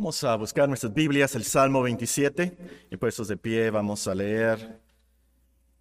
Vamos 0.00 0.22
a 0.22 0.36
buscar 0.36 0.68
nuestras 0.68 0.94
Biblias, 0.94 1.34
el 1.34 1.42
Salmo 1.42 1.82
27, 1.82 2.56
y 2.88 2.96
puestos 2.98 3.26
de 3.26 3.36
pie 3.36 3.68
vamos 3.70 4.06
a 4.06 4.14
leer 4.14 4.78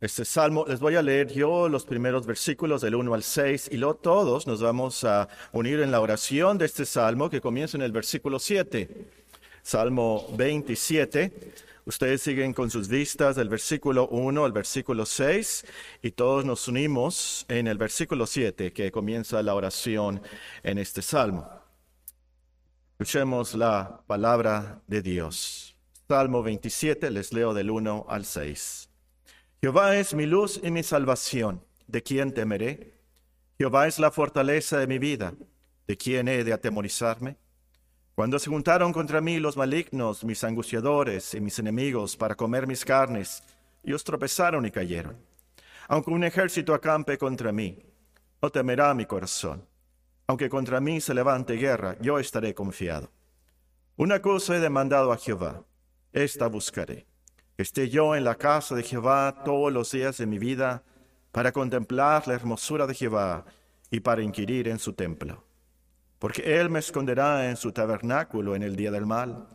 este 0.02 0.26
Salmo. 0.26 0.66
Les 0.68 0.80
voy 0.80 0.96
a 0.96 1.04
leer 1.04 1.32
yo 1.32 1.70
los 1.70 1.86
primeros 1.86 2.26
versículos 2.26 2.82
del 2.82 2.96
1 2.96 3.14
al 3.14 3.22
6 3.22 3.70
y 3.72 3.78
luego 3.78 3.94
todos 3.98 4.48
nos 4.48 4.60
vamos 4.60 5.04
a 5.04 5.30
unir 5.52 5.82
en 5.82 5.92
la 5.92 6.02
oración 6.02 6.58
de 6.58 6.66
este 6.66 6.84
Salmo 6.88 7.30
que 7.30 7.42
comienza 7.42 7.78
en 7.78 7.84
el 7.84 7.92
versículo 7.92 8.40
7. 8.40 8.90
Salmo 9.62 10.28
27. 10.36 11.54
Ustedes 11.86 12.20
siguen 12.24 12.56
con 12.56 12.72
sus 12.72 12.88
vistas 12.88 13.36
del 13.36 13.50
versículo 13.50 14.08
1 14.08 14.46
al 14.46 14.52
versículo 14.52 15.06
6 15.06 15.64
y 16.02 16.10
todos 16.10 16.44
nos 16.44 16.68
unimos 16.68 17.46
en 17.50 17.68
el 17.68 17.78
versículo 17.78 18.26
7 18.26 18.74
que 18.74 18.92
comienza 18.92 19.44
la 19.44 19.54
oración 19.54 20.24
en 20.64 20.80
este 20.80 21.04
Salmo. 21.04 21.67
Escuchemos 23.00 23.54
la 23.54 24.02
palabra 24.08 24.82
de 24.88 25.04
Dios. 25.04 25.76
Salmo 26.08 26.42
27, 26.42 27.12
les 27.12 27.32
leo 27.32 27.54
del 27.54 27.70
1 27.70 28.08
al 28.10 28.26
6. 28.26 28.90
Jehová 29.62 29.96
es 29.98 30.16
mi 30.16 30.26
luz 30.26 30.60
y 30.64 30.72
mi 30.72 30.82
salvación. 30.82 31.64
¿De 31.86 32.02
quién 32.02 32.34
temeré? 32.34 32.96
Jehová 33.60 33.86
es 33.86 34.00
la 34.00 34.10
fortaleza 34.10 34.80
de 34.80 34.88
mi 34.88 34.98
vida. 34.98 35.36
¿De 35.86 35.96
quién 35.96 36.28
he 36.28 36.44
de 36.44 36.54
atemorizarme? 36.54 37.38
Cuando 38.16 38.40
se 38.40 38.50
juntaron 38.50 38.92
contra 38.92 39.22
mí 39.22 39.38
los 39.38 39.58
malignos, 39.58 40.24
mis 40.24 40.44
angustiadores 40.44 41.36
y 41.36 41.40
mis 41.40 41.60
enemigos 41.60 42.18
para 42.18 42.34
comer 42.34 42.66
mis 42.66 42.84
carnes, 42.84 43.44
ellos 43.84 44.04
tropezaron 44.04 44.66
y 44.66 44.72
cayeron. 44.72 45.16
Aunque 45.88 46.10
un 46.10 46.24
ejército 46.24 46.74
acampe 46.74 47.20
contra 47.20 47.52
mí, 47.52 47.78
no 48.42 48.50
temerá 48.50 48.92
mi 48.96 49.06
corazón. 49.06 49.64
Aunque 50.28 50.50
contra 50.50 50.82
mí 50.82 51.00
se 51.00 51.14
levante 51.14 51.54
guerra, 51.54 51.96
yo 52.02 52.20
estaré 52.20 52.54
confiado. 52.54 53.10
Una 53.96 54.22
cosa 54.22 54.58
he 54.58 54.60
demandado 54.60 55.14
a 55.14 55.18
Jehová, 55.18 55.64
esta 56.12 56.48
buscaré, 56.48 57.08
esté 57.58 57.90
yo 57.90 58.14
en 58.14 58.26
la 58.26 58.36
casa 58.36 58.76
de 58.76 58.84
Jehová 58.84 59.44
todos 59.46 59.72
los 59.72 59.90
días 59.90 60.18
de 60.18 60.26
mi 60.26 60.38
vida, 60.38 60.84
para 61.32 61.54
contemplar 61.54 62.28
la 62.28 62.34
hermosura 62.34 62.86
de 62.86 62.94
Jehová 62.94 63.46
y 63.90 64.02
para 64.02 64.22
inquirir 64.22 64.68
en 64.68 64.80
su 64.80 64.94
templo. 64.94 65.44
Porque 66.20 66.60
Él 66.60 66.70
me 66.70 66.80
esconderá 66.80 67.50
en 67.50 67.56
su 67.56 67.72
tabernáculo 67.72 68.56
en 68.56 68.64
el 68.64 68.76
día 68.76 68.92
del 68.92 69.06
mal, 69.06 69.48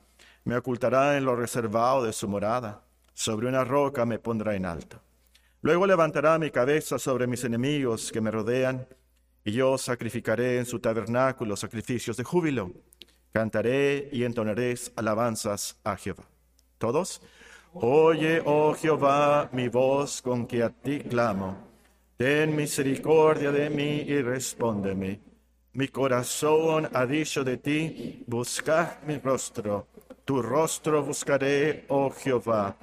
me 0.44 0.56
ocultará 0.56 1.18
en 1.18 1.24
lo 1.26 1.36
reservado 1.36 2.02
de 2.02 2.14
su 2.14 2.28
morada, 2.28 2.82
sobre 3.12 3.46
una 3.46 3.62
roca 3.62 4.06
me 4.06 4.18
pondrá 4.18 4.54
en 4.54 4.64
alto. 4.64 5.00
Luego 5.60 5.86
levantará 5.86 6.38
mi 6.38 6.50
cabeza 6.50 6.98
sobre 6.98 7.26
mis 7.26 7.44
enemigos 7.44 8.10
que 8.10 8.20
me 8.20 8.30
rodean, 8.30 8.86
y 9.44 9.52
yo 9.52 9.76
sacrificaré 9.78 10.58
en 10.58 10.66
su 10.66 10.78
tabernáculo 10.78 11.56
sacrificios 11.56 12.16
de 12.16 12.24
júbilo. 12.24 12.72
Cantaré 13.32 14.08
y 14.12 14.24
entonaré 14.24 14.74
alabanzas 14.96 15.78
a 15.84 15.96
Jehová. 15.96 16.24
¿Todos? 16.78 17.22
Oye, 17.74 18.42
oh 18.44 18.74
Jehová, 18.74 19.48
mi 19.52 19.68
voz 19.68 20.20
con 20.20 20.46
que 20.46 20.62
a 20.62 20.68
ti 20.68 21.00
clamo. 21.00 21.56
Ten 22.16 22.54
misericordia 22.54 23.50
de 23.50 23.70
mí 23.70 24.04
y 24.06 24.20
respóndeme. 24.20 25.20
Mi 25.72 25.88
corazón 25.88 26.88
ha 26.92 27.06
dicho 27.06 27.42
de 27.42 27.56
ti, 27.56 28.24
buscad 28.26 29.02
mi 29.06 29.16
rostro. 29.16 29.86
Tu 30.24 30.42
rostro 30.42 31.02
buscaré, 31.02 31.86
oh 31.88 32.10
Jehová. 32.10 32.76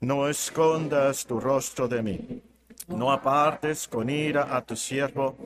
No 0.00 0.28
escondas 0.28 1.26
tu 1.26 1.40
rostro 1.40 1.88
de 1.88 2.02
mí. 2.02 2.42
No 2.88 3.12
apartes 3.12 3.88
con 3.88 4.08
ira 4.08 4.56
a 4.56 4.64
tu 4.64 4.76
siervo 4.76 5.36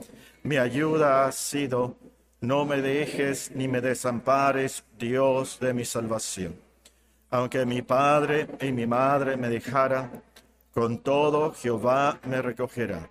mi 0.43 0.57
ayuda 0.57 1.25
has 1.25 1.35
sido, 1.35 1.97
no 2.39 2.65
me 2.65 2.81
dejes 2.81 3.51
ni 3.53 3.67
me 3.67 3.79
desampares, 3.79 4.83
Dios 4.97 5.59
de 5.59 5.71
mi 5.71 5.85
salvación. 5.85 6.55
Aunque 7.29 7.63
mi 7.63 7.83
padre 7.83 8.47
y 8.59 8.71
mi 8.71 8.87
madre 8.87 9.37
me 9.37 9.49
dejaran, 9.49 10.23
con 10.73 10.97
todo 10.97 11.53
Jehová 11.53 12.19
me 12.25 12.41
recogerá. 12.41 13.07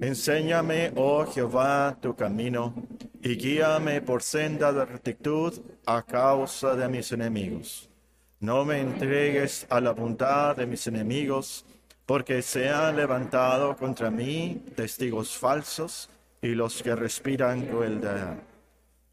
Enséñame, 0.00 0.92
oh 0.96 1.26
Jehová, 1.26 1.96
tu 2.00 2.16
camino, 2.16 2.74
y 3.22 3.36
guíame 3.36 4.00
por 4.00 4.22
senda 4.22 4.72
de 4.72 4.86
rectitud 4.86 5.52
a 5.84 6.02
causa 6.02 6.74
de 6.74 6.88
mis 6.88 7.12
enemigos. 7.12 7.90
No 8.40 8.64
me 8.64 8.80
entregues 8.80 9.66
a 9.68 9.80
la 9.80 9.92
voluntad 9.92 10.56
de 10.56 10.66
mis 10.66 10.86
enemigos, 10.86 11.66
porque 12.06 12.40
se 12.40 12.70
han 12.70 12.96
levantado 12.96 13.76
contra 13.76 14.10
mí 14.10 14.64
testigos 14.76 15.36
falsos 15.36 16.08
y 16.40 16.48
los 16.48 16.82
que 16.82 16.94
respiran 16.94 17.66
crueldad. 17.66 18.36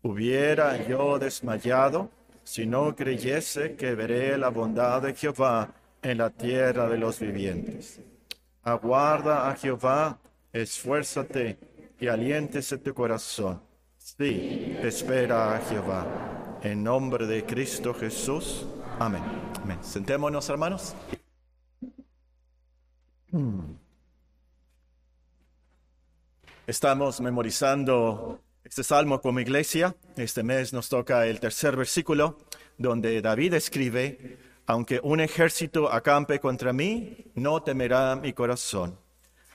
Hubiera 0.04 0.88
yo 0.88 1.18
desmayado 1.18 2.12
si 2.44 2.66
no 2.68 2.96
creyese 2.96 3.76
que 3.76 3.96
veré 3.96 4.38
la 4.38 4.50
bondad 4.50 5.02
de 5.02 5.16
Jehová 5.16 5.70
en 6.04 6.20
la 6.20 6.30
tierra 6.30 6.88
de 6.88 6.98
los 6.98 7.20
vivientes. 7.20 8.00
Aguarda 8.62 9.50
a 9.50 9.56
Jehová, 9.56 10.20
esfuérzate 10.52 11.58
y 12.00 12.08
aliéntese 12.08 12.78
tu 12.78 12.94
corazón. 12.94 13.62
Sí, 13.98 14.78
espera 14.84 15.56
a 15.56 15.60
Jehová. 15.62 16.60
En 16.62 16.84
nombre 16.84 17.26
de 17.26 17.44
Cristo 17.44 17.94
Jesús. 17.94 18.68
Amén. 19.00 19.24
Amén. 19.64 19.80
Sentémonos, 19.82 20.48
hermanos. 20.50 20.96
Hmm. 23.34 23.78
Estamos 26.68 27.20
memorizando 27.20 28.40
este 28.64 28.84
salmo 28.84 29.20
como 29.22 29.40
iglesia. 29.40 29.96
Este 30.16 30.44
mes 30.44 30.72
nos 30.72 30.88
toca 30.88 31.26
el 31.26 31.40
tercer 31.40 31.76
versículo, 31.76 32.38
donde 32.78 33.24
David 33.24 33.56
escribe, 33.56 34.38
aunque 34.68 35.00
un 35.02 35.20
ejército 35.20 35.92
acampe 35.92 36.40
contra 36.40 36.74
mí, 36.74 37.32
no 37.34 37.64
temerá 37.64 38.16
mi 38.16 38.34
corazón. 38.34 39.00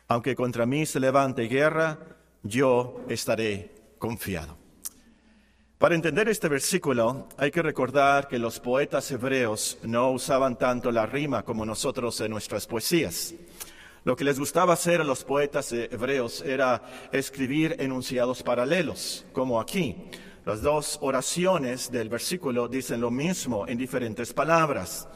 Aunque 0.08 0.34
contra 0.34 0.66
mí 0.66 0.84
se 0.84 0.98
levante 0.98 1.42
guerra, 1.42 2.00
yo 2.42 3.04
estaré 3.08 3.94
confiado. 3.98 4.58
Para 5.78 5.94
entender 5.94 6.28
este 6.28 6.48
versículo 6.48 7.28
hay 7.36 7.52
que 7.52 7.62
recordar 7.62 8.26
que 8.26 8.40
los 8.40 8.58
poetas 8.58 9.08
hebreos 9.12 9.78
no 9.84 10.10
usaban 10.10 10.58
tanto 10.58 10.90
la 10.90 11.06
rima 11.06 11.44
como 11.44 11.64
nosotros 11.64 12.20
en 12.20 12.32
nuestras 12.32 12.66
poesías. 12.66 13.32
Lo 14.08 14.16
que 14.16 14.24
les 14.24 14.38
gustaba 14.38 14.72
hacer 14.72 15.02
a 15.02 15.04
los 15.04 15.22
poetas 15.22 15.70
hebreos 15.70 16.40
era 16.40 16.80
escribir 17.12 17.76
enunciados 17.78 18.42
paralelos, 18.42 19.26
como 19.34 19.60
aquí. 19.60 20.08
Las 20.46 20.62
dos 20.62 20.98
oraciones 21.02 21.90
del 21.90 22.08
versículo 22.08 22.68
dicen 22.68 23.02
lo 23.02 23.10
mismo 23.10 23.68
en 23.68 23.76
diferentes 23.76 24.32
palabras. 24.32 25.06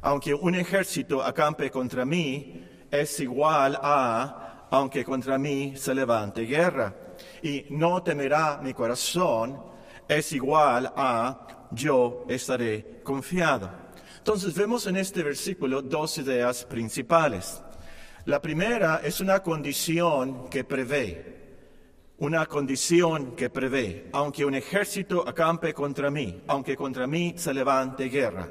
Aunque 0.00 0.32
un 0.32 0.54
ejército 0.54 1.22
acampe 1.22 1.70
contra 1.70 2.06
mí, 2.06 2.66
es 2.90 3.20
igual 3.20 3.78
a, 3.82 4.68
aunque 4.70 5.04
contra 5.04 5.36
mí 5.36 5.74
se 5.76 5.94
levante 5.94 6.46
guerra. 6.46 6.96
Y 7.42 7.66
no 7.68 8.02
temerá 8.02 8.58
mi 8.62 8.72
corazón, 8.72 9.62
es 10.08 10.32
igual 10.32 10.90
a, 10.96 11.68
yo 11.72 12.24
estaré 12.26 13.02
confiado. 13.04 13.70
Entonces 14.16 14.54
vemos 14.54 14.86
en 14.86 14.96
este 14.96 15.22
versículo 15.22 15.82
dos 15.82 16.16
ideas 16.16 16.64
principales. 16.64 17.62
La 18.26 18.40
primera 18.42 19.00
es 19.02 19.20
una 19.20 19.42
condición 19.42 20.50
que 20.50 20.64
prevé, 20.64 21.38
una 22.18 22.44
condición 22.44 23.34
que 23.34 23.48
prevé, 23.48 24.08
aunque 24.12 24.44
un 24.44 24.54
ejército 24.54 25.26
acampe 25.26 25.72
contra 25.72 26.10
mí, 26.10 26.42
aunque 26.46 26.76
contra 26.76 27.06
mí 27.06 27.32
se 27.36 27.54
levante 27.54 28.04
guerra. 28.10 28.46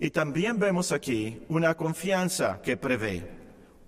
Y 0.00 0.08
también 0.10 0.58
vemos 0.58 0.90
aquí 0.90 1.42
una 1.50 1.74
confianza 1.74 2.62
que 2.62 2.78
prevé, 2.78 3.28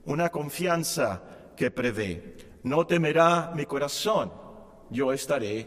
una 0.05 0.29
confianza 0.29 1.23
que 1.57 1.71
prevé. 1.71 2.37
No 2.63 2.87
temerá 2.87 3.53
mi 3.55 3.65
corazón, 3.65 4.31
yo 4.91 5.15
estaré 5.15 5.67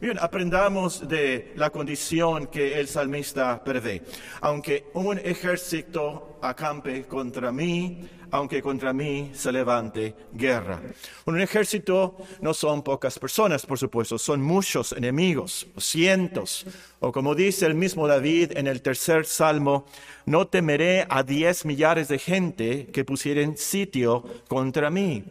Bien, 0.00 0.18
aprendamos 0.20 1.08
de 1.08 1.52
la 1.56 1.70
condición 1.70 2.48
que 2.48 2.78
el 2.78 2.88
salmista 2.88 3.64
prevé. 3.64 4.02
Aunque 4.42 4.86
un 4.92 5.18
ejército 5.18 6.38
acampe 6.42 7.04
contra 7.04 7.50
mí, 7.50 8.06
aunque 8.30 8.60
contra 8.60 8.92
mí 8.92 9.30
se 9.32 9.50
levante 9.50 10.14
guerra. 10.34 10.82
Un 11.24 11.40
ejército 11.40 12.16
no 12.40 12.52
son 12.52 12.82
pocas 12.82 13.18
personas, 13.18 13.64
por 13.64 13.78
supuesto, 13.78 14.18
son 14.18 14.42
muchos 14.42 14.92
enemigos, 14.92 15.66
cientos. 15.78 16.66
O 17.00 17.10
como 17.10 17.34
dice 17.34 17.64
el 17.66 17.74
mismo 17.74 18.06
David 18.06 18.52
en 18.56 18.66
el 18.66 18.82
tercer 18.82 19.24
salmo, 19.24 19.86
no 20.26 20.46
temeré 20.46 21.06
a 21.08 21.22
diez 21.22 21.64
millares 21.64 22.08
de 22.08 22.18
gente 22.18 22.88
que 22.92 23.04
pusieren 23.04 23.56
sitio 23.56 24.22
contra 24.48 24.90
mí. 24.90 25.24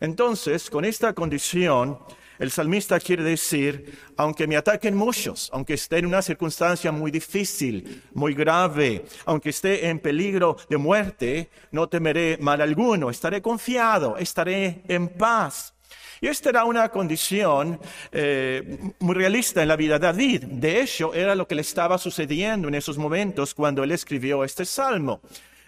Entonces, 0.00 0.68
con 0.68 0.84
esta 0.84 1.14
condición, 1.14 1.98
el 2.42 2.50
salmista 2.50 2.98
quiere 2.98 3.22
decir, 3.22 3.96
aunque 4.16 4.48
me 4.48 4.56
ataquen 4.56 4.96
muchos, 4.96 5.48
aunque 5.52 5.74
esté 5.74 5.98
en 5.98 6.06
una 6.06 6.20
circunstancia 6.22 6.90
muy 6.90 7.12
difícil, 7.12 8.02
muy 8.14 8.34
grave, 8.34 9.04
aunque 9.26 9.50
esté 9.50 9.86
en 9.88 10.00
peligro 10.00 10.56
de 10.68 10.76
muerte, 10.76 11.50
no 11.70 11.88
temeré 11.88 12.38
mal 12.40 12.60
alguno, 12.60 13.10
estaré 13.10 13.40
confiado, 13.40 14.16
estaré 14.16 14.82
en 14.88 15.06
paz. 15.06 15.72
Y 16.20 16.26
esta 16.26 16.50
era 16.50 16.64
una 16.64 16.88
condición 16.88 17.78
eh, 18.10 18.90
muy 18.98 19.14
realista 19.14 19.62
en 19.62 19.68
la 19.68 19.76
vida 19.76 20.00
de 20.00 20.06
David. 20.06 20.42
De 20.42 20.80
hecho, 20.80 21.14
era 21.14 21.36
lo 21.36 21.46
que 21.46 21.54
le 21.54 21.62
estaba 21.62 21.96
sucediendo 21.96 22.66
en 22.66 22.74
esos 22.74 22.98
momentos 22.98 23.54
cuando 23.54 23.84
él 23.84 23.92
escribió 23.92 24.42
este 24.42 24.64
salmo. 24.64 25.20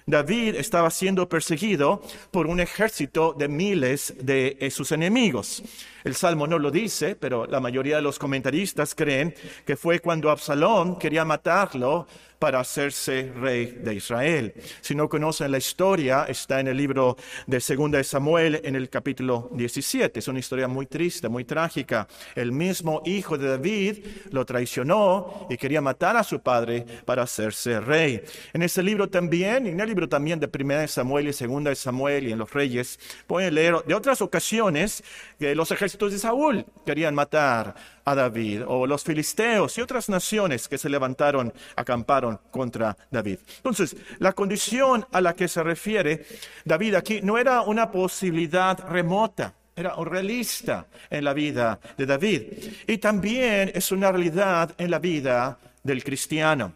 David 0.06 0.56
estaba 0.56 0.90
siendo 0.90 1.28
perseguido 1.28 2.02
por 2.30 2.46
un 2.46 2.60
ejército 2.60 3.32
de 3.32 3.48
miles 3.48 4.14
de 4.20 4.58
eh, 4.60 4.70
sus 4.70 4.92
enemigos. 4.92 5.62
El 6.04 6.14
Salmo 6.14 6.46
no 6.46 6.58
lo 6.58 6.70
dice, 6.70 7.16
pero 7.16 7.46
la 7.46 7.60
mayoría 7.60 7.96
de 7.96 8.02
los 8.02 8.18
comentaristas 8.18 8.94
creen 8.94 9.34
que 9.64 9.76
fue 9.76 10.00
cuando 10.00 10.30
Absalón 10.30 10.98
quería 10.98 11.24
matarlo 11.24 12.06
para 12.38 12.60
hacerse 12.60 13.32
rey 13.36 13.66
de 13.66 13.94
Israel. 13.94 14.54
Si 14.80 14.94
no 14.94 15.08
conocen 15.08 15.50
la 15.50 15.58
historia, 15.58 16.26
está 16.28 16.60
en 16.60 16.68
el 16.68 16.76
libro 16.76 17.16
de 17.46 17.60
Segunda 17.60 17.98
de 17.98 18.04
Samuel 18.04 18.60
en 18.64 18.76
el 18.76 18.88
capítulo 18.88 19.50
17. 19.52 20.18
Es 20.18 20.28
una 20.28 20.38
historia 20.38 20.68
muy 20.68 20.86
triste, 20.86 21.28
muy 21.28 21.44
trágica. 21.44 22.06
El 22.34 22.52
mismo 22.52 23.02
hijo 23.04 23.38
de 23.38 23.48
David 23.48 23.98
lo 24.30 24.44
traicionó 24.44 25.46
y 25.50 25.56
quería 25.56 25.80
matar 25.80 26.16
a 26.16 26.24
su 26.24 26.40
padre 26.40 26.84
para 27.04 27.22
hacerse 27.22 27.80
rey. 27.80 28.22
En 28.52 28.62
ese 28.62 28.82
libro 28.82 29.08
también, 29.08 29.66
en 29.66 29.80
el 29.80 29.88
libro 29.88 30.08
también 30.08 30.40
de 30.40 30.48
Primera 30.48 30.80
de 30.80 30.88
Samuel 30.88 31.28
y 31.28 31.32
Segunda 31.32 31.70
de 31.70 31.76
Samuel 31.76 32.28
y 32.28 32.32
en 32.32 32.38
los 32.38 32.52
Reyes, 32.52 32.98
pueden 33.26 33.54
leer 33.54 33.76
de 33.86 33.94
otras 33.94 34.20
ocasiones 34.22 35.02
que 35.38 35.54
los 35.54 35.70
ejércitos 35.70 36.12
de 36.12 36.18
Saúl 36.18 36.64
querían 36.84 37.14
matar 37.14 37.74
a 38.04 38.14
David, 38.14 38.62
o 38.66 38.86
los 38.86 39.02
filisteos 39.02 39.78
y 39.78 39.80
otras 39.80 40.08
naciones 40.08 40.68
que 40.68 40.78
se 40.78 40.88
levantaron, 40.88 41.52
acamparon 41.76 42.38
contra 42.50 42.96
David. 43.10 43.38
Entonces, 43.56 43.96
la 44.18 44.32
condición 44.32 45.06
a 45.12 45.20
la 45.20 45.34
que 45.34 45.48
se 45.48 45.62
refiere 45.62 46.26
David 46.64 46.94
aquí 46.94 47.20
no 47.22 47.38
era 47.38 47.62
una 47.62 47.90
posibilidad 47.90 48.78
remota, 48.88 49.54
era 49.76 49.94
realista 50.04 50.86
en 51.10 51.24
la 51.24 51.32
vida 51.32 51.80
de 51.96 52.06
David. 52.06 52.42
Y 52.86 52.98
también 52.98 53.72
es 53.74 53.90
una 53.90 54.12
realidad 54.12 54.74
en 54.78 54.90
la 54.90 54.98
vida 54.98 55.58
del 55.82 56.04
cristiano. 56.04 56.72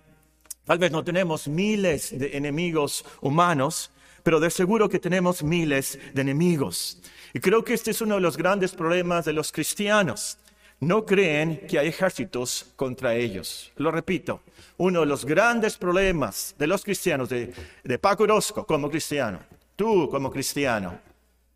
Tal 0.64 0.78
vez 0.78 0.90
no 0.90 1.04
tenemos 1.04 1.48
miles 1.48 2.18
de 2.18 2.36
enemigos 2.36 3.04
humanos, 3.20 3.90
pero 4.22 4.40
de 4.40 4.50
seguro 4.50 4.88
que 4.88 4.98
tenemos 4.98 5.42
miles 5.42 5.98
de 6.12 6.20
enemigos. 6.20 7.00
Y 7.32 7.40
creo 7.40 7.64
que 7.64 7.74
este 7.74 7.90
es 7.90 8.00
uno 8.00 8.16
de 8.16 8.20
los 8.20 8.36
grandes 8.36 8.72
problemas 8.72 9.24
de 9.24 9.32
los 9.32 9.52
cristianos 9.52 10.38
no 10.80 11.04
creen 11.04 11.66
que 11.66 11.78
hay 11.78 11.88
ejércitos 11.88 12.66
contra 12.76 13.14
ellos. 13.14 13.72
Lo 13.76 13.90
repito, 13.90 14.42
uno 14.76 15.00
de 15.00 15.06
los 15.06 15.24
grandes 15.24 15.76
problemas 15.76 16.54
de 16.58 16.66
los 16.66 16.84
cristianos, 16.84 17.28
de, 17.28 17.52
Paco 18.00 18.24
Orozco 18.24 18.64
como 18.64 18.90
cristiano, 18.90 19.40
tú 19.74 20.08
como 20.08 20.30
cristiano, 20.30 21.00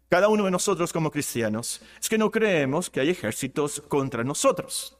cada 0.08 0.28
uno 0.28 0.44
de 0.44 0.50
nosotros 0.50 0.92
como 0.92 1.10
cristianos, 1.10 1.80
es 2.00 2.08
que 2.08 2.18
no 2.18 2.30
creemos 2.30 2.90
que 2.90 3.00
hay 3.00 3.10
ejércitos 3.10 3.80
contra 3.88 4.24
nosotros. 4.24 4.96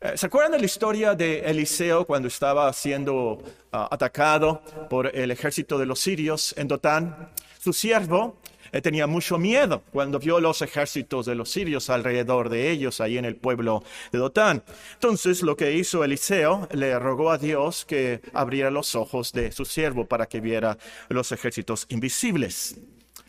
Eh, 0.00 0.16
¿Se 0.16 0.26
acuerdan 0.26 0.52
de 0.52 0.58
la 0.58 0.66
historia 0.66 1.14
de 1.14 1.40
Eliseo 1.40 2.04
cuando 2.04 2.28
estaba 2.28 2.72
siendo 2.72 3.42
ah, 3.72 3.88
atacado 3.90 4.62
por 4.90 5.14
el 5.16 5.30
ejército 5.30 5.78
de 5.78 5.86
los 5.86 6.00
sirios 6.00 6.54
en 6.56 6.68
Dotán? 6.68 7.30
Su 7.58 7.72
siervo 7.72 8.36
tenía 8.82 9.06
mucho 9.06 9.38
miedo 9.38 9.82
cuando 9.92 10.18
vio 10.18 10.40
los 10.40 10.62
ejércitos 10.62 11.26
de 11.26 11.34
los 11.34 11.50
sirios 11.50 11.90
alrededor 11.90 12.48
de 12.48 12.70
ellos, 12.70 13.00
ahí 13.00 13.18
en 13.18 13.24
el 13.24 13.36
pueblo 13.36 13.82
de 14.12 14.18
Dotán. 14.18 14.62
Entonces 14.94 15.42
lo 15.42 15.56
que 15.56 15.72
hizo 15.72 16.04
Eliseo, 16.04 16.68
le 16.72 16.98
rogó 16.98 17.30
a 17.30 17.38
Dios 17.38 17.84
que 17.84 18.20
abriera 18.32 18.70
los 18.70 18.94
ojos 18.94 19.32
de 19.32 19.52
su 19.52 19.64
siervo 19.64 20.06
para 20.06 20.26
que 20.26 20.40
viera 20.40 20.78
los 21.08 21.32
ejércitos 21.32 21.86
invisibles. 21.88 22.76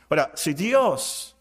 Ahora, 0.09 0.31
si 0.36 0.53
Dios 0.53 1.36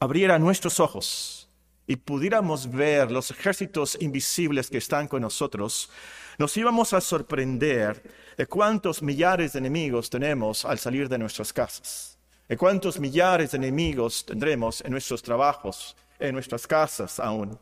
abriera 0.00 0.38
nuestros 0.38 0.80
ojos 0.80 1.48
y 1.86 1.96
pudiéramos 1.96 2.70
ver 2.70 3.10
los 3.10 3.30
ejércitos 3.30 3.96
invisibles 4.00 4.70
que 4.70 4.78
están 4.78 5.06
con 5.06 5.22
nosotros, 5.22 5.90
nos 6.38 6.56
íbamos 6.56 6.92
a 6.92 7.00
sorprender 7.00 8.02
de 8.36 8.46
cuántos 8.46 9.02
millares 9.02 9.52
de 9.52 9.60
enemigos 9.60 10.10
tenemos 10.10 10.64
al 10.64 10.78
salir 10.78 11.08
de 11.08 11.18
nuestras 11.18 11.52
casas. 11.52 12.13
¿Y 12.48 12.56
cuántos 12.56 13.00
millares 13.00 13.52
de 13.52 13.56
enemigos 13.56 14.24
tendremos 14.26 14.82
en 14.82 14.90
nuestros 14.90 15.22
trabajos, 15.22 15.96
en 16.18 16.34
nuestras 16.34 16.66
casas 16.66 17.18
aún? 17.18 17.58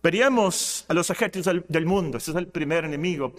Veríamos 0.00 0.84
a 0.86 0.94
los 0.94 1.10
ejércitos 1.10 1.64
del, 1.66 1.86
mundo. 1.86 2.18
Ese 2.18 2.30
es 2.30 2.36
el 2.36 2.46
primer 2.46 2.84
enemigo 2.84 3.34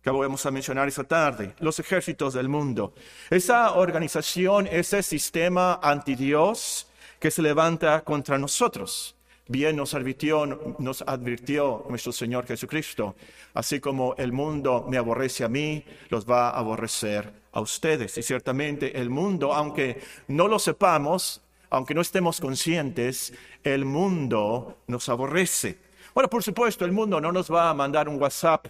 que 0.00 0.10
vamos 0.10 0.46
a 0.46 0.52
mencionar 0.52 0.86
esta 0.86 1.02
tarde. 1.02 1.54
Los 1.58 1.80
ejércitos 1.80 2.34
del 2.34 2.48
mundo. 2.48 2.94
Esa 3.28 3.74
organización, 3.74 4.68
ese 4.68 5.02
sistema 5.02 5.80
anti 5.82 6.14
Dios 6.14 6.86
que 7.18 7.32
se 7.32 7.42
levanta 7.42 8.02
contra 8.02 8.38
nosotros. 8.38 9.16
Bien 9.48 9.74
nos 9.74 9.94
advirtió, 9.94 10.76
nos 10.78 11.02
advirtió 11.02 11.84
nuestro 11.88 12.12
Señor 12.12 12.46
Jesucristo, 12.46 13.14
así 13.52 13.80
como 13.80 14.14
el 14.16 14.32
mundo 14.32 14.86
me 14.88 14.96
aborrece 14.96 15.44
a 15.44 15.48
mí, 15.48 15.84
los 16.08 16.24
va 16.24 16.48
a 16.50 16.58
aborrecer 16.58 17.43
a 17.54 17.60
ustedes. 17.60 18.18
Y 18.18 18.22
ciertamente 18.22 19.00
el 19.00 19.08
mundo, 19.08 19.54
aunque 19.54 20.02
no 20.28 20.48
lo 20.48 20.58
sepamos, 20.58 21.40
aunque 21.70 21.94
no 21.94 22.02
estemos 22.02 22.40
conscientes, 22.40 23.32
el 23.62 23.84
mundo 23.84 24.78
nos 24.86 25.08
aborrece. 25.08 25.78
Bueno, 26.12 26.28
por 26.28 26.42
supuesto, 26.42 26.84
el 26.84 26.92
mundo 26.92 27.20
no 27.20 27.32
nos 27.32 27.50
va 27.50 27.70
a 27.70 27.74
mandar 27.74 28.08
un 28.08 28.20
WhatsApp 28.20 28.66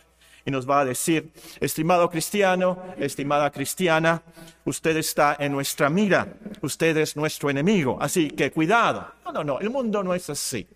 y 0.47 0.51
nos 0.51 0.69
va 0.69 0.81
a 0.81 0.85
decir, 0.85 1.33
estimado 1.61 2.09
cristiano, 2.11 2.95
estimada 2.99 3.51
cristiana, 3.51 4.23
usted 4.65 4.97
está 4.99 5.37
en 5.39 5.53
nuestra 5.53 5.89
mira, 5.89 6.35
usted 6.61 6.97
es 6.99 7.17
nuestro 7.17 7.49
enemigo, 7.49 7.97
así 8.01 8.31
que 8.31 8.51
cuidado. 8.51 9.11
No, 9.25 9.33
no, 9.33 9.45
no, 9.45 9.61
el 9.61 9.71
mundo 9.71 10.03
no 10.03 10.15
es 10.15 10.29
así. 10.29 10.67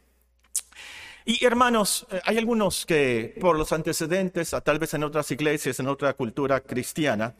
Y 1.26 1.44
hermanos, 1.44 2.06
eh, 2.10 2.20
hay 2.24 2.38
algunos 2.38 2.86
que 2.86 3.36
por 3.38 3.58
los 3.58 3.70
antecedentes, 3.72 4.56
tal 4.64 4.78
vez 4.78 4.94
en 4.94 5.04
otras 5.04 5.30
iglesias, 5.30 5.78
en 5.78 5.86
otra 5.86 6.14
cultura 6.14 6.60
cristiana, 6.60 7.34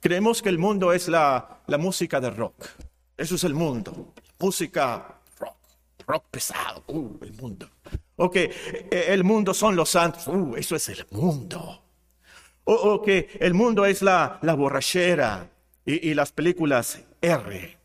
creemos 0.00 0.42
que 0.42 0.48
el 0.48 0.58
mundo 0.58 0.92
es 0.92 1.08
la, 1.08 1.60
la 1.66 1.78
música 1.78 2.20
de 2.20 2.30
rock. 2.30 2.66
Eso 3.16 3.34
es 3.36 3.44
el 3.44 3.54
mundo. 3.54 4.12
Música 4.38 5.20
rock, 5.38 5.56
rock 6.06 6.24
pesado, 6.30 6.84
uh, 6.88 7.18
el 7.22 7.32
mundo. 7.34 7.68
O 8.16 8.30
que 8.30 8.50
eh, 8.90 9.06
el 9.08 9.24
mundo 9.24 9.54
son 9.54 9.76
los 9.76 9.90
santos. 9.90 10.26
Uh, 10.26 10.54
eso 10.56 10.76
es 10.76 10.88
el 10.88 11.06
mundo. 11.10 11.82
O, 12.68 13.00
que 13.00 13.30
el 13.40 13.54
mundo 13.54 13.86
es 13.86 14.02
la, 14.02 14.40
la 14.42 14.54
borrachera 14.54 15.48
y, 15.84 16.14
las 16.14 16.32
películas 16.32 17.00
R. 17.20 17.78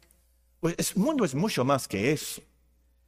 Pues 0.60 0.76
el 0.78 0.98
mundo 0.98 1.24
es 1.24 1.36
mucho 1.36 1.64
más 1.64 1.88
que 1.88 2.12
eso. 2.12 2.42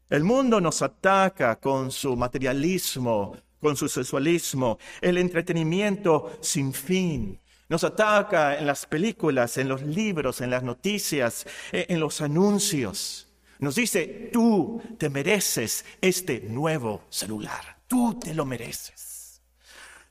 El 0.07 0.23
mundo 0.23 0.61
nos 0.61 0.83
ataca 0.83 1.55
con 1.55 1.91
su 1.91 2.15
materialismo, 2.15 3.35
con 3.59 3.75
su 3.75 3.89
sexualismo, 3.89 4.77
el 5.01 5.17
entretenimiento 5.17 6.37
sin 6.41 6.73
fin. 6.73 7.39
Nos 7.73 7.83
ataca 7.83 8.55
en 8.59 8.67
las 8.67 8.85
películas, 8.85 9.57
en 9.57 9.67
los 9.67 9.81
libros, 9.81 10.41
en 10.41 10.51
las 10.51 10.61
noticias, 10.61 11.47
e, 11.71 11.87
en 11.89 11.99
los 11.99 12.21
anuncios. 12.21 13.27
Nos 13.57 13.73
dice, 13.73 14.29
tú 14.31 14.79
te 14.99 15.09
mereces 15.09 15.83
este 15.99 16.41
nuevo 16.41 17.05
celular. 17.09 17.79
Tú 17.87 18.19
te 18.19 18.35
lo 18.35 18.45
mereces. 18.45 19.41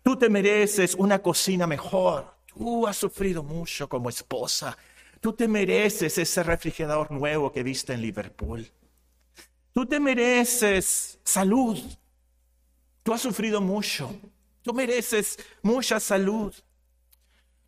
Tú 0.03 0.19
te 0.19 0.29
mereces 0.29 0.97
una 0.97 1.21
cocina 1.21 1.69
mejor. 1.69 2.35
Tú 2.47 2.85
has 2.89 2.97
sufrido 2.97 3.45
mucho 3.45 3.89
como 3.89 4.09
esposa. 4.09 4.77
Tú 5.21 5.33
te 5.33 5.47
mereces 5.47 6.19
ese 6.19 6.43
refrigerador 6.43 7.13
nuevo 7.13 7.53
que 7.53 7.63
viste 7.63 7.93
en 7.93 8.03
Liverpool. 8.03 8.69
Tú 9.73 9.87
te 9.87 10.01
mereces 10.01 11.21
salud. 11.23 11.79
Tú 13.05 13.15
has 13.15 13.21
sufrido 13.23 13.61
mucho. 13.61 14.13
Tú 14.63 14.75
mereces 14.75 15.39
mucha 15.63 16.01
salud. 16.01 16.53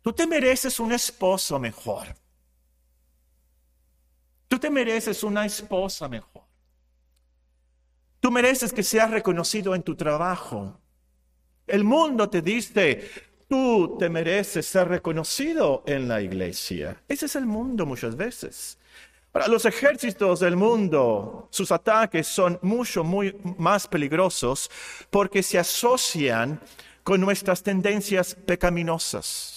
Tú 0.05 0.13
te 0.13 0.27
mereces 0.27 0.79
un 0.79 0.91
esposo 0.91 1.57
mejor. 1.57 2.05
Tú 4.47 4.59
te 4.59 4.69
mereces 4.69 5.23
una 5.23 5.47
esposa 5.47 6.07
mejor. 6.07 6.43
Tú 8.19 8.29
mereces 8.29 8.71
que 8.71 8.83
seas 8.83 9.09
reconocido 9.09 9.73
en 9.73 9.81
tu 9.81 9.95
trabajo. 9.95 10.79
El 11.65 11.83
mundo 11.83 12.29
te 12.29 12.43
dice, 12.43 13.09
tú 13.49 13.97
te 13.97 14.07
mereces 14.07 14.67
ser 14.67 14.89
reconocido 14.89 15.83
en 15.87 16.07
la 16.07 16.21
iglesia. 16.21 17.01
Ese 17.07 17.25
es 17.25 17.35
el 17.35 17.47
mundo 17.47 17.87
muchas 17.87 18.15
veces. 18.15 18.77
Para 19.31 19.47
los 19.47 19.65
ejércitos 19.65 20.39
del 20.39 20.55
mundo, 20.55 21.47
sus 21.49 21.71
ataques 21.71 22.27
son 22.27 22.59
mucho, 22.61 23.03
muy 23.03 23.35
más 23.57 23.87
peligrosos 23.87 24.69
porque 25.09 25.41
se 25.41 25.57
asocian 25.57 26.61
con 27.01 27.21
nuestras 27.21 27.63
tendencias 27.63 28.35
pecaminosas. 28.35 29.54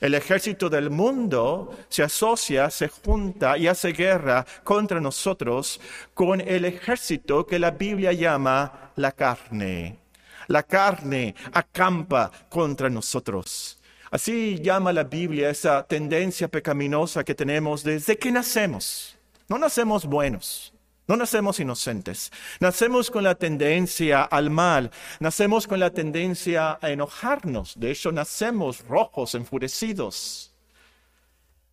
El 0.00 0.14
ejército 0.14 0.70
del 0.70 0.90
mundo 0.90 1.76
se 1.88 2.02
asocia, 2.02 2.70
se 2.70 2.88
junta 2.88 3.58
y 3.58 3.66
hace 3.66 3.92
guerra 3.92 4.46
contra 4.62 5.00
nosotros 5.00 5.80
con 6.14 6.40
el 6.40 6.64
ejército 6.64 7.46
que 7.46 7.58
la 7.58 7.72
Biblia 7.72 8.12
llama 8.12 8.92
la 8.96 9.12
carne. 9.12 9.98
La 10.46 10.62
carne 10.62 11.34
acampa 11.52 12.30
contra 12.48 12.88
nosotros. 12.88 13.80
Así 14.10 14.58
llama 14.62 14.92
la 14.92 15.04
Biblia 15.04 15.50
esa 15.50 15.86
tendencia 15.86 16.48
pecaminosa 16.48 17.24
que 17.24 17.34
tenemos 17.34 17.82
desde 17.82 18.16
que 18.16 18.32
nacemos. 18.32 19.18
No 19.48 19.58
nacemos 19.58 20.06
buenos, 20.06 20.72
No 21.08 21.16
nacemos 21.16 21.58
inocentes. 21.58 22.30
Nacemos 22.60 23.10
con 23.10 23.24
la 23.24 23.34
tendencia 23.34 24.22
al 24.22 24.50
mal. 24.50 24.90
Nacemos 25.20 25.66
con 25.66 25.80
la 25.80 25.90
tendencia 25.90 26.78
a 26.82 26.90
enojarnos. 26.90 27.80
De 27.80 27.90
hecho, 27.90 28.12
nacemos 28.12 28.86
rojos, 28.86 29.34
enfurecidos. 29.34 30.54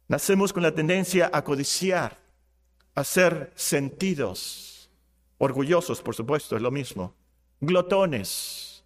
Nacemos 0.07 0.53
con 0.53 0.63
la 0.63 0.71
tendencia 0.71 1.29
a 1.33 1.43
codiciar, 1.43 2.17
a 2.95 3.03
ser 3.03 3.51
sentidos. 3.55 4.89
Orgullosos, 5.37 6.01
por 6.01 6.15
supuesto, 6.15 6.55
es 6.55 6.61
lo 6.61 6.71
mismo. 6.71 7.13
Glotones, 7.59 8.85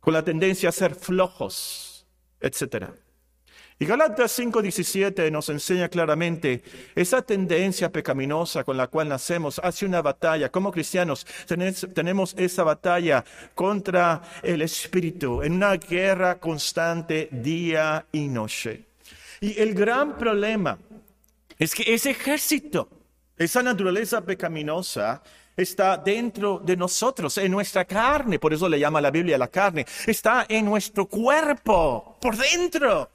con 0.00 0.14
la 0.14 0.24
tendencia 0.24 0.70
a 0.70 0.72
ser 0.72 0.94
flojos, 0.94 2.06
etcétera. 2.40 2.94
Y 3.76 3.86
Galatas 3.86 4.38
5:17 4.38 5.32
nos 5.32 5.48
enseña 5.48 5.88
claramente 5.88 6.62
esa 6.94 7.22
tendencia 7.22 7.90
pecaminosa 7.90 8.62
con 8.62 8.76
la 8.76 8.86
cual 8.86 9.08
nacemos 9.08 9.60
hacia 9.64 9.88
una 9.88 10.00
batalla. 10.00 10.48
Como 10.48 10.70
cristianos 10.70 11.26
tenemos 11.92 12.34
esa 12.38 12.62
batalla 12.62 13.24
contra 13.54 14.22
el 14.44 14.62
espíritu 14.62 15.42
en 15.42 15.54
una 15.54 15.74
guerra 15.74 16.38
constante 16.38 17.28
día 17.32 18.06
y 18.12 18.28
noche. 18.28 18.84
Y 19.40 19.60
el 19.60 19.74
gran 19.74 20.16
problema 20.16 20.78
es 21.58 21.74
que 21.74 21.92
ese 21.92 22.10
ejército, 22.10 22.88
esa 23.36 23.60
naturaleza 23.60 24.20
pecaminosa, 24.20 25.20
está 25.56 25.96
dentro 25.96 26.60
de 26.64 26.76
nosotros, 26.76 27.38
en 27.38 27.50
nuestra 27.50 27.84
carne, 27.84 28.38
por 28.38 28.52
eso 28.52 28.68
le 28.68 28.78
llama 28.78 29.00
la 29.00 29.10
Biblia 29.10 29.36
la 29.36 29.48
carne, 29.48 29.84
está 30.06 30.46
en 30.48 30.64
nuestro 30.64 31.06
cuerpo, 31.06 32.18
por 32.20 32.36
dentro. 32.36 33.10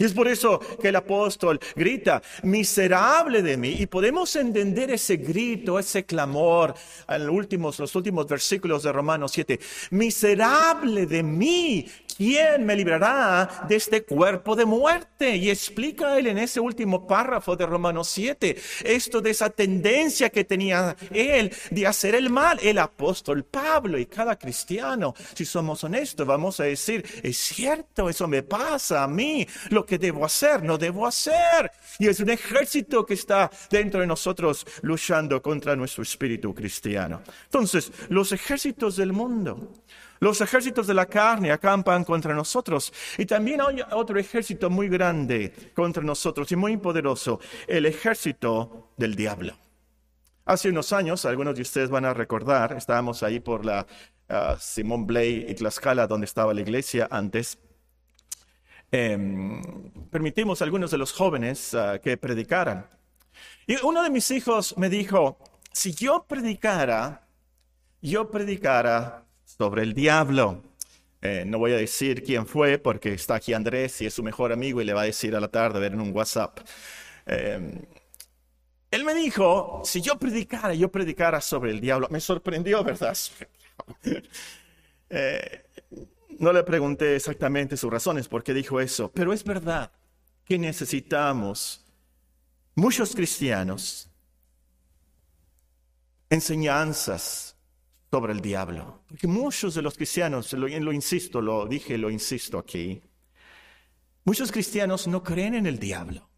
Y 0.00 0.04
es 0.04 0.14
por 0.14 0.28
eso 0.28 0.58
que 0.80 0.88
el 0.88 0.96
apóstol 0.96 1.60
grita, 1.76 2.22
miserable 2.42 3.42
de 3.42 3.58
mí. 3.58 3.76
Y 3.78 3.84
podemos 3.84 4.34
entender 4.34 4.90
ese 4.90 5.18
grito, 5.18 5.78
ese 5.78 6.04
clamor 6.06 6.72
en 7.06 7.26
los 7.26 7.36
últimos, 7.36 7.78
los 7.78 7.94
últimos 7.94 8.26
versículos 8.26 8.82
de 8.82 8.92
Romanos 8.92 9.32
7. 9.32 9.60
Miserable 9.90 11.04
de 11.04 11.22
mí, 11.22 11.86
¿quién 12.20 12.66
me 12.66 12.76
librará 12.76 13.64
de 13.66 13.76
este 13.76 14.04
cuerpo 14.04 14.54
de 14.54 14.66
muerte? 14.66 15.36
Y 15.36 15.48
explica 15.48 16.18
él 16.18 16.26
en 16.26 16.36
ese 16.36 16.60
último 16.60 17.06
párrafo 17.06 17.56
de 17.56 17.64
Romanos 17.64 18.08
7, 18.08 18.60
esto 18.84 19.22
de 19.22 19.30
esa 19.30 19.48
tendencia 19.48 20.28
que 20.28 20.44
tenía 20.44 20.94
él 21.12 21.50
de 21.70 21.86
hacer 21.86 22.14
el 22.14 22.28
mal, 22.28 22.58
el 22.62 22.76
apóstol 22.76 23.44
Pablo 23.44 23.96
y 23.96 24.04
cada 24.04 24.36
cristiano. 24.36 25.14
Si 25.32 25.46
somos 25.46 25.82
honestos, 25.82 26.26
vamos 26.26 26.60
a 26.60 26.64
decir, 26.64 27.02
es 27.22 27.38
cierto, 27.38 28.10
eso 28.10 28.28
me 28.28 28.42
pasa 28.42 29.02
a 29.02 29.08
mí, 29.08 29.46
lo 29.70 29.86
que 29.86 29.96
debo 29.96 30.26
hacer, 30.26 30.62
no 30.62 30.76
debo 30.76 31.06
hacer. 31.06 31.72
Y 31.98 32.08
es 32.08 32.20
un 32.20 32.28
ejército 32.28 33.06
que 33.06 33.14
está 33.14 33.50
dentro 33.70 33.98
de 33.98 34.06
nosotros 34.06 34.66
luchando 34.82 35.40
contra 35.40 35.74
nuestro 35.74 36.02
espíritu 36.02 36.54
cristiano. 36.54 37.22
Entonces, 37.44 37.90
los 38.10 38.32
ejércitos 38.32 38.96
del 38.96 39.14
mundo 39.14 39.72
los 40.20 40.40
ejércitos 40.42 40.86
de 40.86 40.94
la 40.94 41.06
carne 41.06 41.50
acampan 41.50 42.04
contra 42.04 42.34
nosotros 42.34 42.92
y 43.16 43.26
también 43.26 43.60
hay 43.60 43.80
otro 43.92 44.18
ejército 44.18 44.68
muy 44.70 44.88
grande 44.88 45.52
contra 45.74 46.02
nosotros 46.02 46.52
y 46.52 46.56
muy 46.56 46.76
poderoso, 46.76 47.40
el 47.66 47.86
ejército 47.86 48.92
del 48.96 49.14
diablo. 49.14 49.56
Hace 50.44 50.68
unos 50.68 50.92
años, 50.92 51.24
algunos 51.24 51.54
de 51.54 51.62
ustedes 51.62 51.90
van 51.90 52.04
a 52.04 52.12
recordar, 52.12 52.74
estábamos 52.76 53.22
ahí 53.22 53.40
por 53.40 53.64
la 53.64 53.86
uh, 54.28 54.58
Simón 54.58 55.06
Blay 55.06 55.46
y 55.48 55.54
Tlaxcala, 55.54 56.06
donde 56.06 56.26
estaba 56.26 56.52
la 56.52 56.60
iglesia 56.60 57.08
antes. 57.10 57.58
Em, 58.90 59.62
permitimos 60.10 60.60
a 60.60 60.64
algunos 60.64 60.90
de 60.90 60.98
los 60.98 61.12
jóvenes 61.12 61.72
uh, 61.74 62.00
que 62.02 62.16
predicaran. 62.16 62.86
Y 63.66 63.76
uno 63.84 64.02
de 64.02 64.10
mis 64.10 64.30
hijos 64.32 64.76
me 64.76 64.90
dijo, 64.90 65.38
si 65.72 65.94
yo 65.94 66.24
predicara, 66.28 67.26
yo 68.02 68.30
predicara 68.30 69.24
sobre 69.58 69.82
el 69.82 69.94
diablo. 69.94 70.62
Eh, 71.22 71.44
no 71.46 71.58
voy 71.58 71.72
a 71.72 71.76
decir 71.76 72.22
quién 72.22 72.46
fue 72.46 72.78
porque 72.78 73.12
está 73.12 73.34
aquí 73.34 73.52
Andrés 73.52 74.00
y 74.00 74.06
es 74.06 74.14
su 74.14 74.22
mejor 74.22 74.52
amigo 74.52 74.80
y 74.80 74.84
le 74.84 74.94
va 74.94 75.02
a 75.02 75.04
decir 75.04 75.36
a 75.36 75.40
la 75.40 75.48
tarde, 75.48 75.80
ver 75.80 75.92
en 75.92 76.00
un 76.00 76.16
WhatsApp. 76.16 76.60
Em, 77.26 77.82
él 78.90 79.04
me 79.04 79.14
dijo, 79.14 79.82
si 79.84 80.00
yo 80.00 80.18
predicara, 80.18 80.74
yo 80.74 80.90
predicara 80.90 81.40
sobre 81.40 81.70
el 81.70 81.80
diablo. 81.80 82.08
Me 82.10 82.20
sorprendió, 82.20 82.82
¿verdad? 82.84 83.16
Eh, 85.12 85.64
no 86.38 86.52
le 86.52 86.62
pregunté 86.62 87.16
exactamente 87.16 87.76
sus 87.76 87.90
razones 87.90 88.28
por 88.28 88.44
qué 88.44 88.54
dijo 88.54 88.80
eso, 88.80 89.10
pero 89.10 89.32
es 89.32 89.42
verdad 89.42 89.90
que 90.44 90.56
necesitamos 90.56 91.84
muchos 92.76 93.16
cristianos 93.16 94.08
enseñanzas 96.28 97.49
sobre 98.10 98.32
el 98.32 98.40
diablo. 98.40 99.02
Porque 99.08 99.26
muchos 99.26 99.74
de 99.74 99.82
los 99.82 99.94
cristianos, 99.94 100.52
lo, 100.54 100.66
lo 100.66 100.92
insisto, 100.92 101.40
lo 101.40 101.66
dije, 101.66 101.96
lo 101.96 102.10
insisto 102.10 102.58
aquí, 102.58 103.00
muchos 104.24 104.50
cristianos 104.50 105.06
no 105.06 105.22
creen 105.22 105.54
en 105.54 105.66
el 105.66 105.78
diablo. 105.78 106.28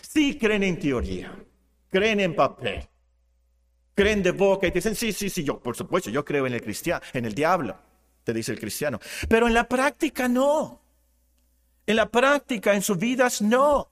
Sí 0.00 0.38
creen 0.38 0.62
en 0.62 0.78
teoría, 0.78 1.36
creen 1.90 2.20
en 2.20 2.34
papel, 2.34 2.88
creen 3.94 4.22
de 4.22 4.30
boca 4.30 4.66
y 4.66 4.70
dicen, 4.70 4.94
sí, 4.94 5.12
sí, 5.12 5.28
sí, 5.28 5.44
yo, 5.44 5.60
por 5.60 5.76
supuesto, 5.76 6.08
yo 6.08 6.24
creo 6.24 6.46
en 6.46 6.54
el 6.54 6.62
cristiano, 6.62 7.04
en 7.12 7.26
el 7.26 7.34
diablo, 7.34 7.76
te 8.24 8.32
dice 8.32 8.52
el 8.52 8.60
cristiano. 8.60 8.98
Pero 9.28 9.46
en 9.46 9.54
la 9.54 9.68
práctica 9.68 10.28
no. 10.28 10.80
En 11.86 11.96
la 11.96 12.08
práctica, 12.10 12.74
en 12.74 12.82
sus 12.82 12.98
vidas 12.98 13.42
no. 13.42 13.90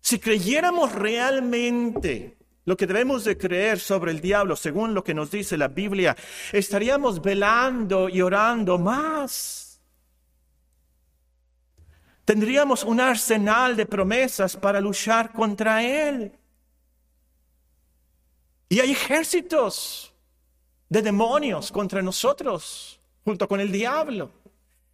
Si 0.00 0.18
creyéramos 0.18 0.92
realmente 0.92 2.39
lo 2.64 2.76
que 2.76 2.86
debemos 2.86 3.24
de 3.24 3.38
creer 3.38 3.78
sobre 3.80 4.12
el 4.12 4.20
diablo, 4.20 4.54
según 4.54 4.94
lo 4.94 5.02
que 5.02 5.14
nos 5.14 5.30
dice 5.30 5.56
la 5.56 5.68
Biblia, 5.68 6.16
estaríamos 6.52 7.20
velando 7.22 8.08
y 8.08 8.20
orando 8.20 8.78
más. 8.78 9.80
Tendríamos 12.24 12.84
un 12.84 13.00
arsenal 13.00 13.76
de 13.76 13.86
promesas 13.86 14.56
para 14.56 14.80
luchar 14.80 15.32
contra 15.32 15.82
él. 15.82 16.32
Y 18.68 18.78
hay 18.78 18.92
ejércitos 18.92 20.14
de 20.88 21.02
demonios 21.02 21.72
contra 21.72 22.02
nosotros, 22.02 23.00
junto 23.24 23.48
con 23.48 23.58
el 23.58 23.72
diablo. 23.72 24.39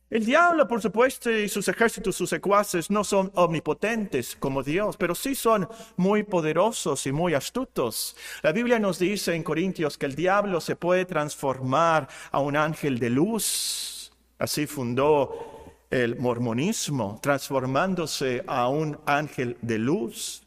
El 0.09 0.25
diablo, 0.25 0.69
por 0.69 0.81
supuesto, 0.81 1.33
y 1.33 1.49
sus 1.49 1.67
ejércitos, 1.67 2.15
sus 2.15 2.31
secuaces, 2.31 2.91
no 2.93 3.03
son 3.03 3.33
omnipotentes 3.35 4.37
como 4.37 4.63
Dios, 4.63 4.97
pero 4.97 5.17
sí 5.17 5.35
son 5.35 5.69
muy 5.97 6.23
poderosos 6.23 7.05
y 7.09 7.13
muy 7.13 7.35
astutos. 7.35 8.17
La 8.43 8.53
Biblia 8.53 8.79
nos 8.79 9.01
dice 9.01 9.35
en 9.35 9.43
Corintios 9.43 9.99
que 9.99 10.07
el 10.07 10.15
diablo 10.15 10.61
se 10.61 10.77
puede 10.77 11.07
transformar 11.07 12.09
a 12.31 12.39
un 12.39 12.57
ángel 12.57 13.01
de 13.01 13.11
luz. 13.11 14.13
Así 14.39 14.69
fundó 14.69 15.75
el 15.91 16.17
mormonismo, 16.21 17.19
transformándose 17.21 18.45
a 18.47 18.69
un 18.69 18.97
ángel 19.07 19.57
de 19.61 19.79
luz. 19.79 20.47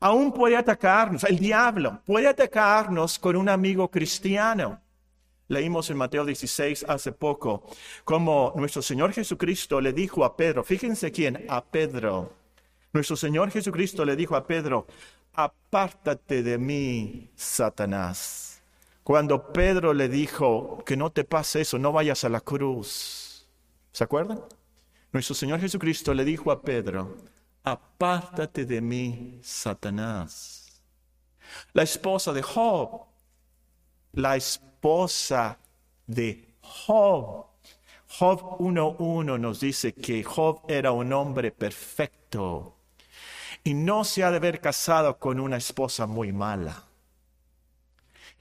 Aún 0.00 0.32
puede 0.32 0.56
atacarnos, 0.56 1.24
el 1.24 1.38
diablo 1.38 2.00
puede 2.06 2.28
atacarnos 2.28 3.18
con 3.18 3.36
un 3.36 3.50
amigo 3.50 3.90
cristiano. 3.90 4.80
Leímos 5.48 5.90
en 5.90 5.96
Mateo 5.96 6.24
16 6.24 6.86
hace 6.88 7.12
poco 7.12 7.64
como 8.04 8.52
nuestro 8.56 8.82
Señor 8.82 9.12
Jesucristo 9.12 9.80
le 9.80 9.92
dijo 9.92 10.24
a 10.24 10.36
Pedro, 10.36 10.64
fíjense 10.64 11.12
quién, 11.12 11.44
a 11.48 11.64
Pedro. 11.64 12.32
Nuestro 12.92 13.16
Señor 13.16 13.50
Jesucristo 13.50 14.04
le 14.04 14.16
dijo 14.16 14.34
a 14.34 14.46
Pedro, 14.46 14.86
apártate 15.34 16.42
de 16.42 16.58
mí, 16.58 17.30
Satanás. 17.36 18.62
Cuando 19.04 19.52
Pedro 19.52 19.94
le 19.94 20.08
dijo 20.08 20.82
que 20.84 20.96
no 20.96 21.10
te 21.10 21.22
pase 21.22 21.60
eso, 21.60 21.78
no 21.78 21.92
vayas 21.92 22.24
a 22.24 22.28
la 22.28 22.40
cruz. 22.40 23.46
¿Se 23.92 24.02
acuerdan? 24.02 24.40
Nuestro 25.12 25.34
Señor 25.34 25.60
Jesucristo 25.60 26.12
le 26.12 26.24
dijo 26.24 26.50
a 26.50 26.60
Pedro, 26.60 27.16
apártate 27.62 28.64
de 28.64 28.80
mí, 28.80 29.38
Satanás. 29.42 30.82
La 31.72 31.84
esposa 31.84 32.32
de 32.32 32.42
Job, 32.42 33.06
la 34.16 34.34
esposa 34.36 35.58
de 36.06 36.54
Job. 36.62 37.46
Job 38.08 38.58
1.1 38.58 39.38
nos 39.38 39.60
dice 39.60 39.92
que 39.92 40.24
Job 40.24 40.62
era 40.68 40.90
un 40.92 41.12
hombre 41.12 41.50
perfecto 41.50 42.76
y 43.62 43.74
no 43.74 44.04
se 44.04 44.24
ha 44.24 44.30
de 44.30 44.38
haber 44.38 44.60
casado 44.60 45.18
con 45.18 45.38
una 45.38 45.58
esposa 45.58 46.06
muy 46.06 46.32
mala. 46.32 46.84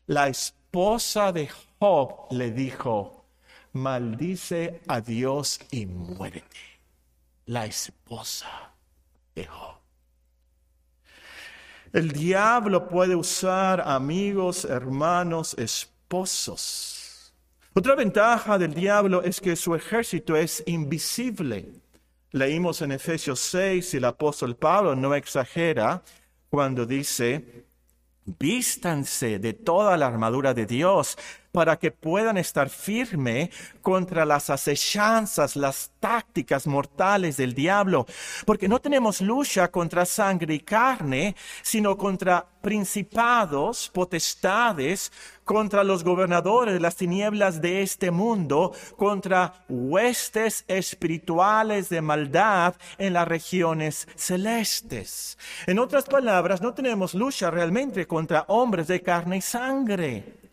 La 0.08 0.30
esposa 0.30 1.34
de 1.34 1.50
Job 1.80 2.28
le 2.32 2.52
dijo, 2.52 3.26
maldice 3.74 4.82
a 4.88 5.02
Dios 5.02 5.60
y 5.72 5.86
muérete. 5.88 6.80
La 7.48 7.66
esposa 7.66 8.72
de 9.36 9.46
Job. 9.46 9.85
El 11.96 12.12
diablo 12.12 12.88
puede 12.88 13.16
usar 13.16 13.82
amigos, 13.82 14.66
hermanos, 14.66 15.56
esposos 15.58 16.96
otra 17.78 17.96
ventaja 17.96 18.58
del 18.58 18.74
diablo 18.74 19.22
es 19.22 19.42
que 19.42 19.58
su 19.58 19.76
ejército 19.76 20.38
es 20.38 20.64
invisible. 20.66 21.74
Leímos 22.32 22.82
en 22.82 22.94
Efesios 22.94 23.42
6 23.42 23.94
y 23.94 23.98
el 23.98 24.06
apóstol 24.06 24.56
Pablo 24.56 24.96
no 24.96 25.14
exagera 25.14 26.02
cuando 26.50 26.86
dice 26.86 27.66
Vístanse 28.24 29.40
de 29.40 29.52
toda 29.52 29.98
la 29.98 30.08
armadura 30.08 30.54
de 30.54 30.66
Dios 30.66 31.18
para 31.56 31.80
que 31.80 31.90
puedan 31.90 32.38
estar 32.38 32.70
firme 32.70 33.50
contra 33.82 34.26
las 34.26 34.50
acechanzas, 34.50 35.56
las 35.56 35.90
tácticas 36.02 36.68
mortales 36.68 37.38
del 37.38 37.56
diablo, 37.56 38.06
porque 38.46 38.68
no 38.68 38.82
tenemos 38.82 39.22
lucha 39.22 39.72
contra 39.72 40.06
sangre 40.06 40.56
y 40.56 40.60
carne, 40.60 41.34
sino 41.62 41.98
contra 41.98 42.46
principados, 42.62 43.90
potestades, 43.94 45.14
contra 45.46 45.86
los 45.86 46.04
gobernadores 46.04 46.74
de 46.74 46.80
las 46.82 46.98
tinieblas 46.98 47.62
de 47.62 47.84
este 47.84 48.12
mundo, 48.12 48.74
contra 48.98 49.54
huestes 49.70 50.66
espirituales 50.68 51.88
de 51.88 52.02
maldad 52.02 52.76
en 52.98 53.14
las 53.14 53.28
regiones 53.28 54.10
celestes. 54.16 55.38
En 55.68 55.80
otras 55.80 56.04
palabras, 56.04 56.62
no 56.62 56.74
tenemos 56.74 57.14
lucha 57.14 57.50
realmente 57.50 58.08
contra 58.08 58.44
hombres 58.50 58.88
de 58.88 59.02
carne 59.02 59.38
y 59.38 59.42
sangre. 59.42 60.45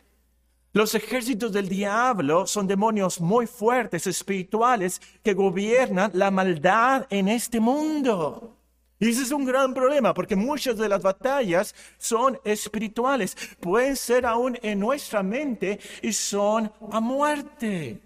Los 0.74 0.94
ejércitos 0.94 1.52
del 1.52 1.68
diablo 1.68 2.46
son 2.46 2.66
demonios 2.66 3.20
muy 3.20 3.46
fuertes, 3.46 4.06
espirituales, 4.06 5.02
que 5.22 5.34
gobiernan 5.34 6.10
la 6.14 6.30
maldad 6.30 7.06
en 7.10 7.28
este 7.28 7.60
mundo. 7.60 8.56
Y 8.98 9.10
ese 9.10 9.22
es 9.22 9.32
un 9.32 9.44
gran 9.44 9.74
problema, 9.74 10.14
porque 10.14 10.34
muchas 10.34 10.78
de 10.78 10.88
las 10.88 11.02
batallas 11.02 11.74
son 11.98 12.40
espirituales, 12.42 13.36
pueden 13.60 13.96
ser 13.96 14.24
aún 14.24 14.58
en 14.62 14.80
nuestra 14.80 15.22
mente 15.22 15.78
y 16.00 16.12
son 16.12 16.72
a 16.90 17.00
muerte. 17.00 18.00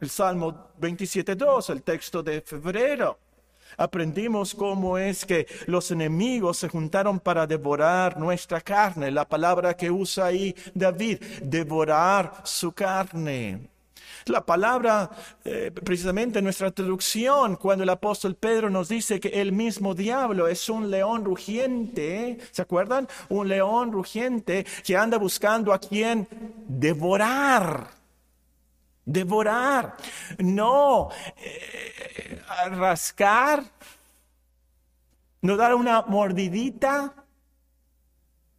El 0.00 0.08
Salmo 0.08 0.70
27.2, 0.80 1.70
el 1.70 1.82
texto 1.82 2.22
de 2.22 2.40
febrero. 2.40 3.18
Aprendimos 3.78 4.54
cómo 4.54 4.98
es 4.98 5.24
que 5.24 5.46
los 5.66 5.90
enemigos 5.92 6.58
se 6.58 6.68
juntaron 6.68 7.20
para 7.20 7.46
devorar 7.46 8.18
nuestra 8.18 8.60
carne. 8.60 9.12
La 9.12 9.26
palabra 9.26 9.74
que 9.74 9.90
usa 9.90 10.26
ahí 10.26 10.54
David, 10.74 11.22
devorar 11.42 12.42
su 12.44 12.72
carne. 12.72 13.70
La 14.26 14.44
palabra, 14.44 15.10
eh, 15.44 15.70
precisamente 15.70 16.40
en 16.40 16.44
nuestra 16.44 16.70
traducción, 16.70 17.56
cuando 17.56 17.84
el 17.84 17.90
apóstol 17.90 18.34
Pedro 18.34 18.68
nos 18.68 18.88
dice 18.88 19.20
que 19.20 19.28
el 19.28 19.52
mismo 19.52 19.94
diablo 19.94 20.48
es 20.48 20.68
un 20.68 20.90
león 20.90 21.24
rugiente, 21.24 22.38
¿se 22.50 22.62
acuerdan? 22.62 23.08
Un 23.28 23.48
león 23.48 23.92
rugiente 23.92 24.66
que 24.84 24.96
anda 24.96 25.18
buscando 25.18 25.72
a 25.72 25.78
quien 25.78 26.26
devorar 26.66 27.97
devorar, 29.08 29.96
no 30.38 31.08
eh, 31.36 32.42
rascar, 32.70 33.64
no 35.40 35.56
dar 35.56 35.74
una 35.74 36.02
mordidita, 36.02 37.14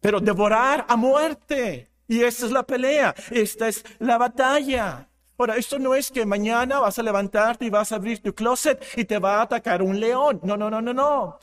pero 0.00 0.20
devorar 0.20 0.84
a 0.88 0.96
muerte. 0.96 1.88
Y 2.08 2.22
esta 2.22 2.46
es 2.46 2.52
la 2.52 2.64
pelea, 2.64 3.14
esta 3.30 3.68
es 3.68 3.84
la 4.00 4.18
batalla. 4.18 5.06
Ahora, 5.38 5.56
esto 5.56 5.78
no 5.78 5.94
es 5.94 6.10
que 6.10 6.26
mañana 6.26 6.80
vas 6.80 6.98
a 6.98 7.02
levantarte 7.02 7.64
y 7.64 7.70
vas 7.70 7.92
a 7.92 7.96
abrir 7.96 8.20
tu 8.20 8.34
closet 8.34 8.84
y 8.96 9.04
te 9.04 9.18
va 9.18 9.38
a 9.38 9.42
atacar 9.42 9.80
un 9.80 9.98
león. 9.98 10.40
No, 10.42 10.56
no, 10.56 10.68
no, 10.68 10.82
no, 10.82 10.92
no. 10.92 11.38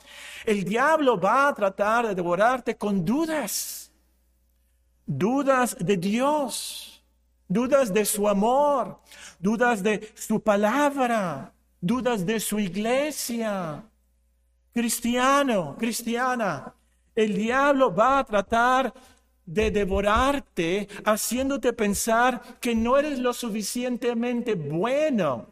El 0.46 0.66
diablo 0.66 1.20
va 1.20 1.48
a 1.48 1.54
tratar 1.56 2.08
de 2.08 2.14
devorarte 2.14 2.78
con 2.78 3.06
dudas. 3.06 3.92
Dudas 5.06 5.78
de 5.80 5.96
Dios 5.96 6.97
dudas 7.48 7.94
de 7.94 8.06
su 8.06 8.28
amor, 8.28 9.00
dudas 9.40 9.82
de 9.82 10.12
su 10.16 10.42
palabra, 10.42 11.54
dudas 11.82 12.26
de 12.26 12.40
su 12.40 12.60
iglesia. 12.60 13.84
Cristiano, 14.74 15.76
cristiana, 15.78 16.74
el 17.16 17.36
diablo 17.36 17.94
va 17.94 18.20
a 18.20 18.24
tratar 18.24 18.94
de 19.46 19.72
devorarte, 19.72 20.88
haciéndote 21.06 21.74
pensar 21.74 22.60
que 22.60 22.76
no 22.76 22.98
eres 22.98 23.18
lo 23.18 23.34
suficientemente 23.34 24.56
bueno 24.56 25.48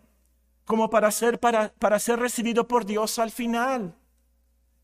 como 0.65 0.89
para 0.89 1.11
ser, 1.11 1.39
para, 1.39 1.69
para 1.69 1.99
ser 1.99 2.19
recibido 2.19 2.67
por 2.67 2.85
Dios 2.85 3.17
al 3.19 3.31
final. 3.31 3.95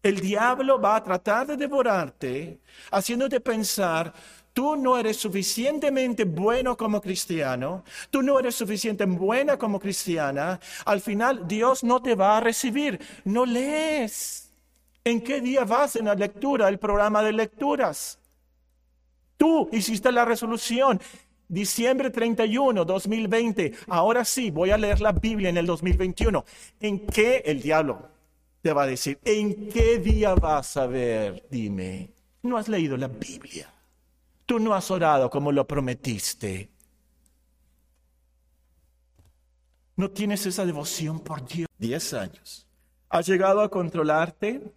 El 0.04 0.20
diablo 0.20 0.80
va 0.80 0.96
a 0.96 1.04
tratar 1.04 1.46
de 1.46 1.58
devorarte, 1.58 2.60
haciéndote 2.92 3.40
pensar, 3.40 4.14
tú 4.54 4.76
no 4.76 4.98
eres 4.98 5.18
suficientemente 5.18 6.26
bueno 6.26 6.76
como 6.78 7.02
cristiano, 7.02 7.84
tú 8.10 8.22
no 8.22 8.40
eres 8.40 8.56
suficientemente 8.56 9.20
buena 9.20 9.58
como 9.58 9.80
cristiana, 9.80 10.60
al 10.86 11.02
final 11.02 11.48
Dios 11.48 11.84
no 11.84 12.02
te 12.02 12.16
va 12.16 12.38
a 12.38 12.42
recibir. 12.42 13.00
No 13.26 13.46
lees. 13.46 14.52
¿En 15.04 15.22
qué 15.22 15.42
día 15.42 15.64
vas 15.64 15.96
en 15.96 16.06
la 16.06 16.16
lectura, 16.16 16.70
el 16.70 16.78
programa 16.78 17.24
de 17.24 17.34
lecturas? 17.34 18.20
Tú 19.38 19.70
hiciste 19.72 20.12
la 20.12 20.26
resolución. 20.26 21.02
Diciembre 21.48 22.12
31, 22.12 22.86
2020. 22.86 23.74
Ahora 23.88 24.24
sí, 24.24 24.52
voy 24.52 24.70
a 24.70 24.78
leer 24.78 25.02
la 25.02 25.12
Biblia 25.12 25.50
en 25.50 25.58
el 25.58 25.66
2021. 25.66 26.46
¿En 26.80 27.08
qué 27.08 27.42
el 27.46 27.62
diablo 27.62 28.08
te 28.62 28.72
va 28.72 28.84
a 28.84 28.88
decir? 28.88 29.20
¿En 29.26 29.68
qué 29.70 29.98
día 29.98 30.36
vas 30.36 30.78
a 30.78 30.86
ver? 30.86 31.46
Dime. 31.50 32.12
No 32.44 32.58
has 32.58 32.70
leído 32.70 32.96
la 32.96 33.08
Biblia. 33.08 33.68
Tú 34.52 34.60
no 34.60 34.74
has 34.74 34.92
orado 34.92 35.30
como 35.30 35.50
lo 35.54 35.66
prometiste. 35.66 36.70
No 39.96 40.12
tienes 40.12 40.46
esa 40.46 40.66
devoción 40.66 41.22
por 41.22 41.48
Dios. 41.48 41.70
Diez 41.78 42.14
años. 42.14 42.68
Has 43.08 43.28
llegado 43.28 43.62
a 43.62 43.70
controlarte. 43.70 44.74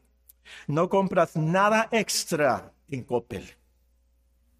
No 0.69 0.89
compras 0.89 1.35
nada 1.35 1.89
extra 1.91 2.73
en 2.89 3.03
Coppel. 3.03 3.51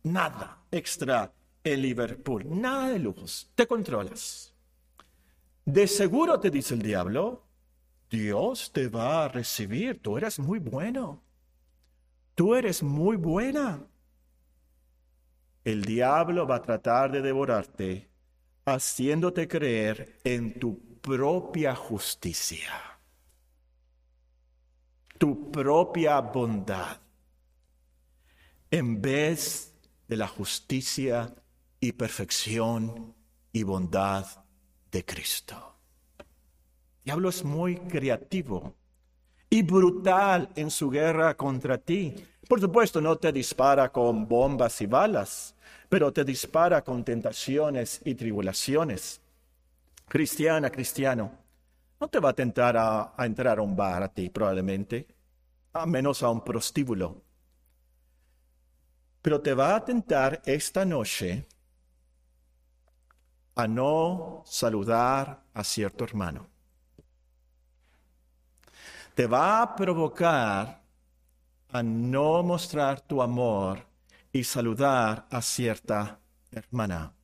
Nada 0.03 0.65
extra 0.73 1.33
en 1.63 1.83
Liverpool. 1.83 2.47
Nada 2.49 2.89
de 2.89 2.99
lujos. 2.99 3.49
Te 3.55 3.69
controlas. 3.69 4.53
De 5.65 5.87
seguro 5.87 6.41
te 6.41 6.51
dice 6.51 6.75
el 6.75 6.83
diablo, 6.83 7.45
Dios 8.11 8.73
te 8.73 8.89
va 8.89 9.27
a 9.27 9.29
recibir. 9.29 10.03
Tú 10.03 10.19
eres 10.19 10.41
muy 10.41 10.59
bueno. 10.59 11.23
Tú 12.35 12.57
eres 12.57 12.83
muy 12.83 13.17
buena 13.17 13.81
el 15.65 15.83
diablo 15.83 16.47
va 16.47 16.57
a 16.57 16.63
tratar 16.63 17.11
de 17.11 17.23
devorarte 17.23 18.11
haciéndote 18.67 19.49
creer 19.49 20.19
en 20.25 20.59
tu 20.59 20.99
propia 21.01 21.75
justicia, 21.75 22.73
tu 25.19 25.51
propia 25.51 26.21
bondad, 26.21 26.99
en 28.71 29.01
vez 29.01 29.75
de 30.07 30.17
la 30.17 30.29
justicia 30.29 31.35
y 31.81 31.93
perfección 31.93 33.15
y 33.53 33.63
bondad 33.63 34.27
de 34.91 35.05
Cristo. 35.05 35.77
El 36.19 37.05
diablo 37.05 37.29
es 37.29 37.45
muy 37.45 37.77
creativo 37.77 38.75
y 39.51 39.63
brutal 39.63 40.51
en 40.57 40.71
su 40.71 40.91
guerra 40.91 41.37
contra 41.37 41.79
ti. 41.79 42.15
Por 42.49 42.61
supuesto, 42.61 43.01
no 43.01 43.17
te 43.17 43.31
dispara 43.31 43.93
con 43.93 44.27
bombas 44.27 44.81
y 44.81 44.87
balas 44.87 45.54
pero 45.95 46.13
te 46.13 46.25
dispara 46.25 46.83
con 46.83 47.05
tentaciones 47.05 48.01
y 48.05 48.17
tribulaciones. 48.17 49.21
Cristiana, 50.09 50.69
cristiano, 50.69 51.31
no 52.01 52.09
te 52.09 52.19
va 52.19 52.31
a 52.31 52.33
tentar 52.33 52.77
a, 52.77 53.15
entrar 53.19 53.61
a 53.61 53.63
un 53.63 53.77
bar 53.77 54.03
a 54.03 54.09
ti 54.09 54.29
probablemente, 54.29 55.07
a 55.73 55.87
menos 55.87 56.25
a 56.25 56.31
un 56.31 56.43
prostíbulo. 56.43 57.23
Pero 59.23 59.41
te 59.41 59.55
va 59.55 59.77
a 59.77 59.85
tentar 59.85 60.43
esta 60.45 60.85
noche 60.85 61.47
a 63.55 63.69
no 63.69 64.43
saludar 64.45 65.45
a 65.55 65.63
cierto 65.63 66.03
hermano. 66.03 66.49
Te 69.15 69.29
va 69.29 69.63
a 69.63 69.77
provocar 69.77 70.83
a 71.69 71.83
no 71.85 72.43
mostrar 72.43 73.01
tu 73.01 73.23
amor 73.23 73.94
y 74.35 74.43
saludar 74.43 75.27
a 75.31 75.41
cierta 75.41 76.19
hermana. 76.51 77.15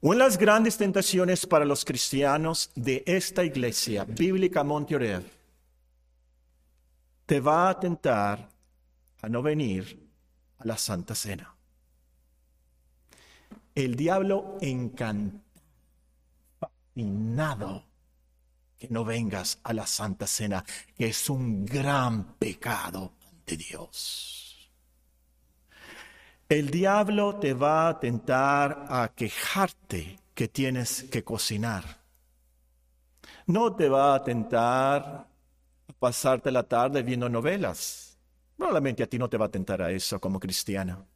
Una 0.00 0.14
de 0.14 0.30
las 0.30 0.38
grandes 0.38 0.78
tentaciones 0.78 1.46
para 1.46 1.66
los 1.66 1.84
cristianos 1.84 2.70
de 2.74 3.04
esta 3.06 3.44
iglesia 3.44 4.04
bíblica 4.04 4.64
Monte 4.64 5.20
te 7.26 7.38
va 7.38 7.68
a 7.68 7.78
tentar 7.78 8.48
a 9.20 9.28
no 9.28 9.42
venir 9.42 10.08
a 10.56 10.64
la 10.64 10.78
Santa 10.78 11.14
Cena. 11.14 11.54
El 13.74 13.94
diablo 13.94 14.56
encantado, 14.62 15.42
que 18.78 18.88
no 18.88 19.04
vengas 19.04 19.58
a 19.62 19.74
la 19.74 19.86
Santa 19.86 20.26
Cena, 20.26 20.64
que 20.96 21.08
es 21.08 21.28
un 21.28 21.66
gran 21.66 22.36
pecado 22.38 23.12
de 23.46 23.56
Dios. 23.56 24.70
El 26.48 26.70
diablo 26.70 27.36
te 27.36 27.54
va 27.54 27.88
a 27.88 27.98
tentar 27.98 28.86
a 28.88 29.12
quejarte 29.14 30.18
que 30.34 30.48
tienes 30.48 31.04
que 31.04 31.24
cocinar. 31.24 32.02
No 33.46 33.74
te 33.74 33.88
va 33.88 34.14
a 34.14 34.22
tentar 34.22 35.26
a 35.88 35.92
pasarte 35.98 36.50
la 36.50 36.62
tarde 36.62 37.02
viendo 37.02 37.28
novelas. 37.28 38.18
Probablemente 38.56 39.02
a 39.02 39.06
ti 39.06 39.18
no 39.18 39.28
te 39.28 39.36
va 39.36 39.46
a 39.46 39.50
tentar 39.50 39.82
a 39.82 39.90
eso 39.90 40.20
como 40.20 40.38
cristiano, 40.38 41.06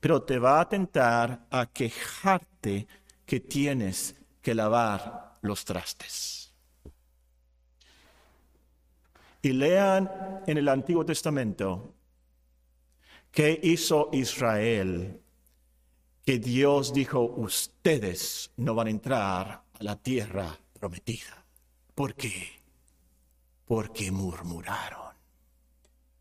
pero 0.00 0.22
te 0.22 0.38
va 0.38 0.60
a 0.60 0.68
tentar 0.68 1.46
a 1.50 1.66
quejarte 1.66 2.86
que 3.26 3.40
tienes 3.40 4.16
que 4.40 4.54
lavar 4.54 5.34
los 5.42 5.64
trastes. 5.64 6.47
Y 9.48 9.52
lean 9.54 10.42
en 10.46 10.58
el 10.58 10.68
Antiguo 10.68 11.06
Testamento 11.06 11.94
qué 13.30 13.58
hizo 13.62 14.10
Israel, 14.12 15.22
que 16.22 16.38
Dios 16.38 16.92
dijo, 16.92 17.22
ustedes 17.22 18.50
no 18.58 18.74
van 18.74 18.88
a 18.88 18.90
entrar 18.90 19.48
a 19.48 19.82
la 19.82 19.96
tierra 19.96 20.54
prometida. 20.78 21.46
¿Por 21.94 22.14
qué? 22.14 22.60
Porque 23.64 24.10
murmuraron, 24.10 25.14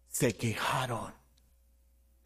se 0.08 0.34
quejaron 0.34 1.14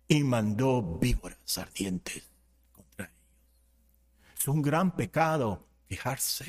y 0.07 0.23
mandó 0.23 0.83
víboras 0.83 1.57
ardientes 1.57 2.29
contra 2.71 3.05
ellos. 3.05 4.37
Es 4.37 4.47
un 4.47 4.61
gran 4.61 4.95
pecado 4.95 5.65
quejarse. 5.87 6.45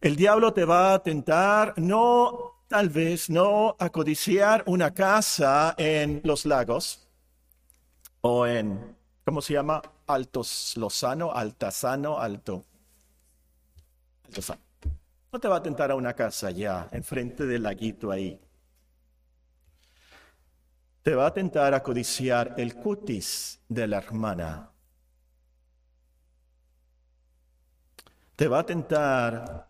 El 0.00 0.16
diablo 0.16 0.52
te 0.52 0.64
va 0.64 0.94
a 0.94 1.02
tentar, 1.04 1.74
no, 1.76 2.59
tal 2.70 2.88
vez, 2.88 3.28
no 3.28 3.74
a 3.80 3.90
codiciar 3.90 4.62
una 4.66 4.94
casa 4.94 5.74
en 5.76 6.20
los 6.22 6.46
lagos 6.46 7.04
o 8.20 8.46
en, 8.46 8.96
¿cómo 9.24 9.42
se 9.42 9.54
llama? 9.54 9.82
Altos 10.06 10.76
Lozano, 10.76 11.32
Altazano, 11.32 12.16
Alto. 12.16 12.64
Altozano. 14.24 14.60
No 15.32 15.40
te 15.40 15.48
va 15.48 15.56
a 15.56 15.62
tentar 15.62 15.90
a 15.90 15.96
una 15.96 16.14
casa 16.14 16.46
allá, 16.46 16.88
enfrente 16.92 17.44
del 17.44 17.64
laguito 17.64 18.12
ahí. 18.12 18.40
Te 21.02 21.16
va 21.16 21.26
a 21.26 21.34
tentar 21.34 21.74
a 21.74 21.82
codiciar 21.82 22.54
el 22.56 22.76
cutis 22.76 23.58
de 23.68 23.88
la 23.88 23.98
hermana. 23.98 24.70
Te 28.36 28.46
va 28.46 28.60
a 28.60 28.66
tentar 28.66 29.68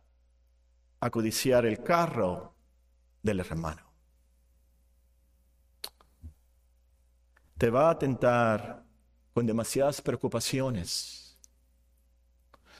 a 1.00 1.10
codiciar 1.10 1.64
el 1.64 1.82
carro 1.82 2.49
del 3.22 3.40
hermano. 3.40 3.82
Te 7.58 7.68
va 7.68 7.90
a 7.90 7.98
tentar 7.98 8.84
con 9.34 9.46
demasiadas 9.46 10.00
preocupaciones. 10.00 11.38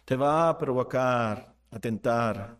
Te 0.04 0.16
va 0.16 0.48
a 0.48 0.58
provocar, 0.58 1.54
a 1.70 1.78
tentar 1.78 2.58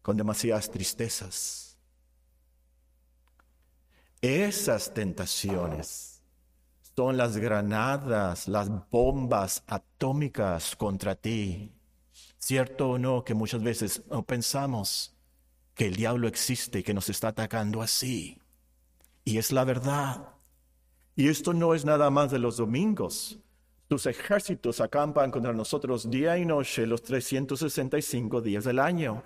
con 0.00 0.16
demasiadas 0.16 0.70
tristezas. 0.70 1.76
Esas 4.20 4.94
tentaciones 4.94 6.22
son 6.94 7.16
las 7.16 7.36
granadas, 7.36 8.46
las 8.46 8.70
bombas 8.90 9.64
atómicas 9.66 10.76
contra 10.76 11.16
ti. 11.16 11.72
¿Cierto 12.38 12.90
o 12.90 12.98
no 12.98 13.24
que 13.24 13.34
muchas 13.34 13.62
veces 13.62 14.02
no 14.08 14.22
pensamos 14.22 15.16
que 15.74 15.86
el 15.86 15.96
diablo 15.96 16.28
existe 16.28 16.80
y 16.80 16.82
que 16.82 16.94
nos 16.94 17.08
está 17.08 17.28
atacando 17.28 17.82
así? 17.82 18.38
Y 19.24 19.38
es 19.38 19.52
la 19.52 19.64
verdad. 19.64 20.28
Y 21.14 21.28
esto 21.28 21.52
no 21.52 21.74
es 21.74 21.84
nada 21.84 22.10
más 22.10 22.30
de 22.30 22.38
los 22.38 22.56
domingos. 22.56 23.38
Tus 23.88 24.06
ejércitos 24.06 24.80
acampan 24.80 25.30
contra 25.30 25.52
nosotros 25.52 26.10
día 26.10 26.38
y 26.38 26.46
noche 26.46 26.86
los 26.86 27.02
365 27.02 28.40
días 28.40 28.64
del 28.64 28.78
año. 28.78 29.22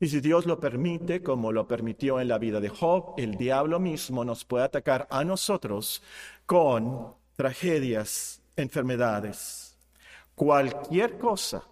Y 0.00 0.08
si 0.08 0.20
Dios 0.20 0.46
lo 0.46 0.58
permite, 0.58 1.22
como 1.22 1.52
lo 1.52 1.68
permitió 1.68 2.18
en 2.18 2.26
la 2.26 2.38
vida 2.38 2.58
de 2.58 2.68
Job, 2.68 3.14
el 3.18 3.36
diablo 3.36 3.78
mismo 3.78 4.24
nos 4.24 4.44
puede 4.44 4.64
atacar 4.64 5.06
a 5.08 5.22
nosotros 5.22 6.02
con 6.44 7.14
tragedias, 7.36 8.42
enfermedades, 8.56 9.76
cualquier 10.34 11.18
cosa, 11.18 11.62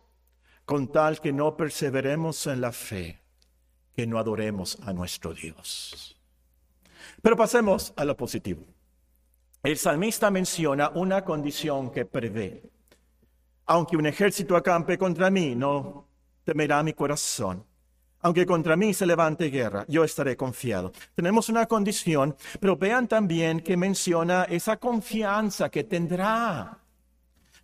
con 0.64 0.92
tal 0.92 1.20
que 1.20 1.33
no 1.33 1.57
perseveremos 1.57 2.46
en 2.46 2.61
la 2.61 2.70
fe, 2.70 3.20
que 3.94 4.07
no 4.07 4.18
adoremos 4.18 4.79
a 4.85 4.92
nuestro 4.92 5.35
Dios. 5.35 6.16
Pero 7.22 7.37
pasemos 7.37 7.92
a 7.96 8.05
lo 8.05 8.16
positivo. 8.16 8.64
El 9.62 9.76
salmista 9.76 10.31
menciona 10.31 10.90
una 10.90 11.24
condición 11.24 11.90
que 11.90 12.07
prevé. 12.07 12.62
Aunque 13.66 13.96
un 13.96 14.07
ejército 14.07 14.57
acampe 14.57 14.96
contra 14.96 15.31
mí, 15.31 15.55
no 15.55 16.07
temerá 16.44 16.83
mi 16.83 16.94
corazón. 16.94 17.64
Aunque 18.22 18.44
contra 18.44 18.76
mí 18.76 18.92
se 18.92 19.07
levante 19.07 19.46
guerra, 19.46 19.85
yo 19.88 20.05
estaré 20.05 20.37
confiado. 20.37 20.92
Tenemos 21.14 21.48
una 21.48 21.66
condición, 21.66 22.37
pero 22.59 22.76
vean 22.76 23.09
también 23.09 23.61
que 23.61 23.76
menciona 23.76 24.44
esa 24.44 24.76
confianza 24.79 25.70
que 25.70 25.85
tendrá. 25.85 26.79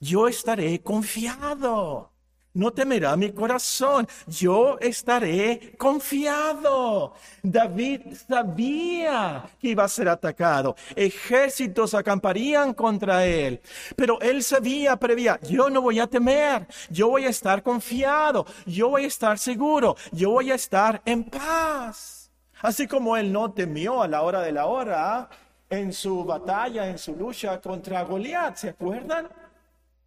Yo 0.00 0.28
estaré 0.28 0.80
confiado 0.82 2.12
no 2.57 2.73
temerá 2.73 3.16
mi 3.16 3.33
corazón, 3.33 4.09
yo 4.27 4.79
estaré 4.81 5.75
confiado. 5.77 7.12
David 7.42 8.01
sabía 8.27 9.45
que 9.61 9.69
iba 9.69 9.85
a 9.85 9.88
ser 9.88 10.09
atacado, 10.09 10.75
ejércitos 10.95 11.92
acamparían 11.92 12.73
contra 12.73 13.27
él, 13.27 13.61
pero 13.95 14.19
él 14.23 14.42
sabía, 14.42 14.97
previa, 14.97 15.38
yo 15.42 15.69
no 15.69 15.83
voy 15.83 16.01
a 16.01 16.07
temer, 16.07 16.66
yo 16.88 17.09
voy 17.09 17.27
a 17.27 17.29
estar 17.29 17.62
confiado, 17.62 18.47
yo 18.64 18.88
voy 18.88 19.05
a 19.05 19.09
estar 19.09 19.38
seguro, 19.38 19.95
yo 20.11 20.31
voy 20.31 20.51
a 20.51 20.55
estar 20.55 21.03
en 21.05 21.25
paz. 21.25 22.33
Así 22.62 22.87
como 22.87 23.19
él 23.19 23.31
no 23.31 23.53
temió 23.53 24.03
a 24.03 24.09
la 24.09 24.23
hora 24.23 24.40
de 24.40 24.53
la 24.53 24.64
hora 24.64 25.29
en 25.69 25.92
su 25.92 26.25
batalla, 26.25 26.88
en 26.88 26.97
su 26.97 27.14
lucha 27.14 27.61
contra 27.61 28.03
Goliat, 28.03 28.57
¿se 28.57 28.71
acuerdan? 28.71 29.29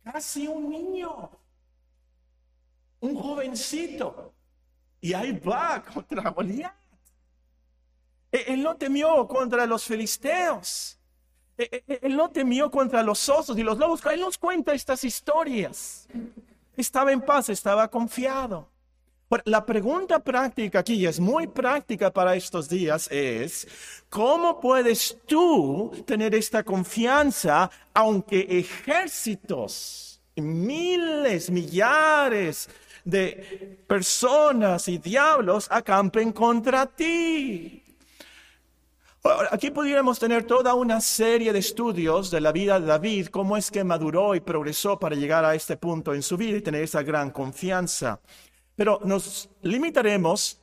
Casi 0.04 0.48
un 0.48 0.68
niño 0.68 1.30
un 3.02 3.16
jovencito. 3.16 4.34
Y 5.02 5.14
ahí 5.14 5.32
va 5.32 5.84
contra 5.84 6.30
Goliat. 6.30 6.74
E, 8.32 8.54
él 8.54 8.64
no 8.64 8.76
temió 8.76 9.28
contra 9.28 9.66
los 9.66 9.86
filisteos. 9.86 10.98
E, 11.58 11.84
e, 11.88 12.00
él 12.02 12.16
no 12.16 12.30
temió 12.30 12.70
contra 12.70 13.02
los 13.02 13.28
osos 13.30 13.58
y 13.58 13.64
los 13.64 13.78
lobos. 13.78 14.02
Él 14.06 14.20
nos 14.20 14.38
cuenta 14.38 14.74
estas 14.74 15.04
historias. 15.04 16.08
Estaba 16.76 17.12
en 17.12 17.22
paz, 17.22 17.50
estaba 17.50 17.88
confiado. 17.90 18.70
La 19.46 19.64
pregunta 19.64 20.18
práctica 20.20 20.80
aquí, 20.80 21.06
es 21.06 21.20
muy 21.20 21.46
práctica 21.46 22.12
para 22.12 22.36
estos 22.36 22.68
días, 22.68 23.08
es, 23.12 23.68
¿cómo 24.10 24.60
puedes 24.60 25.20
tú 25.28 25.92
tener 26.08 26.34
esta 26.34 26.64
confianza 26.64 27.70
aunque 27.94 28.40
ejércitos, 28.50 30.20
miles, 30.36 31.52
millares 31.52 32.70
de 33.10 33.84
personas 33.88 34.88
y 34.88 34.98
diablos 34.98 35.68
acampen 35.70 36.32
contra 36.32 36.86
ti. 36.86 37.84
Aquí 39.52 39.70
pudiéramos 39.70 40.18
tener 40.18 40.46
toda 40.46 40.74
una 40.76 41.02
serie 41.02 41.52
de 41.52 41.60
estudios 41.60 42.32
de 42.32 42.40
la 42.40 42.54
vida 42.54 42.80
de 42.80 42.88
David, 42.88 43.28
cómo 43.28 43.58
es 43.58 43.70
que 43.70 43.84
maduró 43.84 44.34
y 44.34 44.40
progresó 44.40 44.98
para 44.98 45.16
llegar 45.16 45.44
a 45.44 45.56
este 45.56 45.76
punto 45.76 46.14
en 46.14 46.24
su 46.24 46.38
vida 46.38 46.58
y 46.58 46.62
tener 46.62 46.84
esa 46.84 47.04
gran 47.04 47.30
confianza. 47.32 48.22
Pero 48.78 49.02
nos 49.04 49.50
limitaremos 49.62 50.62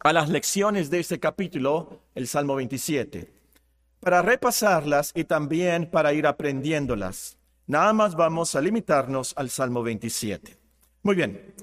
a 0.00 0.12
las 0.12 0.28
lecciones 0.28 0.90
de 0.90 0.98
este 0.98 1.20
capítulo, 1.20 2.00
el 2.16 2.26
Salmo 2.26 2.56
27, 2.56 3.32
para 4.00 4.22
repasarlas 4.22 5.12
y 5.14 5.24
también 5.24 5.88
para 5.88 6.12
ir 6.12 6.26
aprendiéndolas. 6.26 7.36
Nada 7.68 7.92
más 7.92 8.16
vamos 8.16 8.56
a 8.56 8.60
limitarnos 8.60 9.34
al 9.36 9.50
Salmo 9.50 9.84
27. 9.84 10.57
Muy 11.08 11.16
bien. 11.16 11.54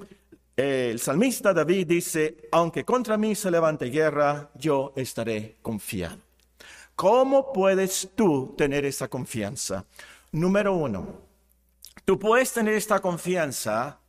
El 0.56 0.98
salmista 0.98 1.54
David 1.54 1.86
dice, 1.86 2.48
aunque 2.50 2.84
contra 2.84 3.16
mí 3.16 3.36
se 3.36 3.48
levante 3.48 3.84
guerra, 3.90 4.50
yo 4.56 4.92
estaré 4.96 5.58
confiado. 5.62 6.18
¿Cómo 6.96 7.52
puedes 7.52 8.10
tú 8.16 8.56
tener 8.58 8.84
esa 8.84 9.06
confianza? 9.06 9.84
Número 10.32 10.74
uno, 10.74 11.20
tú 12.04 12.18
puedes 12.18 12.52
tener 12.52 12.74
esta 12.74 12.98
confianza 12.98 14.00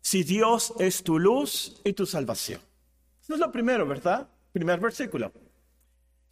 si 0.00 0.24
Dios 0.24 0.74
es 0.80 1.04
tu 1.04 1.20
luz 1.20 1.80
y 1.84 1.92
tu 1.92 2.04
salvación. 2.04 2.60
Eso 3.22 3.34
es 3.34 3.38
lo 3.38 3.52
primero, 3.52 3.86
¿verdad? 3.86 4.28
Primer 4.52 4.80
versículo. 4.80 5.32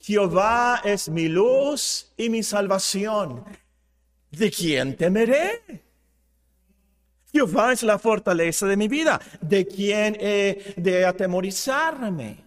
Jehová 0.01 0.81
es 0.83 1.09
mi 1.09 1.29
luz 1.29 2.13
y 2.17 2.29
mi 2.29 2.43
salvación. 2.43 3.45
¿De 4.33 4.51
quién 4.51 4.97
temeré? 4.97 5.88
Jehová 7.33 7.73
es 7.73 7.83
la 7.83 7.99
fortaleza 7.99 8.67
de 8.67 8.77
mi 8.77 8.89
vida. 8.89 9.21
¿De 9.41 9.67
quién 9.67 10.17
he 10.21 10.75
de 10.77 11.05
atemorizarme? 11.05 12.45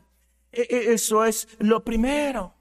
E, 0.52 0.62
e, 0.70 0.94
eso 0.94 1.24
es 1.24 1.48
lo 1.60 1.84
primero. 1.84 2.54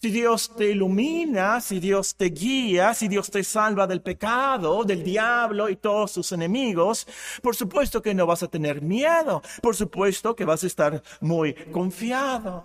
Si 0.00 0.10
Dios 0.10 0.54
te 0.56 0.70
ilumina, 0.70 1.60
si 1.60 1.80
Dios 1.80 2.14
te 2.14 2.26
guía, 2.26 2.94
si 2.94 3.08
Dios 3.08 3.30
te 3.30 3.42
salva 3.42 3.84
del 3.84 4.00
pecado, 4.00 4.84
del 4.84 5.02
diablo 5.02 5.68
y 5.68 5.74
todos 5.74 6.12
sus 6.12 6.30
enemigos, 6.30 7.04
por 7.42 7.56
supuesto 7.56 8.00
que 8.00 8.14
no 8.14 8.24
vas 8.24 8.44
a 8.44 8.48
tener 8.48 8.80
miedo, 8.80 9.42
por 9.60 9.74
supuesto 9.74 10.36
que 10.36 10.44
vas 10.44 10.62
a 10.62 10.68
estar 10.68 11.02
muy 11.20 11.52
confiado. 11.72 12.64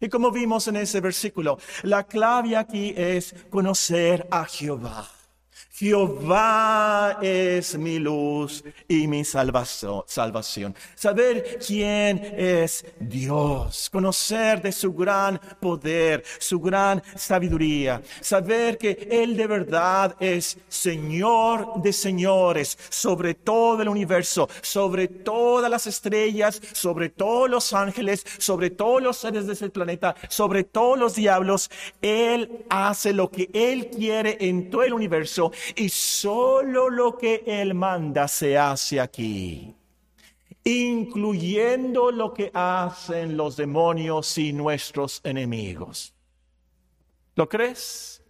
Y 0.00 0.08
como 0.08 0.30
vimos 0.30 0.68
en 0.68 0.76
ese 0.76 1.00
versículo, 1.00 1.58
la 1.82 2.04
clave 2.04 2.56
aquí 2.56 2.94
es 2.96 3.34
conocer 3.50 4.28
a 4.30 4.44
Jehová. 4.44 5.17
Jehová 5.72 7.18
es 7.22 7.78
mi 7.78 7.98
luz 7.98 8.64
y 8.88 9.06
mi 9.06 9.24
salvación. 9.24 10.74
Saber 10.94 11.58
quién 11.64 12.18
es 12.36 12.84
Dios. 12.98 13.88
Conocer 13.90 14.60
de 14.60 14.72
su 14.72 14.92
gran 14.92 15.40
poder, 15.60 16.24
su 16.38 16.58
gran 16.58 17.02
sabiduría. 17.14 18.02
Saber 18.20 18.76
que 18.76 19.08
Él 19.10 19.36
de 19.36 19.46
verdad 19.46 20.16
es 20.18 20.58
Señor 20.68 21.80
de 21.82 21.92
señores 21.92 22.76
sobre 22.90 23.34
todo 23.34 23.82
el 23.82 23.88
universo, 23.88 24.48
sobre 24.62 25.08
todas 25.08 25.70
las 25.70 25.86
estrellas, 25.86 26.60
sobre 26.72 27.08
todos 27.08 27.48
los 27.48 27.72
ángeles, 27.72 28.24
sobre 28.38 28.70
todos 28.70 29.02
los 29.02 29.16
seres 29.16 29.46
de 29.46 29.52
ese 29.52 29.70
planeta, 29.70 30.14
sobre 30.28 30.64
todos 30.64 30.98
los 30.98 31.14
diablos. 31.14 31.70
Él 32.02 32.64
hace 32.68 33.12
lo 33.12 33.30
que 33.30 33.50
Él 33.52 33.90
quiere 33.90 34.38
en 34.40 34.70
todo 34.70 34.82
el 34.82 34.92
universo 34.92 35.47
y 35.76 35.88
solo 35.88 36.88
lo 36.90 37.16
que 37.16 37.42
Él 37.46 37.74
manda 37.74 38.28
se 38.28 38.58
hace 38.58 39.00
aquí, 39.00 39.74
incluyendo 40.64 42.10
lo 42.10 42.32
que 42.34 42.50
hacen 42.54 43.36
los 43.36 43.56
demonios 43.56 44.36
y 44.38 44.52
nuestros 44.52 45.20
enemigos. 45.24 46.14
¿Lo 47.34 47.48
crees? 47.48 48.22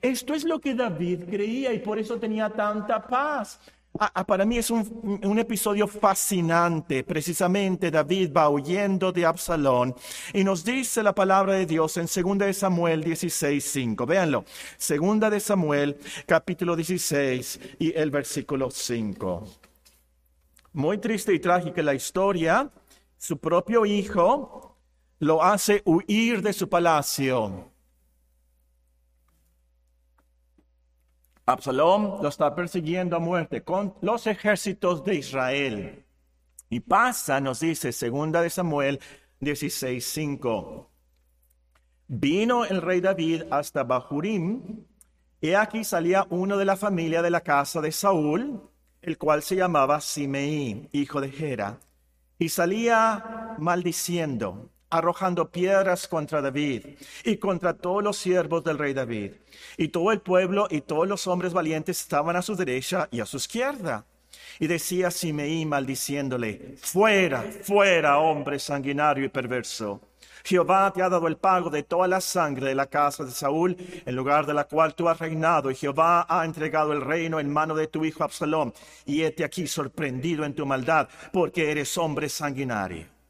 Esto 0.00 0.34
es 0.34 0.44
lo 0.44 0.60
que 0.60 0.74
David 0.74 1.24
creía 1.28 1.72
y 1.72 1.78
por 1.80 1.98
eso 1.98 2.18
tenía 2.18 2.48
tanta 2.48 3.06
paz. 3.06 3.60
Ah, 3.98 4.10
ah, 4.14 4.26
para 4.26 4.46
mí 4.46 4.56
es 4.56 4.70
un, 4.70 5.38
episodio 5.38 5.86
fascinante. 5.86 7.04
Precisamente 7.04 7.90
David 7.90 8.32
va 8.34 8.48
huyendo 8.48 9.12
de 9.12 9.26
Absalón 9.26 9.94
y 10.32 10.44
nos 10.44 10.64
dice 10.64 11.02
la 11.02 11.14
palabra 11.14 11.54
de 11.54 11.66
Dios 11.66 11.98
en 11.98 12.06
2 12.06 12.38
de 12.38 12.54
Samuel 12.54 13.04
16, 13.04 13.62
5. 13.62 14.06
Véanlo. 14.06 14.44
2 14.78 15.30
de 15.30 15.40
Samuel 15.40 15.98
capítulo 16.26 16.74
16 16.74 17.60
y 17.78 17.92
el 17.94 18.10
versículo 18.10 18.70
5. 18.70 19.44
Muy 20.72 20.96
triste 20.96 21.34
y 21.34 21.38
trágica 21.38 21.82
la 21.82 21.94
historia. 21.94 22.70
Su 23.18 23.36
propio 23.36 23.84
hijo 23.84 24.74
lo 25.18 25.42
hace 25.42 25.82
huir 25.84 26.40
de 26.40 26.54
su 26.54 26.68
palacio. 26.68 27.71
Absalón 31.52 32.18
lo 32.20 32.28
está 32.28 32.54
persiguiendo 32.54 33.16
a 33.16 33.20
muerte 33.20 33.62
con 33.62 33.94
los 34.00 34.26
ejércitos 34.26 35.04
de 35.04 35.14
Israel. 35.16 36.04
Y 36.68 36.80
pasa, 36.80 37.40
nos 37.40 37.60
dice 37.60 37.92
segunda 37.92 38.42
de 38.42 38.50
Samuel 38.50 38.98
16:5. 39.40 40.88
Vino 42.08 42.64
el 42.64 42.82
rey 42.82 43.00
David 43.00 43.44
hasta 43.50 43.84
Bahurim, 43.84 44.84
y 45.40 45.52
aquí 45.52 45.84
salía 45.84 46.26
uno 46.30 46.56
de 46.56 46.64
la 46.64 46.76
familia 46.76 47.22
de 47.22 47.30
la 47.30 47.42
casa 47.42 47.80
de 47.80 47.92
Saúl, 47.92 48.68
el 49.00 49.18
cual 49.18 49.42
se 49.42 49.56
llamaba 49.56 50.00
Simeí, 50.00 50.88
hijo 50.92 51.20
de 51.20 51.30
Gera, 51.30 51.78
y 52.38 52.48
salía 52.48 53.54
maldiciendo 53.58 54.71
arrojando 54.92 55.48
piedras 55.48 56.06
contra 56.06 56.42
David 56.42 56.84
y 57.24 57.38
contra 57.38 57.72
todos 57.72 58.04
los 58.04 58.18
siervos 58.18 58.62
del 58.62 58.78
rey 58.78 58.92
David. 58.92 59.32
Y 59.78 59.88
todo 59.88 60.12
el 60.12 60.20
pueblo 60.20 60.68
y 60.70 60.82
todos 60.82 61.08
los 61.08 61.26
hombres 61.26 61.54
valientes 61.54 61.98
estaban 61.98 62.36
a 62.36 62.42
su 62.42 62.54
derecha 62.54 63.08
y 63.10 63.20
a 63.20 63.26
su 63.26 63.38
izquierda. 63.38 64.04
Y 64.58 64.66
decía 64.66 65.10
Simeí 65.10 65.64
maldiciéndole, 65.64 66.76
fuera, 66.78 67.42
fuera, 67.62 68.18
hombre 68.18 68.58
sanguinario 68.58 69.24
y 69.24 69.28
perverso. 69.28 70.00
Jehová 70.44 70.92
te 70.92 71.02
ha 71.02 71.08
dado 71.08 71.26
el 71.26 71.38
pago 71.38 71.70
de 71.70 71.84
toda 71.84 72.06
la 72.06 72.20
sangre 72.20 72.68
de 72.68 72.74
la 72.74 72.86
casa 72.86 73.24
de 73.24 73.30
Saúl, 73.30 73.76
en 74.04 74.16
lugar 74.16 74.44
de 74.44 74.52
la 74.52 74.64
cual 74.64 74.94
tú 74.94 75.08
has 75.08 75.18
reinado, 75.18 75.70
y 75.70 75.74
Jehová 75.74 76.26
ha 76.28 76.44
entregado 76.44 76.92
el 76.92 77.00
reino 77.00 77.40
en 77.40 77.50
mano 77.50 77.74
de 77.74 77.86
tu 77.86 78.04
hijo 78.04 78.24
Absalón, 78.24 78.74
y 79.06 79.22
hete 79.22 79.44
aquí 79.44 79.66
sorprendido 79.66 80.44
en 80.44 80.54
tu 80.54 80.66
maldad, 80.66 81.08
porque 81.32 81.70
eres 81.70 81.96
hombre 81.96 82.28
sanguinario. 82.28 83.21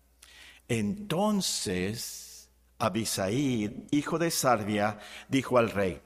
Entonces 0.72 2.48
Abisaí, 2.78 3.86
hijo 3.90 4.18
de 4.18 4.30
Sarvia, 4.30 4.98
dijo 5.28 5.58
al 5.58 5.68
rey, 5.68 6.00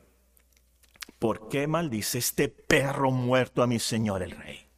¿por 1.21 1.49
qué 1.49 1.69
maldice 1.69 2.19
este 2.19 2.49
perro 2.49 3.13
muerto 3.13 3.63
a 3.63 3.69
mi 3.69 3.79
señor 3.79 4.25
el 4.25 4.33
rey? 4.33 4.69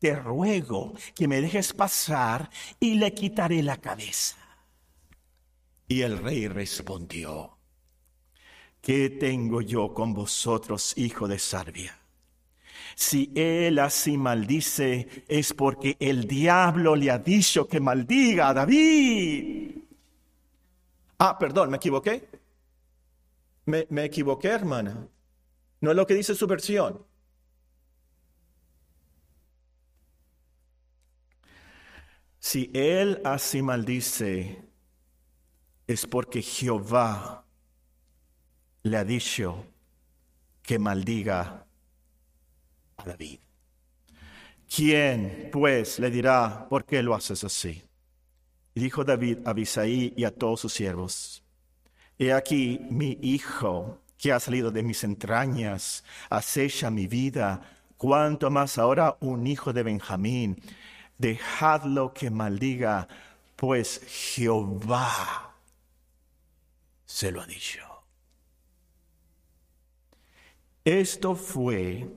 Te 0.00 0.16
ruego 0.16 0.94
que 1.14 1.28
me 1.28 1.40
dejes 1.40 1.72
pasar 1.72 2.50
y 2.80 2.96
le 2.96 3.14
quitaré 3.14 3.62
la 3.62 3.76
cabeza. 3.76 4.38
Y 5.86 6.00
el 6.00 6.18
rey 6.18 6.48
respondió, 6.48 7.58
¿qué 8.80 9.08
tengo 9.08 9.60
yo 9.60 9.94
con 9.94 10.14
vosotros, 10.14 10.94
hijo 10.98 11.28
de 11.28 11.38
Sarvia? 11.38 12.01
Si 12.94 13.32
él 13.34 13.78
así 13.78 14.16
maldice, 14.16 15.24
es 15.28 15.52
porque 15.52 15.96
el 16.00 16.26
diablo 16.26 16.96
le 16.96 17.10
ha 17.10 17.18
dicho 17.18 17.66
que 17.66 17.80
maldiga 17.80 18.48
a 18.48 18.54
David. 18.54 19.78
Ah, 21.18 21.38
perdón, 21.38 21.70
me 21.70 21.76
equivoqué. 21.76 22.28
Me, 23.64 24.04
equivoqué, 24.04 24.48
hermana. 24.48 25.06
No 25.80 25.90
es 25.90 25.96
lo 25.96 26.06
que 26.06 26.14
dice 26.14 26.34
su 26.34 26.46
versión. 26.46 27.04
Si 32.38 32.70
él 32.74 33.20
así 33.24 33.62
maldice, 33.62 34.64
es 35.86 36.06
porque 36.06 36.42
Jehová 36.42 37.44
le 38.82 38.96
ha 38.96 39.04
dicho 39.04 39.64
que 40.62 40.78
maldiga 40.80 41.66
David. 43.04 43.38
¿Quién, 44.74 45.50
pues, 45.52 45.98
le 45.98 46.10
dirá, 46.10 46.66
por 46.68 46.84
qué 46.84 47.02
lo 47.02 47.14
haces 47.14 47.44
así? 47.44 47.82
Y 48.74 48.80
dijo 48.80 49.04
David 49.04 49.38
a 49.44 49.50
Abisaí 49.50 50.14
y 50.16 50.24
a 50.24 50.30
todos 50.30 50.60
sus 50.60 50.72
siervos, 50.72 51.42
He 52.18 52.32
aquí 52.32 52.80
mi 52.90 53.18
hijo, 53.20 54.00
que 54.16 54.32
ha 54.32 54.40
salido 54.40 54.70
de 54.70 54.82
mis 54.82 55.02
entrañas, 55.04 56.04
acecha 56.30 56.90
mi 56.90 57.06
vida, 57.06 57.60
cuanto 57.96 58.50
más 58.50 58.78
ahora 58.78 59.16
un 59.20 59.46
hijo 59.46 59.72
de 59.72 59.82
Benjamín. 59.82 60.62
Dejadlo 61.18 62.14
que 62.14 62.30
maldiga, 62.30 63.08
pues 63.56 64.00
Jehová 64.06 65.54
se 67.04 67.30
lo 67.30 67.42
ha 67.42 67.46
dicho. 67.46 67.80
Esto 70.84 71.34
fue 71.34 72.08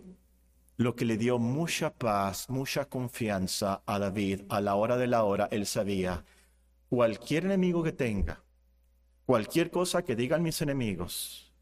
lo 0.77 0.95
que 0.95 1.05
le 1.05 1.17
dio 1.17 1.39
mucha 1.39 1.93
paz, 1.93 2.49
mucha 2.49 2.85
confianza 2.85 3.81
a 3.85 3.99
David 3.99 4.41
a 4.49 4.59
la 4.59 4.75
hora 4.75 4.97
de 4.97 5.07
la 5.07 5.23
hora, 5.23 5.47
él 5.51 5.65
sabía, 5.65 6.25
cualquier 6.89 7.45
enemigo 7.45 7.83
que 7.83 7.93
tenga, 7.93 8.43
cualquier 9.25 9.71
cosa 9.71 10.03
que 10.03 10.15
digan 10.15 10.43
mis 10.43 10.61
enemigos, 10.61 11.53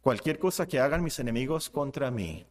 cualquier 0.00 0.38
cosa 0.38 0.66
que 0.66 0.78
hagan 0.78 1.02
mis 1.02 1.18
enemigos 1.18 1.70
contra 1.70 2.10
mí, 2.10 2.46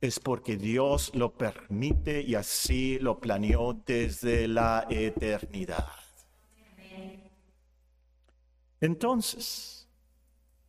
es 0.00 0.20
porque 0.20 0.56
Dios 0.56 1.10
lo 1.14 1.32
permite 1.32 2.20
y 2.20 2.34
así 2.34 2.98
lo 2.98 3.18
planeó 3.18 3.72
desde 3.86 4.46
la 4.46 4.86
eternidad. 4.90 5.88
Entonces, 8.80 9.88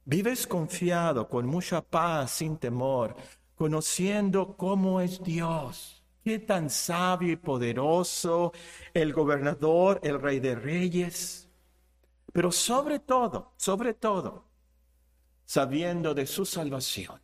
vives 0.05 0.47
confiado, 0.47 1.27
con 1.27 1.45
mucha 1.45 1.81
paz, 1.81 2.31
sin 2.31 2.57
temor, 2.57 3.15
conociendo 3.55 4.55
cómo 4.57 5.01
es 5.01 5.23
Dios. 5.23 6.03
Qué 6.23 6.39
tan 6.39 6.69
sabio 6.69 7.31
y 7.31 7.35
poderoso 7.35 8.51
el 8.93 9.13
gobernador, 9.13 9.99
el 10.03 10.19
rey 10.19 10.39
de 10.39 10.55
reyes. 10.55 11.47
Pero 12.33 12.51
sobre 12.51 12.99
todo, 12.99 13.53
sobre 13.57 13.93
todo, 13.93 14.45
sabiendo 15.45 16.13
de 16.13 16.25
su 16.25 16.45
salvación, 16.45 17.21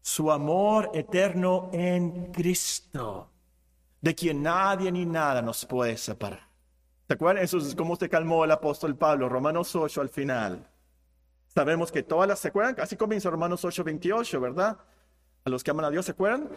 su 0.00 0.30
amor 0.30 0.90
eterno 0.94 1.68
en 1.72 2.32
Cristo, 2.32 3.28
de 4.00 4.14
quien 4.14 4.42
nadie 4.42 4.90
ni 4.90 5.04
nada 5.04 5.42
nos 5.42 5.66
puede 5.66 5.96
separar. 5.96 6.48
¿Se 7.08 7.14
acuerdan? 7.14 7.42
Eso 7.42 7.58
es 7.58 7.74
como 7.74 7.96
se 7.96 8.08
calmó 8.08 8.44
el 8.44 8.52
apóstol 8.52 8.96
Pablo, 8.96 9.28
Romanos 9.28 9.74
8 9.74 10.00
al 10.00 10.08
final. 10.08 10.70
Sabemos 11.48 11.90
que 11.90 12.04
todas 12.04 12.28
las, 12.28 12.38
¿se 12.38 12.48
acuerdan? 12.48 12.76
Así 12.78 12.96
comienza 12.96 13.28
Romanos 13.28 13.64
8, 13.64 13.82
28, 13.82 14.40
¿verdad? 14.40 14.78
A 15.44 15.50
los 15.50 15.64
que 15.64 15.70
aman 15.70 15.86
a 15.86 15.90
Dios, 15.90 16.06
¿se 16.06 16.12
acuerdan? 16.12 16.48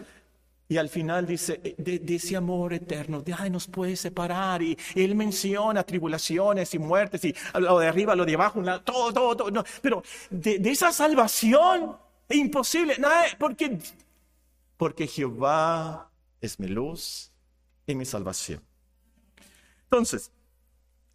Y 0.68 0.78
al 0.78 0.90
final 0.90 1.26
dice, 1.26 1.60
eh, 1.64 1.76
de, 1.78 2.16
ese 2.16 2.36
amor 2.36 2.74
eterno, 2.74 3.22
de 3.22 3.34
ay, 3.38 3.50
nos 3.50 3.68
puede 3.68 3.96
separar. 3.96 4.62
Y, 4.62 4.78
él 4.96 5.14
menciona 5.16 5.84
tribulaciones 5.84 6.74
y 6.74 6.80
muertes, 6.80 7.24
y 7.26 7.36
lo 7.60 7.80
de 7.80 7.88
arriba, 7.88 8.16
lo 8.16 8.26
de 8.26 8.34
abajo, 8.34 8.62
todo, 8.84 9.14
todo, 9.14 9.36
todo. 9.36 9.64
pero 9.82 10.04
de, 10.30 10.56
esa 10.72 10.92
salvación, 10.92 11.98
imposible, 12.30 12.96
nada, 12.98 13.26
porque, 13.38 13.78
porque 14.78 15.06
Jehová 15.06 16.10
es 16.42 16.60
mi 16.60 16.68
luz 16.68 17.32
y 17.86 17.96
mi 17.96 18.06
salvación. 18.06 18.62
Entonces, 19.84 20.32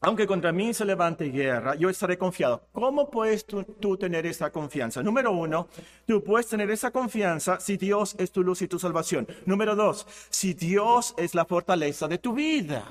aunque 0.00 0.26
contra 0.26 0.52
mí 0.52 0.72
se 0.72 0.84
levante 0.84 1.24
guerra, 1.26 1.74
yo 1.74 1.90
estaré 1.90 2.16
confiado. 2.16 2.62
¿Cómo 2.72 3.10
puedes 3.10 3.44
tú, 3.44 3.96
tener 3.96 4.26
esa 4.26 4.50
confianza? 4.50 5.02
Número 5.02 5.32
uno, 5.32 5.68
tú 6.06 6.22
puedes 6.22 6.46
tener 6.46 6.70
esa 6.70 6.92
confianza 6.92 7.58
si 7.58 7.76
Dios 7.76 8.14
es 8.18 8.30
tu 8.30 8.44
luz 8.44 8.62
y 8.62 8.68
tu 8.68 8.78
salvación. 8.78 9.26
Número 9.44 9.74
dos, 9.74 10.06
si 10.30 10.54
Dios 10.54 11.14
es 11.16 11.34
la 11.34 11.44
fortaleza 11.44 12.06
de 12.06 12.18
tu 12.18 12.32
vida. 12.32 12.84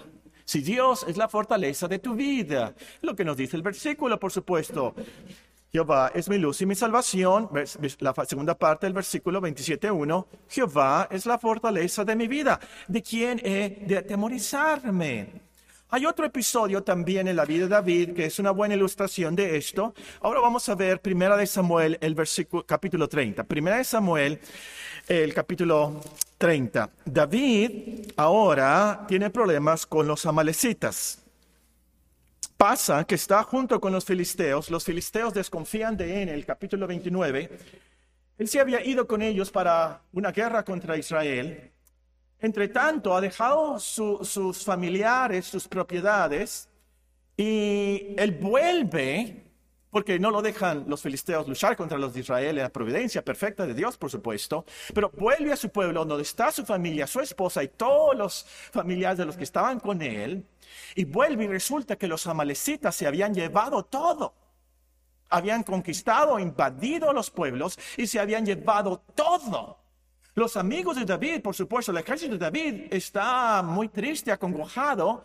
Si 0.44 0.62
Dios 0.62 1.06
es 1.08 1.18
la 1.18 1.28
fortaleza 1.28 1.88
de 1.88 2.00
tu 2.00 2.14
vida. 2.14 2.74
Lo 3.02 3.16
que 3.16 3.26
nos 3.26 3.38
dice 3.38 3.58
el 3.58 3.64
versículo, 3.64 4.20
por 4.20 4.32
supuesto. 4.32 4.94
Jehová 5.72 6.12
es 6.16 6.30
mi 6.30 6.38
luz 6.38 6.62
y 6.62 6.66
mi 6.66 6.76
salvación. 6.76 7.50
La 8.00 8.14
segunda 8.26 8.56
parte 8.56 8.86
del 8.86 8.94
versículo 8.94 9.42
27.1. 9.42 10.26
Jehová 10.50 11.08
es 11.12 11.26
la 11.26 11.38
fortaleza 11.38 12.06
de 12.06 12.16
mi 12.16 12.28
vida. 12.28 12.60
¿De 12.88 13.02
quién 13.02 13.42
he 13.44 13.84
de 13.86 13.98
atemorizarme? 13.98 15.47
Hay 15.90 16.06
otro 16.06 16.26
episodio 16.26 16.84
también 16.84 17.30
en 17.30 17.38
la 17.38 17.46
vida 17.46 17.64
de 17.64 17.70
David 17.70 18.14
que 18.14 18.26
es 18.26 18.40
una 18.40 18.52
buena 18.52 18.76
ilustración 18.76 19.38
de 19.38 19.56
esto. 19.56 19.94
Ahora 20.20 20.42
vamos 20.42 20.68
a 20.68 20.76
ver 20.76 21.00
Primera 21.00 21.38
de 21.38 21.48
Samuel, 21.48 21.98
el 22.02 22.14
versículo 22.14 22.66
capítulo 22.66 23.08
30. 23.08 23.46
Primera 23.46 23.78
de 23.78 23.86
Samuel, 23.86 24.38
el 25.08 25.34
capítulo 25.34 26.02
30. 26.38 26.90
David 27.06 28.12
ahora 28.18 29.06
tiene 29.08 29.30
problemas 29.30 29.86
con 29.86 30.06
los 30.06 30.26
amalecitas. 30.26 31.24
Pasa 32.58 33.06
que 33.06 33.16
está 33.16 33.42
junto 33.44 33.80
con 33.80 33.94
los 33.94 34.04
filisteos. 34.04 34.70
Los 34.70 34.84
filisteos 34.84 35.34
desconfían 35.34 35.96
de 35.96 36.22
él 36.22 36.28
en 36.28 36.36
el 36.36 36.46
capítulo 36.46 36.86
29. 36.86 37.50
Él 38.40 38.48
se 38.50 38.60
había 38.60 38.86
ido 38.86 39.08
con 39.08 39.22
ellos 39.22 39.52
para 39.52 40.02
una 40.12 40.34
guerra 40.34 40.66
contra 40.66 40.98
Israel. 40.98 41.72
Entre 42.40 42.68
tanto, 42.68 43.16
ha 43.16 43.22
dejado 43.22 43.80
sus 43.80 44.64
familiares, 44.64 45.46
sus 45.46 45.68
propiedades, 45.68 46.70
y 47.36 48.16
él 48.18 48.32
vuelve, 48.40 49.44
porque 49.90 50.20
no 50.20 50.30
lo 50.30 50.42
dejan 50.42 50.86
los 50.88 51.02
filisteos 51.02 51.48
luchar 51.48 51.76
contra 51.76 51.98
los 51.98 52.14
de 52.14 52.20
Israel 52.20 52.58
en 52.58 52.64
la 52.64 52.70
providencia 52.70 53.24
perfecta 53.24 53.66
de 53.66 53.74
Dios, 53.74 53.98
por 53.98 54.12
supuesto, 54.12 54.66
pero 54.94 55.10
vuelve 55.18 55.52
a 55.52 55.58
su 55.58 55.70
pueblo 55.70 56.06
donde 56.06 56.24
está 56.24 56.52
su 56.52 56.66
familia, 56.66 57.08
su 57.08 57.22
esposa 57.22 57.64
y 57.64 57.70
todos 57.70 58.16
los 58.16 58.46
familiares 58.72 59.18
de 59.18 59.26
los 59.26 59.38
que 59.38 59.44
estaban 59.44 59.80
con 59.80 60.02
él, 60.02 60.46
y 60.96 61.06
vuelve 61.06 61.46
y 61.46 61.48
resulta 61.48 61.96
que 61.96 62.08
los 62.08 62.28
amalecitas 62.28 62.96
se 62.96 63.08
habían 63.08 63.34
llevado 63.34 63.84
todo. 63.84 64.34
Habían 65.30 65.64
conquistado, 65.64 66.40
invadido 66.40 67.12
los 67.14 67.32
pueblos 67.32 67.78
y 67.98 68.08
se 68.08 68.20
habían 68.20 68.46
llevado 68.46 69.04
todo. 69.14 69.87
Los 70.38 70.56
amigos 70.56 70.96
de 70.98 71.04
David, 71.04 71.42
por 71.42 71.56
supuesto, 71.56 71.92
el 71.92 71.98
ejército 71.98 72.34
de 72.34 72.38
David 72.38 72.94
está 72.94 73.64
muy 73.64 73.90
triste, 73.90 74.32
acongojado, 74.32 75.24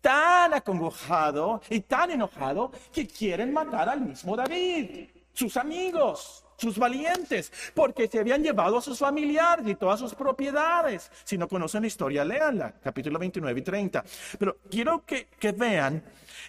tan 0.00 0.54
acongojado 0.54 1.60
y 1.68 1.80
tan 1.80 2.12
enojado 2.12 2.72
que 2.90 3.06
quieren 3.06 3.52
matar 3.52 3.90
al 3.90 4.00
mismo 4.00 4.34
David, 4.34 5.10
sus 5.34 5.54
amigos, 5.58 6.46
sus 6.56 6.78
valientes, 6.78 7.52
porque 7.74 8.08
se 8.08 8.20
habían 8.20 8.42
llevado 8.42 8.78
a 8.78 8.80
sus 8.80 8.98
familiares 8.98 9.68
y 9.68 9.74
todas 9.74 10.00
sus 10.00 10.14
propiedades. 10.14 11.10
Si 11.24 11.36
no 11.36 11.46
conocen 11.46 11.82
la 11.82 11.88
historia, 11.88 12.24
léanla, 12.24 12.72
capítulo 12.82 13.18
29 13.18 13.60
y 13.60 13.62
30. 13.62 14.02
Pero 14.38 14.56
quiero 14.70 15.04
que, 15.04 15.26
que 15.38 15.52
vean 15.52 16.02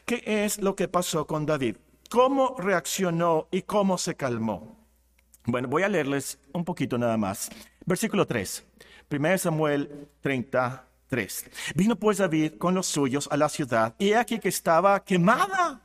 qué 0.06 0.24
es 0.26 0.62
lo 0.62 0.74
que 0.74 0.88
pasó 0.88 1.28
con 1.28 1.46
David, 1.46 1.76
cómo 2.10 2.56
reaccionó 2.58 3.50
y 3.52 3.64
cómo 3.64 3.98
se 3.98 4.16
calmó. 4.16 4.80
Bueno, 5.46 5.68
voy 5.68 5.84
a 5.84 5.90
leerles 5.90 6.40
un 6.54 6.64
poquito 6.64 6.98
nada 6.98 7.18
más. 7.18 7.50
Versículo 7.90 8.28
3. 8.28 8.66
1 9.10 9.38
Samuel 9.40 10.10
33. 10.22 11.46
Vino 11.74 11.96
pues 11.96 12.20
David 12.20 12.54
con 12.60 12.76
los 12.76 12.86
suyos 12.86 13.28
a 13.32 13.36
la 13.36 13.50
ciudad 13.50 13.96
y 13.98 14.14
aquí 14.14 14.38
que 14.38 14.50
estaba 14.50 15.04
quemada. 15.04 15.82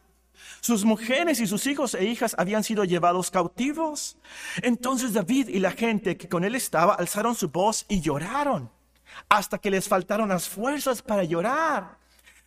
Sus 0.60 0.84
mujeres 0.84 1.40
y 1.40 1.46
sus 1.46 1.66
hijos 1.66 1.94
e 1.94 2.04
hijas 2.04 2.34
habían 2.36 2.62
sido 2.62 2.84
llevados 2.84 3.30
cautivos. 3.30 4.18
Entonces 4.60 5.14
David 5.14 5.48
y 5.48 5.60
la 5.60 5.70
gente 5.70 6.18
que 6.18 6.28
con 6.28 6.44
él 6.44 6.54
estaba 6.54 6.92
alzaron 6.92 7.34
su 7.34 7.48
voz 7.48 7.86
y 7.88 8.02
lloraron 8.02 8.70
hasta 9.30 9.56
que 9.56 9.70
les 9.70 9.88
faltaron 9.88 10.28
las 10.28 10.46
fuerzas 10.46 11.00
para 11.00 11.24
llorar. 11.24 12.03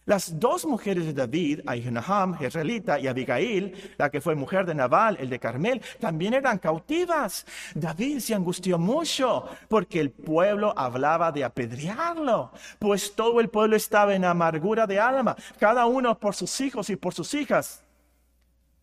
Las 0.08 0.40
dos 0.40 0.66
mujeres 0.66 1.06
de 1.06 1.14
David, 1.14 1.60
Ahinoam, 1.66 2.38
Jezreelita, 2.38 2.98
y 2.98 3.08
Abigail, 3.08 3.94
la 3.98 4.10
que 4.10 4.22
fue 4.22 4.36
mujer 4.36 4.66
de 4.66 4.74
Nabal, 4.74 5.18
el 5.20 5.30
de 5.30 5.38
Carmel, 5.38 5.82
también 6.00 6.34
eran 6.34 6.60
cautivas. 6.60 7.46
David 7.76 8.20
se 8.20 8.34
angustió 8.34 8.80
mucho 8.80 9.44
porque 9.68 10.00
el 10.00 10.12
pueblo 10.12 10.74
hablaba 10.78 11.34
de 11.34 11.44
apedrearlo, 11.44 12.54
pues 12.80 13.16
todo 13.16 13.42
el 13.42 13.50
pueblo 13.50 13.76
estaba 13.76 14.16
en 14.16 14.24
amargura 14.24 14.88
de 14.88 14.98
alma, 14.98 15.36
cada 15.60 15.86
uno 15.86 16.18
por 16.18 16.34
sus 16.36 16.62
hijos 16.62 16.90
y 16.90 16.96
por 16.96 17.14
sus 17.14 17.34
hijas. 17.34 17.84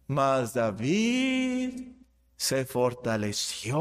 Mas 0.06 0.52
David 0.52 1.92
se 2.36 2.66
fortaleció 2.66 3.72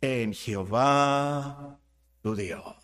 en 0.00 0.34
Jehová, 0.34 1.78
tu 2.20 2.34
Dios. 2.34 2.79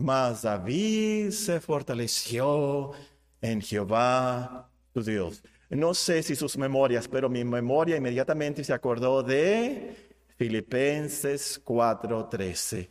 Mas 0.00 0.40
David 0.40 1.30
se 1.30 1.60
fortaleció 1.60 2.92
en 3.42 3.60
Jehová, 3.60 4.70
su 4.94 5.02
Dios. 5.02 5.42
No 5.68 5.92
sé 5.92 6.22
si 6.22 6.34
sus 6.34 6.56
memorias, 6.56 7.06
pero 7.06 7.28
mi 7.28 7.44
memoria 7.44 7.98
inmediatamente 7.98 8.64
se 8.64 8.72
acordó 8.72 9.22
de 9.22 9.94
Filipenses 10.38 11.60
4:13. 11.62 12.88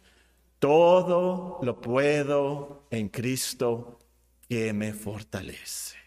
Todo 0.59 1.57
lo 1.63 1.81
puedo 1.81 2.85
en 2.91 3.09
Cristo 3.09 3.97
que 4.47 4.71
me 4.71 4.93
fortalece. 4.93 5.97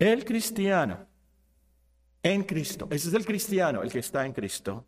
El 0.00 0.24
cristiano, 0.24 1.06
en 2.24 2.42
Cristo, 2.42 2.88
ese 2.90 3.08
es 3.08 3.14
el 3.14 3.24
cristiano, 3.24 3.84
el 3.84 3.92
que 3.92 4.00
está 4.00 4.26
en 4.26 4.32
Cristo, 4.32 4.84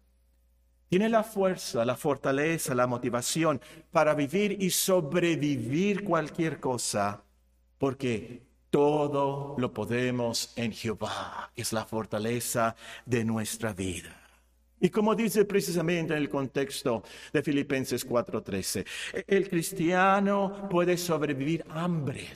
tiene 0.92 1.08
la 1.08 1.22
fuerza, 1.24 1.86
la 1.86 1.96
fortaleza, 1.96 2.74
la 2.74 2.86
motivación 2.86 3.62
para 3.90 4.14
vivir 4.14 4.62
y 4.62 4.68
sobrevivir 4.68 6.04
cualquier 6.04 6.60
cosa, 6.60 7.22
porque 7.78 8.42
todo 8.68 9.54
lo 9.56 9.72
podemos 9.72 10.52
en 10.54 10.70
Jehová, 10.70 11.50
es 11.56 11.72
la 11.72 11.86
fortaleza 11.86 12.76
de 13.06 13.24
nuestra 13.24 13.72
vida. 13.72 14.14
Y 14.82 14.90
como 14.90 15.14
dice 15.14 15.46
precisamente 15.46 16.12
en 16.12 16.18
el 16.18 16.28
contexto 16.28 17.02
de 17.32 17.42
Filipenses 17.42 18.06
4:13, 18.06 18.84
el 19.26 19.48
cristiano 19.48 20.68
puede 20.68 20.98
sobrevivir 20.98 21.64
hambre, 21.70 22.28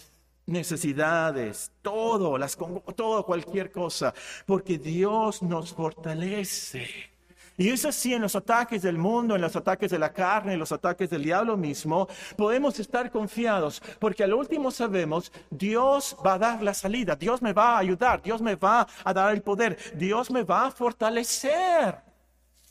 necesidades, 0.47 1.73
todo, 1.83 2.39
las, 2.39 2.57
todo, 2.97 3.27
cualquier 3.27 3.71
cosa, 3.71 4.15
porque 4.47 4.79
Dios 4.79 5.43
nos 5.43 5.75
fortalece. 5.75 7.16
Y 7.57 7.71
es 7.71 7.85
así 7.85 8.13
en 8.13 8.23
los 8.23 8.37
ataques 8.37 8.83
del 8.83 8.99
mundo, 8.99 9.35
en 9.35 9.41
los 9.41 9.57
ataques 9.57 9.91
de 9.91 9.99
la 9.99 10.13
carne, 10.13 10.53
en 10.53 10.59
los 10.59 10.73
ataques 10.73 11.09
del 11.09 11.23
diablo 11.23 11.57
mismo, 11.57 12.07
podemos 12.37 12.79
estar 12.79 13.11
confiados, 13.11 13.83
porque 13.99 14.25
al 14.25 14.35
último 14.35 14.71
sabemos, 14.71 15.33
Dios 15.51 16.17
va 16.25 16.35
a 16.35 16.39
dar 16.39 16.63
la 16.63 16.75
salida, 16.75 17.17
Dios 17.17 17.41
me 17.41 17.55
va 17.55 17.77
a 17.77 17.79
ayudar, 17.79 18.23
Dios 18.23 18.43
me 18.43 18.57
va 18.57 18.87
a 19.03 19.15
dar 19.15 19.35
el 19.35 19.43
poder, 19.43 19.79
Dios 19.95 20.31
me 20.31 20.43
va 20.43 20.67
a 20.67 20.71
fortalecer. 20.71 21.97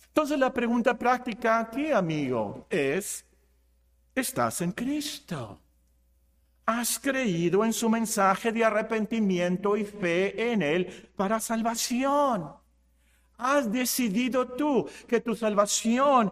Entonces 0.07 0.37
la 0.37 0.53
pregunta 0.53 0.97
práctica 0.97 1.59
aquí, 1.59 1.91
amigo, 1.91 2.67
es, 2.69 3.25
¿estás 4.13 4.61
en 4.61 4.71
Cristo? 4.71 5.59
¿Has 6.65 6.99
creído 6.99 7.65
en 7.65 7.73
su 7.73 7.89
mensaje 7.89 8.51
de 8.51 8.63
arrepentimiento 8.63 9.75
y 9.77 9.83
fe 9.83 10.51
en 10.51 10.61
Él 10.61 11.11
para 11.15 11.39
salvación? 11.39 12.64
Has 13.37 13.71
decidido 13.71 14.47
tú 14.47 14.87
que 15.07 15.21
tu 15.21 15.35
salvación 15.35 16.31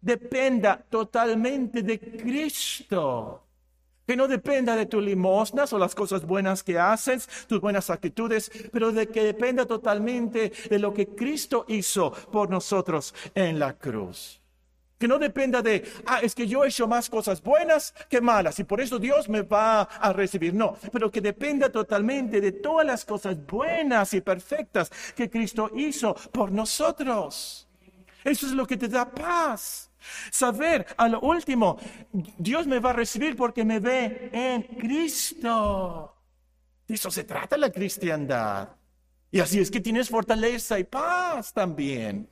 dependa 0.00 0.84
totalmente 0.88 1.82
de 1.82 1.98
Cristo. 1.98 3.42
Que 4.06 4.16
no 4.16 4.28
dependa 4.28 4.76
de 4.76 4.86
tus 4.86 5.02
limosnas 5.02 5.72
o 5.72 5.78
las 5.78 5.94
cosas 5.94 6.24
buenas 6.24 6.62
que 6.62 6.78
haces, 6.78 7.28
tus 7.48 7.60
buenas 7.60 7.90
actitudes, 7.90 8.52
pero 8.72 8.92
de 8.92 9.08
que 9.08 9.24
dependa 9.24 9.66
totalmente 9.66 10.52
de 10.70 10.78
lo 10.78 10.94
que 10.94 11.08
Cristo 11.08 11.64
hizo 11.66 12.12
por 12.12 12.48
nosotros 12.48 13.14
en 13.34 13.58
la 13.58 13.72
cruz. 13.72 14.40
Que 14.98 15.06
no 15.06 15.18
dependa 15.18 15.60
de, 15.60 15.84
ah, 16.06 16.20
es 16.22 16.34
que 16.34 16.46
yo 16.46 16.64
he 16.64 16.68
hecho 16.68 16.88
más 16.88 17.10
cosas 17.10 17.42
buenas 17.42 17.92
que 18.08 18.20
malas 18.20 18.58
y 18.58 18.64
por 18.64 18.80
eso 18.80 18.98
Dios 18.98 19.28
me 19.28 19.42
va 19.42 19.82
a 19.82 20.12
recibir. 20.12 20.54
No, 20.54 20.76
pero 20.90 21.10
que 21.10 21.20
dependa 21.20 21.70
totalmente 21.70 22.40
de 22.40 22.52
todas 22.52 22.86
las 22.86 23.04
cosas 23.04 23.44
buenas 23.44 24.14
y 24.14 24.22
perfectas 24.22 24.90
que 25.14 25.28
Cristo 25.28 25.70
hizo 25.76 26.14
por 26.32 26.50
nosotros. 26.50 27.68
Eso 28.24 28.46
es 28.46 28.52
lo 28.52 28.66
que 28.66 28.76
te 28.76 28.88
da 28.88 29.08
paz. 29.10 29.90
Saber 30.30 30.86
a 30.96 31.08
lo 31.08 31.20
último, 31.20 31.78
Dios 32.38 32.66
me 32.66 32.78
va 32.78 32.90
a 32.90 32.94
recibir 32.94 33.36
porque 33.36 33.64
me 33.64 33.80
ve 33.80 34.30
en 34.32 34.62
Cristo. 34.62 36.14
De 36.88 36.94
eso 36.94 37.10
se 37.10 37.24
trata 37.24 37.56
la 37.58 37.70
cristiandad. 37.70 38.70
Y 39.30 39.40
así 39.40 39.58
es 39.58 39.70
que 39.70 39.80
tienes 39.80 40.08
fortaleza 40.08 40.78
y 40.78 40.84
paz 40.84 41.52
también 41.52 42.28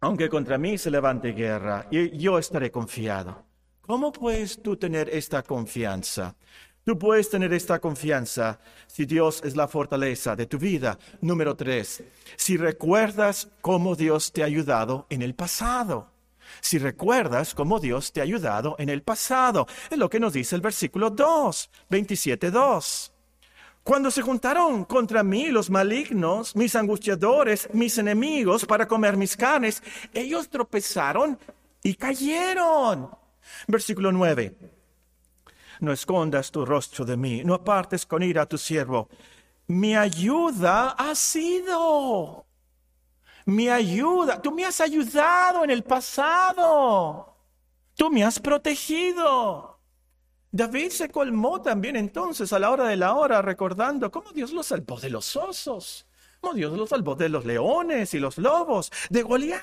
aunque 0.00 0.28
contra 0.28 0.58
mí 0.58 0.78
se 0.78 0.90
levante 0.90 1.32
guerra, 1.32 1.88
yo 1.90 2.38
estaré 2.38 2.70
confiado. 2.70 3.44
¿Cómo 3.80 4.12
puedes 4.12 4.62
tú 4.62 4.76
tener 4.76 5.08
esta 5.10 5.42
confianza? 5.42 6.34
Tú 6.84 6.98
puedes 6.98 7.30
tener 7.30 7.52
esta 7.52 7.80
confianza 7.80 8.60
si 8.86 9.06
Dios 9.06 9.42
es 9.44 9.56
la 9.56 9.66
fortaleza 9.66 10.36
de 10.36 10.46
tu 10.46 10.58
vida. 10.58 10.98
Número 11.20 11.56
tres, 11.56 12.04
si 12.36 12.56
recuerdas 12.56 13.48
cómo 13.60 13.96
Dios 13.96 14.32
te 14.32 14.42
ha 14.42 14.46
ayudado 14.46 15.06
en 15.10 15.22
el 15.22 15.34
pasado. 15.34 16.12
Si 16.60 16.78
recuerdas 16.78 17.54
cómo 17.54 17.80
Dios 17.80 18.12
te 18.12 18.20
ha 18.20 18.22
ayudado 18.22 18.76
en 18.78 18.88
el 18.88 19.02
pasado. 19.02 19.66
Es 19.90 19.98
lo 19.98 20.08
que 20.08 20.20
nos 20.20 20.32
dice 20.32 20.54
el 20.54 20.62
versículo 20.62 21.10
2, 21.10 21.70
27, 21.90 22.50
2. 22.52 23.12
Cuando 23.86 24.10
se 24.10 24.20
juntaron 24.20 24.84
contra 24.84 25.22
mí 25.22 25.46
los 25.46 25.70
malignos, 25.70 26.56
mis 26.56 26.74
angustiadores, 26.74 27.68
mis 27.72 27.96
enemigos, 27.98 28.66
para 28.66 28.88
comer 28.88 29.16
mis 29.16 29.36
carnes, 29.36 29.80
ellos 30.12 30.48
tropezaron 30.48 31.38
y 31.84 31.94
cayeron. 31.94 33.08
Versículo 33.68 34.10
9 34.10 34.56
no 35.78 35.92
escondas 35.92 36.50
tu 36.50 36.64
rostro 36.64 37.04
de 37.04 37.16
mí, 37.16 37.44
no 37.44 37.54
apartes 37.54 38.06
con 38.06 38.24
ira 38.24 38.42
a 38.42 38.46
tu 38.46 38.58
siervo. 38.58 39.08
Mi 39.68 39.94
ayuda 39.94 40.90
ha 40.90 41.14
sido. 41.14 42.44
Mi 43.44 43.68
ayuda, 43.68 44.42
tú 44.42 44.50
me 44.50 44.64
has 44.64 44.80
ayudado 44.80 45.62
en 45.62 45.70
el 45.70 45.84
pasado. 45.84 47.36
Tú 47.94 48.10
me 48.10 48.24
has 48.24 48.40
protegido. 48.40 49.75
David 50.56 50.88
se 50.88 51.10
colmó 51.10 51.60
también 51.60 51.96
entonces 51.96 52.50
a 52.54 52.58
la 52.58 52.70
hora 52.70 52.88
de 52.88 52.96
la 52.96 53.14
hora 53.14 53.42
recordando 53.42 54.10
cómo 54.10 54.32
Dios 54.32 54.52
lo 54.52 54.62
salvó 54.62 54.98
de 54.98 55.10
los 55.10 55.36
osos, 55.36 56.06
cómo 56.40 56.54
Dios 56.54 56.72
lo 56.72 56.86
salvó 56.86 57.14
de 57.14 57.28
los 57.28 57.44
leones 57.44 58.14
y 58.14 58.18
los 58.18 58.38
lobos, 58.38 58.90
de 59.10 59.22
Goliat, 59.22 59.60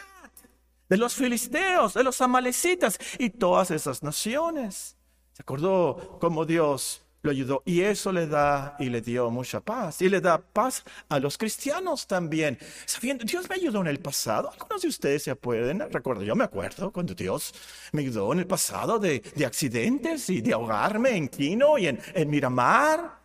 de 0.87 0.97
los 0.97 1.15
filisteos, 1.15 1.95
de 1.95 2.03
los 2.03 2.21
amalecitas 2.21 2.99
y 3.17 3.31
todas 3.31 3.71
esas 3.71 4.03
naciones. 4.03 4.95
Se 5.31 5.41
acordó 5.41 6.19
cómo 6.21 6.45
Dios 6.45 7.02
lo 7.23 7.31
ayudó 7.31 7.63
y 7.65 7.81
eso 7.81 8.11
le 8.11 8.27
da 8.27 8.75
y 8.79 8.89
le 8.89 9.01
dio 9.01 9.31
mucha 9.31 9.61
paz 9.61 10.01
y 10.01 10.09
le 10.09 10.19
da 10.19 10.37
paz 10.37 10.83
a 11.07 11.19
los 11.19 11.37
cristianos 11.37 12.05
también. 12.05 12.59
Sabiendo, 12.85 13.23
Dios 13.23 13.49
me 13.49 13.55
ayudó 13.55 13.81
en 13.81 13.87
el 13.87 13.99
pasado. 13.99 14.51
Algunos 14.51 14.81
de 14.81 14.89
ustedes 14.89 15.23
se 15.23 15.31
acuerdan, 15.31 15.89
recuerdo, 15.91 16.23
yo 16.23 16.35
me 16.35 16.43
acuerdo 16.43 16.91
cuando 16.91 17.15
Dios 17.15 17.53
me 17.93 18.01
ayudó 18.01 18.31
en 18.33 18.39
el 18.39 18.47
pasado 18.47 18.99
de, 18.99 19.21
de 19.35 19.45
accidentes 19.45 20.29
y 20.29 20.41
de 20.41 20.53
ahogarme 20.53 21.15
en 21.15 21.29
Quino 21.29 21.77
y 21.77 21.87
en, 21.87 21.99
en 22.13 22.29
Miramar. 22.29 23.23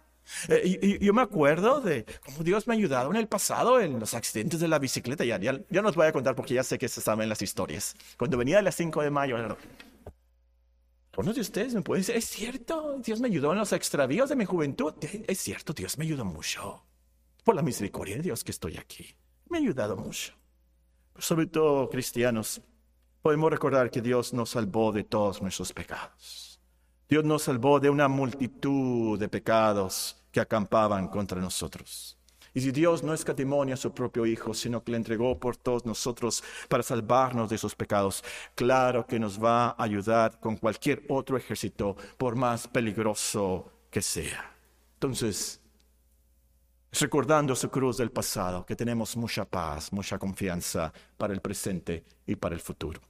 Eh, 0.49 0.79
y, 0.83 1.05
yo 1.05 1.13
me 1.13 1.23
acuerdo 1.23 1.81
de 1.81 2.05
cómo 2.25 2.45
Dios 2.45 2.69
me 2.69 2.75
ha 2.75 2.77
ayudado 2.77 3.11
en 3.11 3.17
el 3.17 3.27
pasado 3.27 3.81
en 3.81 3.99
los 3.99 4.15
accidentes 4.15 4.61
de 4.61 4.69
la 4.69 4.79
bicicleta. 4.79 5.25
Ya, 5.25 5.41
ya, 5.41 5.59
ya 5.71 5.83
no 5.83 5.89
os 5.89 5.97
voy 5.97 6.07
a 6.07 6.13
contar 6.13 6.37
porque 6.37 6.55
ya 6.55 6.63
sé 6.63 6.79
que 6.79 6.89
se 6.89 7.01
saben 7.01 7.29
las 7.29 7.43
historias. 7.43 7.97
Cuando 8.17 8.37
venía 8.37 8.57
de 8.59 8.63
las 8.63 8.77
5 8.77 9.03
de 9.03 9.11
mayo, 9.11 9.57
algunos 11.19 11.35
de 11.35 11.41
ustedes 11.41 11.75
me 11.75 11.83
pueden 11.83 12.03
decir, 12.03 12.15
es 12.15 12.27
cierto, 12.27 12.97
Dios 13.05 13.19
me 13.19 13.27
ayudó 13.27 13.51
en 13.51 13.59
los 13.59 13.73
extravíos 13.73 14.29
de 14.29 14.37
mi 14.37 14.45
juventud. 14.45 14.95
Es 15.27 15.39
cierto, 15.39 15.73
Dios 15.73 15.99
me 15.99 16.05
ayudó 16.05 16.25
mucho. 16.25 16.85
Por 17.43 17.57
la 17.57 17.63
misericordia 17.63 18.15
de 18.15 18.23
Dios 18.23 18.45
que 18.45 18.53
estoy 18.53 18.77
aquí. 18.77 19.17
Me 19.49 19.59
ha 19.59 19.61
ayudado 19.61 19.97
mucho. 19.97 20.35
sobre 21.19 21.47
todo, 21.47 21.91
cristianos, 21.91 22.61
podemos 23.21 23.51
recordar 23.51 23.91
que 23.91 24.01
Dios 24.01 24.33
nos 24.33 24.51
salvó 24.51 24.93
de 24.93 25.03
todos 25.03 25.43
nuestros 25.43 25.73
pecados. 25.73 26.61
Dios 27.09 27.25
nos 27.25 27.43
salvó 27.43 27.81
de 27.81 27.91
una 27.91 28.07
multitud 28.07 29.19
de 29.19 29.29
pecados 29.29 30.25
que 30.31 30.39
acampaban 30.39 31.09
contra 31.09 31.41
nosotros. 31.41 32.17
Y 32.59 32.61
si 32.61 32.73
Dios 32.73 33.05
no 33.05 33.15
escatimó 33.15 33.63
a 33.63 33.77
su 33.77 33.95
propio 33.95 34.27
Hijo, 34.27 34.53
sino 34.53 34.83
que 34.83 34.91
le 34.91 34.97
entregó 34.97 35.39
por 35.39 35.57
todos 35.57 35.87
nosotros 35.87 36.43
para 36.69 36.83
salvarnos 36.83 37.49
de 37.49 37.55
esos 37.55 37.77
pecados, 37.77 38.25
claro 38.57 39.07
que 39.07 39.21
nos 39.21 39.41
va 39.41 39.69
a 39.69 39.85
ayudar 39.85 40.41
con 40.41 40.57
cualquier 40.57 41.05
otro 41.09 41.37
ejército, 41.37 41.95
por 42.17 42.35
más 42.35 42.67
peligroso 42.67 43.71
que 43.93 44.03
sea. 44.03 44.57
Entonces, 44.95 45.61
recordando 46.91 47.55
su 47.55 47.71
cruz 47.71 47.99
del 47.99 48.11
pasado, 48.11 48.67
que 48.67 48.75
tenemos 48.75 49.17
mucha 49.17 49.45
paz, 49.45 49.93
mucha 49.93 50.19
confianza 50.19 50.93
para 51.17 51.33
el 51.33 51.41
presente 51.41 52.05
y 52.27 52.35
para 52.35 52.57
el 52.57 52.61
futuro. 52.61 53.01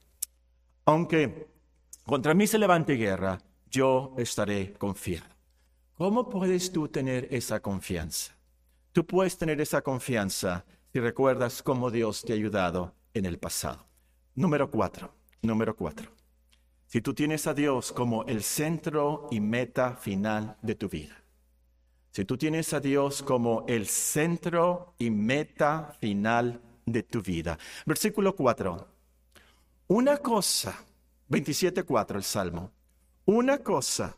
Aunque 0.85 1.47
contra 2.05 2.35
mí 2.35 2.45
se 2.45 2.59
levante 2.59 2.93
guerra, 2.93 3.39
yo 3.71 4.13
estaré 4.19 4.73
confiado. 4.73 5.25
¿Cómo 5.95 6.29
puedes 6.29 6.71
tú 6.71 6.87
tener 6.87 7.27
esa 7.31 7.59
confianza? 7.61 8.37
Tú 8.91 9.05
puedes 9.05 9.37
tener 9.37 9.61
esa 9.61 9.81
confianza 9.81 10.65
si 10.91 10.99
recuerdas 10.99 11.61
cómo 11.61 11.91
Dios 11.91 12.23
te 12.23 12.33
ha 12.33 12.35
ayudado 12.35 12.95
en 13.13 13.25
el 13.25 13.37
pasado. 13.37 13.85
Número 14.35 14.71
cuatro, 14.71 15.13
número 15.41 15.75
cuatro. 15.75 16.11
Si 16.87 17.01
tú 17.01 17.13
tienes 17.13 17.45
a 17.45 17.53
Dios 17.53 17.91
como 17.91 18.23
el 18.25 18.41
centro 18.41 19.27
y 19.29 19.39
meta 19.39 19.95
final 19.95 20.57
de 20.63 20.73
tu 20.73 20.89
vida. 20.89 21.23
Si 22.11 22.25
tú 22.25 22.37
tienes 22.37 22.73
a 22.73 22.79
Dios 22.79 23.21
como 23.21 23.63
el 23.67 23.85
centro 23.85 24.95
y 24.97 25.11
meta 25.11 25.95
final 25.99 26.59
de 26.87 27.03
tu 27.03 27.21
vida. 27.21 27.59
Versículo 27.85 28.35
4. 28.35 28.87
Una 29.89 30.17
cosa, 30.17 30.83
27.4 31.29 32.15
el 32.15 32.23
Salmo. 32.23 32.71
Una 33.25 33.59
cosa 33.59 34.17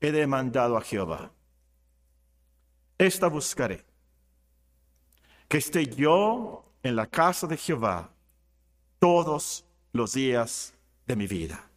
he 0.00 0.12
demandado 0.12 0.76
a 0.76 0.80
Jehová. 0.80 1.32
Esta 2.96 3.26
buscaré 3.26 3.84
que 5.54 5.58
esté 5.58 5.86
yo 5.86 6.64
en 6.82 6.96
la 6.96 7.06
casa 7.06 7.46
de 7.46 7.56
Jehová 7.56 8.10
todos 8.98 9.64
los 9.92 10.14
días 10.14 10.74
de 11.06 11.14
mi 11.14 11.28
vida, 11.28 11.70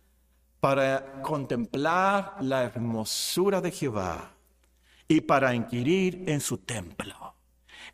para 0.59 1.21
contemplar 1.21 2.37
la 2.41 2.63
hermosura 2.63 3.61
de 3.61 3.69
Jehová 3.69 4.31
y 5.07 5.21
para 5.21 5.53
inquirir 5.53 6.23
en 6.25 6.41
su 6.41 6.57
templo. 6.57 7.35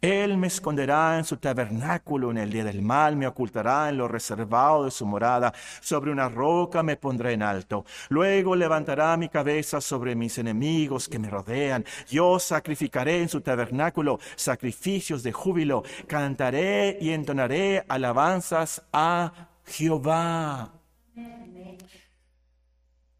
Él 0.03 0.37
me 0.37 0.47
esconderá 0.47 1.17
en 1.17 1.23
su 1.23 1.37
tabernáculo 1.37 2.29
en 2.29 2.37
el 2.37 2.51
día 2.51 2.65
del 2.65 2.81
mal, 2.81 3.15
me 3.15 3.25
ocultará 3.25 3.87
en 3.87 3.95
lo 3.95 4.09
reservado 4.09 4.83
de 4.83 4.91
su 4.91 5.05
morada, 5.05 5.53
sobre 5.79 6.11
una 6.11 6.27
roca 6.27 6.83
me 6.83 6.97
pondré 6.97 7.31
en 7.31 7.41
alto. 7.41 7.85
Luego 8.09 8.53
levantará 8.53 9.15
mi 9.15 9.29
cabeza 9.29 9.79
sobre 9.79 10.13
mis 10.13 10.37
enemigos 10.37 11.07
que 11.07 11.19
me 11.19 11.29
rodean. 11.29 11.85
Yo 12.09 12.37
sacrificaré 12.37 13.21
en 13.21 13.29
su 13.29 13.39
tabernáculo 13.39 14.19
sacrificios 14.35 15.23
de 15.23 15.31
júbilo, 15.31 15.83
cantaré 16.05 16.97
y 16.99 17.11
entonaré 17.11 17.85
alabanzas 17.87 18.83
a 18.91 19.31
Jehová. 19.65 20.73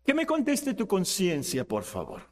Que 0.05 0.13
me 0.13 0.25
conteste 0.25 0.73
tu 0.73 0.86
conciencia, 0.86 1.65
por 1.65 1.84
favor. 1.84 2.23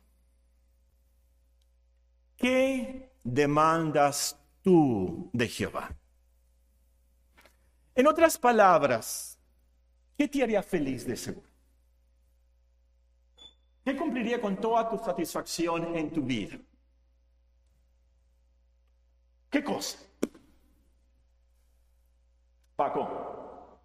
¿Qué 2.36 3.14
demandas 3.24 4.41
tú 4.62 5.30
de 5.34 5.48
Jehová. 5.48 5.96
En 7.96 8.08
otras 8.08 8.38
palabras, 8.38 9.38
¿qué 10.18 10.28
te 10.28 10.44
haría 10.44 10.64
feliz 10.64 11.06
de 11.06 11.16
seguro? 11.18 11.50
¿Qué 13.84 13.98
cumpliría 13.98 14.40
con 14.40 14.56
toda 14.58 14.90
tu 14.90 14.98
satisfacción 14.98 15.96
en 15.96 16.12
tu 16.12 16.22
vida? 16.22 16.58
¿Qué 19.50 19.64
cosa? 19.64 19.98
Paco, 22.76 23.80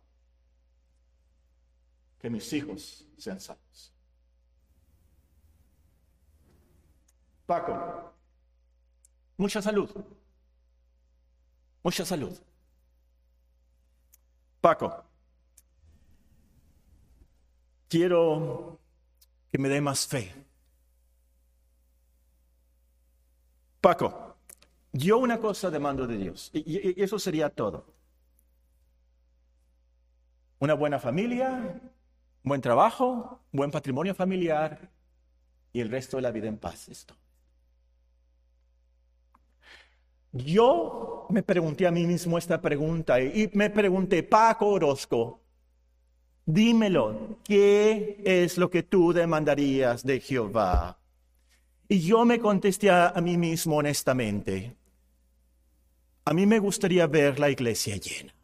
que 2.19 2.31
mis 2.31 2.53
hijos 2.53 3.07
sean 3.19 3.41
salvos. 3.41 3.93
Paco, 7.47 8.15
mucha 9.37 9.61
salud. 9.61 9.91
Mucha 11.87 12.05
salud. 12.05 12.37
Paco, 14.61 15.05
quiero 17.89 18.81
que 19.53 19.59
me 19.59 19.69
dé 19.69 19.81
más 19.81 20.05
fe. 20.05 20.35
Paco, 23.81 24.35
yo 24.93 25.19
una 25.19 25.39
cosa 25.39 25.71
demando 25.71 26.09
de 26.09 26.17
Dios, 26.17 26.51
y, 26.53 27.01
eso 27.01 27.21
sería 27.21 27.51
todo. 27.51 27.87
Una 30.59 30.75
buena 30.75 30.99
familia, 30.99 31.81
buen 32.43 32.61
trabajo, 32.61 33.43
buen 33.53 33.71
patrimonio 33.71 34.13
familiar 34.13 34.91
y 35.73 35.81
el 35.83 35.89
resto 35.89 36.17
de 36.17 36.25
la 36.25 36.33
vida 36.33 36.49
en 36.49 36.59
paz. 36.59 36.89
Esto. 36.89 37.15
Yo 40.37 41.27
me 41.31 41.43
pregunté 41.43 41.87
a 41.87 41.91
mí 41.91 42.07
mismo 42.07 42.37
esta 42.37 42.61
pregunta 42.61 43.21
y 43.21 43.51
me 43.55 43.71
pregunté, 43.71 44.23
Paco 44.23 44.69
Orozco, 44.69 45.41
dímelo, 46.45 47.39
¿qué 47.45 48.21
es 48.25 48.59
lo 48.59 48.71
que 48.71 48.83
tú 48.83 49.13
demandarías 49.13 50.05
de 50.05 50.21
Jehová? 50.21 50.99
Y 51.89 52.01
yo 52.01 52.25
me 52.25 52.39
contesté 52.39 52.91
a, 52.91 53.13
mí 53.23 53.37
mismo 53.37 53.77
honestamente, 53.77 54.77
a 56.25 56.35
mí 56.35 56.47
me 56.47 56.59
gustaría 56.59 57.07
ver 57.07 57.39
la 57.39 57.51
iglesia 57.51 57.97
llena. 57.97 58.35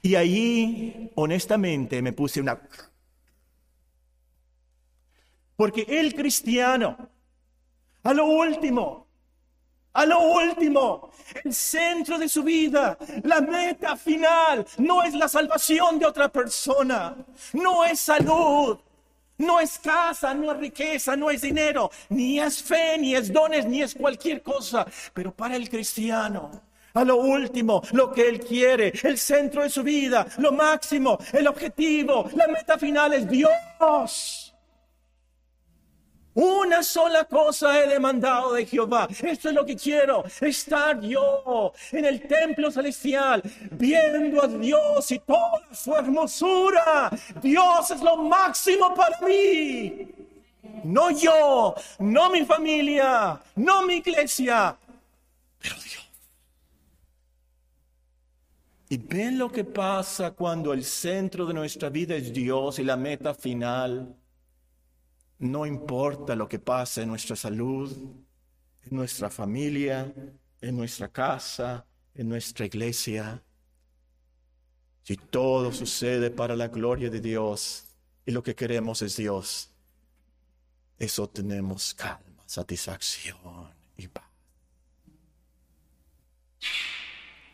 Y 0.00 0.14
ahí, 0.14 1.10
honestamente, 1.14 2.02
me 2.02 2.12
puse 2.12 2.40
una... 2.40 2.60
Porque 5.56 5.86
el 5.88 6.14
cristiano, 6.14 7.08
a 8.02 8.12
lo 8.12 8.26
último, 8.26 9.11
a 9.92 10.06
lo 10.06 10.20
último, 10.20 11.10
el 11.44 11.52
centro 11.52 12.18
de 12.18 12.28
su 12.28 12.42
vida, 12.42 12.96
la 13.24 13.40
meta 13.40 13.96
final, 13.96 14.66
no 14.78 15.02
es 15.02 15.14
la 15.14 15.28
salvación 15.28 15.98
de 15.98 16.06
otra 16.06 16.28
persona, 16.28 17.16
no 17.52 17.84
es 17.84 18.00
salud, 18.00 18.78
no 19.38 19.60
es 19.60 19.78
casa, 19.78 20.34
no 20.34 20.52
es 20.52 20.58
riqueza, 20.58 21.16
no 21.16 21.30
es 21.30 21.42
dinero, 21.42 21.90
ni 22.08 22.40
es 22.40 22.62
fe, 22.62 22.96
ni 22.98 23.14
es 23.14 23.32
dones, 23.32 23.66
ni 23.66 23.82
es 23.82 23.94
cualquier 23.94 24.42
cosa. 24.42 24.86
Pero 25.12 25.32
para 25.32 25.56
el 25.56 25.68
cristiano, 25.68 26.50
a 26.94 27.04
lo 27.04 27.16
último, 27.16 27.82
lo 27.92 28.12
que 28.12 28.28
él 28.28 28.40
quiere, 28.40 28.92
el 29.02 29.18
centro 29.18 29.62
de 29.62 29.70
su 29.70 29.82
vida, 29.82 30.26
lo 30.38 30.52
máximo, 30.52 31.18
el 31.32 31.48
objetivo, 31.48 32.28
la 32.34 32.46
meta 32.46 32.78
final 32.78 33.12
es 33.14 33.28
Dios. 33.28 34.41
Una 36.34 36.82
sola 36.82 37.24
cosa 37.24 37.78
he 37.78 37.88
demandado 37.88 38.54
de 38.54 38.64
Jehová. 38.64 39.06
Esto 39.22 39.48
es 39.50 39.54
lo 39.54 39.66
que 39.66 39.76
quiero. 39.76 40.24
Estar 40.40 41.00
yo 41.00 41.72
en 41.90 42.06
el 42.06 42.22
templo 42.22 42.70
celestial, 42.70 43.42
viendo 43.72 44.42
a 44.42 44.48
Dios 44.48 45.10
y 45.10 45.18
toda 45.18 45.68
su 45.72 45.94
hermosura. 45.94 47.10
Dios 47.42 47.90
es 47.90 48.00
lo 48.00 48.16
máximo 48.16 48.94
para 48.94 49.18
mí. 49.26 50.08
No 50.84 51.10
yo, 51.10 51.74
no 51.98 52.30
mi 52.30 52.44
familia, 52.44 53.38
no 53.56 53.82
mi 53.86 53.96
iglesia, 53.96 54.76
pero 55.58 55.74
Dios. 55.76 56.08
Y 58.88 58.96
ven 58.96 59.38
lo 59.38 59.50
que 59.50 59.64
pasa 59.64 60.32
cuando 60.32 60.72
el 60.72 60.84
centro 60.84 61.46
de 61.46 61.54
nuestra 61.54 61.88
vida 61.88 62.14
es 62.14 62.32
Dios 62.32 62.78
y 62.78 62.84
la 62.84 62.96
meta 62.96 63.34
final 63.34 64.14
no 65.42 65.66
importa 65.66 66.36
lo 66.36 66.48
que 66.48 66.60
pase 66.60 67.02
en 67.02 67.08
nuestra 67.08 67.34
salud, 67.34 67.90
en 68.84 68.96
nuestra 68.96 69.28
familia, 69.28 70.14
en 70.60 70.76
nuestra 70.76 71.08
casa, 71.08 71.84
en 72.14 72.28
nuestra 72.28 72.64
iglesia. 72.64 73.42
Si 75.02 75.16
todo 75.16 75.72
sucede 75.72 76.30
para 76.30 76.54
la 76.54 76.68
gloria 76.68 77.10
de 77.10 77.20
Dios 77.20 77.86
y 78.24 78.30
lo 78.30 78.40
que 78.40 78.54
queremos 78.54 79.02
es 79.02 79.16
Dios, 79.16 79.68
eso 80.96 81.28
tenemos 81.28 81.92
calma, 81.94 82.44
satisfacción 82.46 83.74
y 83.96 84.06
paz. 84.06 84.30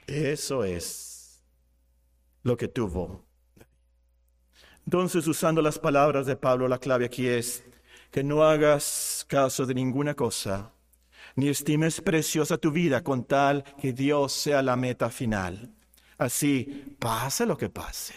Eso 0.06 0.62
es 0.62 1.42
lo 2.42 2.54
que 2.54 2.68
tuvo. 2.68 3.24
Entonces, 4.84 5.26
usando 5.26 5.62
las 5.62 5.78
palabras 5.78 6.26
de 6.26 6.36
Pablo, 6.36 6.68
la 6.68 6.78
clave 6.78 7.06
aquí 7.06 7.26
es, 7.26 7.64
que 8.10 8.22
no 8.22 8.42
hagas 8.42 9.24
caso 9.28 9.66
de 9.66 9.74
ninguna 9.74 10.14
cosa, 10.14 10.72
ni 11.36 11.48
estimes 11.48 12.00
preciosa 12.00 12.58
tu 12.58 12.70
vida 12.70 13.02
con 13.02 13.24
tal 13.24 13.64
que 13.80 13.92
Dios 13.92 14.32
sea 14.32 14.62
la 14.62 14.76
meta 14.76 15.10
final. 15.10 15.74
Así, 16.16 16.96
pase 16.98 17.46
lo 17.46 17.56
que 17.56 17.68
pase, 17.68 18.14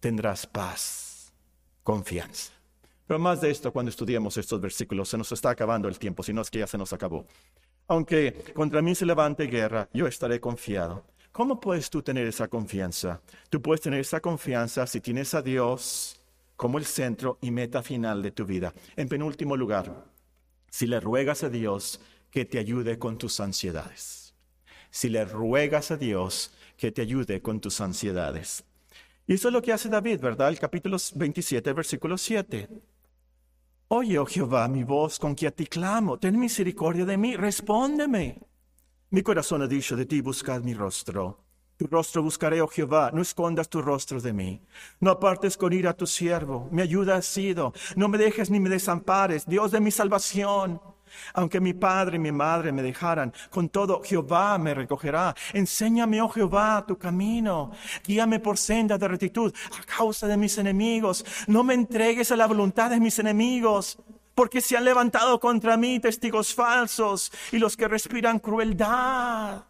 tendrás 0.00 0.46
paz, 0.46 1.32
confianza. 1.82 2.52
Pero 3.06 3.18
más 3.20 3.40
de 3.40 3.50
esto 3.50 3.70
cuando 3.72 3.90
estudiemos 3.90 4.36
estos 4.38 4.60
versículos, 4.60 5.10
se 5.10 5.18
nos 5.18 5.30
está 5.30 5.50
acabando 5.50 5.88
el 5.88 5.98
tiempo, 5.98 6.22
si 6.22 6.32
no 6.32 6.40
es 6.40 6.50
que 6.50 6.60
ya 6.60 6.66
se 6.66 6.78
nos 6.78 6.92
acabó. 6.92 7.26
Aunque 7.86 8.32
contra 8.54 8.80
mí 8.80 8.94
se 8.94 9.04
levante 9.04 9.44
guerra, 9.46 9.88
yo 9.92 10.06
estaré 10.06 10.40
confiado. 10.40 11.04
¿Cómo 11.32 11.60
puedes 11.60 11.90
tú 11.90 12.00
tener 12.00 12.26
esa 12.26 12.48
confianza? 12.48 13.20
Tú 13.50 13.60
puedes 13.60 13.82
tener 13.82 14.00
esa 14.00 14.20
confianza 14.20 14.86
si 14.86 15.00
tienes 15.00 15.34
a 15.34 15.42
Dios 15.42 16.23
como 16.56 16.78
el 16.78 16.84
centro 16.84 17.38
y 17.40 17.50
meta 17.50 17.82
final 17.82 18.22
de 18.22 18.30
tu 18.30 18.44
vida. 18.44 18.72
En 18.96 19.08
penúltimo 19.08 19.56
lugar, 19.56 20.06
si 20.70 20.86
le 20.86 21.00
ruegas 21.00 21.44
a 21.44 21.48
Dios 21.48 22.00
que 22.30 22.44
te 22.44 22.58
ayude 22.58 22.98
con 22.98 23.18
tus 23.18 23.40
ansiedades. 23.40 24.34
Si 24.90 25.08
le 25.08 25.24
ruegas 25.24 25.90
a 25.90 25.96
Dios 25.96 26.52
que 26.76 26.92
te 26.92 27.02
ayude 27.02 27.40
con 27.40 27.60
tus 27.60 27.80
ansiedades. 27.80 28.64
Y 29.26 29.34
eso 29.34 29.48
es 29.48 29.54
lo 29.54 29.62
que 29.62 29.72
hace 29.72 29.88
David, 29.88 30.20
¿verdad? 30.20 30.48
El 30.48 30.58
capítulo 30.58 30.96
27, 31.14 31.72
versículo 31.72 32.18
7. 32.18 32.68
Oye, 33.88 34.18
oh 34.18 34.26
Jehová, 34.26 34.66
mi 34.68 34.82
voz 34.82 35.18
con 35.18 35.34
que 35.34 35.46
a 35.46 35.50
ti 35.50 35.66
clamo, 35.66 36.18
ten 36.18 36.38
misericordia 36.38 37.04
de 37.04 37.16
mí, 37.16 37.36
respóndeme. 37.36 38.40
Mi 39.10 39.22
corazón 39.22 39.62
ha 39.62 39.68
dicho 39.68 39.94
de 39.94 40.06
ti, 40.06 40.20
buscad 40.20 40.62
mi 40.62 40.74
rostro. 40.74 41.43
Tu 41.76 41.88
rostro 41.88 42.22
buscaré, 42.22 42.60
oh 42.60 42.68
Jehová, 42.68 43.10
no 43.12 43.20
escondas 43.20 43.68
tu 43.68 43.82
rostro 43.82 44.20
de 44.20 44.32
mí. 44.32 44.60
No 45.00 45.10
apartes 45.10 45.56
con 45.56 45.72
ira 45.72 45.90
a 45.90 45.96
tu 45.96 46.06
siervo. 46.06 46.68
Mi 46.70 46.82
ayuda 46.82 47.16
has 47.16 47.26
sido. 47.26 47.72
No 47.96 48.06
me 48.08 48.16
dejes 48.16 48.48
ni 48.48 48.60
me 48.60 48.70
desampares, 48.70 49.44
Dios 49.44 49.72
de 49.72 49.80
mi 49.80 49.90
salvación. 49.90 50.80
Aunque 51.32 51.60
mi 51.60 51.72
padre 51.74 52.16
y 52.16 52.20
mi 52.20 52.32
madre 52.32 52.72
me 52.72 52.82
dejaran, 52.82 53.32
con 53.50 53.68
todo 53.68 54.02
Jehová 54.02 54.56
me 54.58 54.74
recogerá. 54.74 55.34
Enséñame, 55.52 56.20
oh 56.20 56.28
Jehová, 56.28 56.84
tu 56.86 56.96
camino. 56.96 57.72
Guíame 58.04 58.38
por 58.40 58.56
senda 58.56 58.96
de 58.96 59.08
rectitud 59.08 59.52
a 59.76 59.84
causa 59.84 60.26
de 60.26 60.36
mis 60.36 60.56
enemigos. 60.58 61.24
No 61.48 61.64
me 61.64 61.74
entregues 61.74 62.30
a 62.30 62.36
la 62.36 62.46
voluntad 62.46 62.90
de 62.90 63.00
mis 63.00 63.18
enemigos, 63.18 63.98
porque 64.34 64.60
se 64.60 64.76
han 64.76 64.84
levantado 64.84 65.38
contra 65.40 65.76
mí 65.76 66.00
testigos 66.00 66.54
falsos 66.54 67.32
y 67.52 67.58
los 67.58 67.76
que 67.76 67.88
respiran 67.88 68.38
crueldad. 68.38 69.64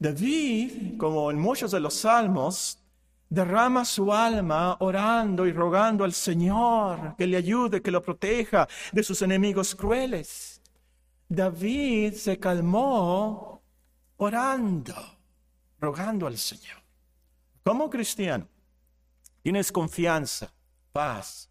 David, 0.00 0.96
como 0.96 1.30
en 1.30 1.38
muchos 1.38 1.72
de 1.72 1.78
los 1.78 1.92
salmos, 1.92 2.78
derrama 3.28 3.84
su 3.84 4.12
alma 4.12 4.78
orando 4.80 5.46
y 5.46 5.52
rogando 5.52 6.04
al 6.04 6.14
Señor 6.14 7.16
que 7.18 7.26
le 7.26 7.36
ayude, 7.36 7.82
que 7.82 7.90
lo 7.90 8.02
proteja 8.02 8.66
de 8.92 9.02
sus 9.02 9.20
enemigos 9.20 9.74
crueles. 9.74 10.62
David 11.28 12.14
se 12.14 12.38
calmó 12.38 13.62
orando, 14.16 14.94
rogando 15.78 16.26
al 16.26 16.38
Señor. 16.38 16.78
Como 17.62 17.90
cristiano, 17.90 18.48
tienes 19.42 19.70
confianza, 19.70 20.50
paz 20.92 21.50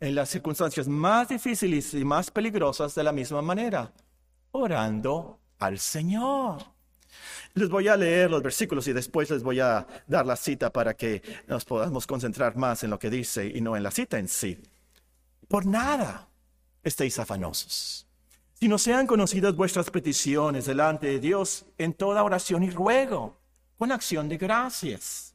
en 0.00 0.16
las 0.16 0.30
circunstancias 0.30 0.88
más 0.88 1.28
difíciles 1.28 1.94
y 1.94 2.04
más 2.04 2.28
peligrosas 2.28 2.92
de 2.96 3.04
la 3.04 3.12
misma 3.12 3.40
manera, 3.40 3.92
orando 4.50 5.38
al 5.60 5.78
Señor. 5.78 6.73
Les 7.54 7.68
voy 7.68 7.86
a 7.86 7.96
leer 7.96 8.30
los 8.30 8.42
versículos 8.42 8.88
y 8.88 8.92
después 8.92 9.30
les 9.30 9.44
voy 9.44 9.60
a 9.60 9.86
dar 10.08 10.26
la 10.26 10.34
cita 10.34 10.72
para 10.72 10.94
que 10.94 11.22
nos 11.46 11.64
podamos 11.64 12.04
concentrar 12.04 12.56
más 12.56 12.82
en 12.82 12.90
lo 12.90 12.98
que 12.98 13.10
dice 13.10 13.46
y 13.46 13.60
no 13.60 13.76
en 13.76 13.84
la 13.84 13.92
cita 13.92 14.18
en 14.18 14.26
sí. 14.26 14.60
Por 15.46 15.64
nada 15.64 16.28
estéis 16.82 17.18
afanosos, 17.18 18.06
Si 18.54 18.68
no 18.68 18.76
sean 18.78 19.06
conocidas 19.06 19.54
vuestras 19.54 19.90
peticiones 19.90 20.66
delante 20.66 21.06
de 21.06 21.20
Dios 21.20 21.64
en 21.78 21.92
toda 21.94 22.24
oración 22.24 22.62
y 22.62 22.70
ruego, 22.70 23.38
con 23.76 23.92
acción 23.92 24.28
de 24.28 24.36
gracias. 24.36 25.34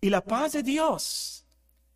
Y 0.00 0.10
la 0.10 0.22
paz 0.22 0.52
de 0.52 0.62
Dios, 0.62 1.46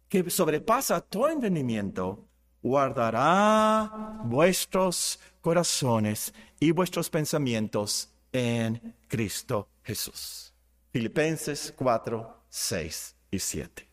que 0.09 0.29
sobrepasa 0.31 1.01
todo 1.01 1.29
entendimiento, 1.29 2.27
guardará 2.63 4.21
vuestros 4.25 5.19
corazones 5.41 6.33
y 6.61 6.71
vuestros 6.71 7.11
pensamientos 7.11 8.12
en 8.33 8.97
Cristo 9.09 9.69
Jesús. 9.83 10.53
Filipenses 10.91 11.73
4, 11.77 12.45
6 12.49 13.17
y 13.31 13.39
7. 13.39 13.89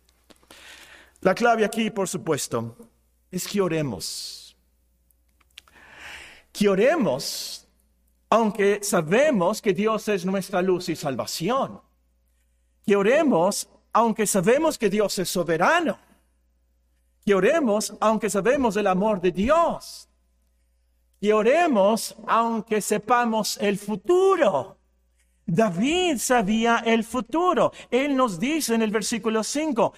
La 1.21 1.35
clave 1.35 1.65
aquí, 1.65 1.89
por 1.91 2.07
supuesto, 2.07 2.75
es 3.31 3.47
que 3.47 3.61
oremos. 3.61 4.55
Que 6.51 6.69
oremos, 6.69 7.67
aunque 8.29 8.79
sabemos 8.83 9.61
que 9.61 9.73
Dios 9.73 10.07
es 10.07 10.25
nuestra 10.25 10.61
luz 10.61 10.89
y 10.89 10.95
salvación. 10.95 11.81
Que 12.85 12.95
oremos, 12.95 13.69
aunque 13.93 14.25
sabemos 14.25 14.77
que 14.77 14.89
Dios 14.89 15.19
es 15.19 15.29
soberano. 15.29 15.99
Que 17.25 17.35
oremos, 17.35 17.93
aunque 17.99 18.29
sabemos 18.29 18.75
el 18.77 18.87
amor 18.87 19.21
de 19.21 19.31
Dios 19.31 20.08
y 21.19 21.31
oremos 21.31 22.15
aunque 22.27 22.81
sepamos 22.81 23.57
el 23.57 23.77
futuro. 23.77 24.77
David 25.45 26.17
sabía 26.17 26.83
el 26.85 27.03
futuro. 27.03 27.71
Él 27.89 28.15
nos 28.15 28.39
dice 28.39 28.75
en 28.75 28.83
el 28.83 28.91
versículo 28.91 29.43
5, 29.43 29.93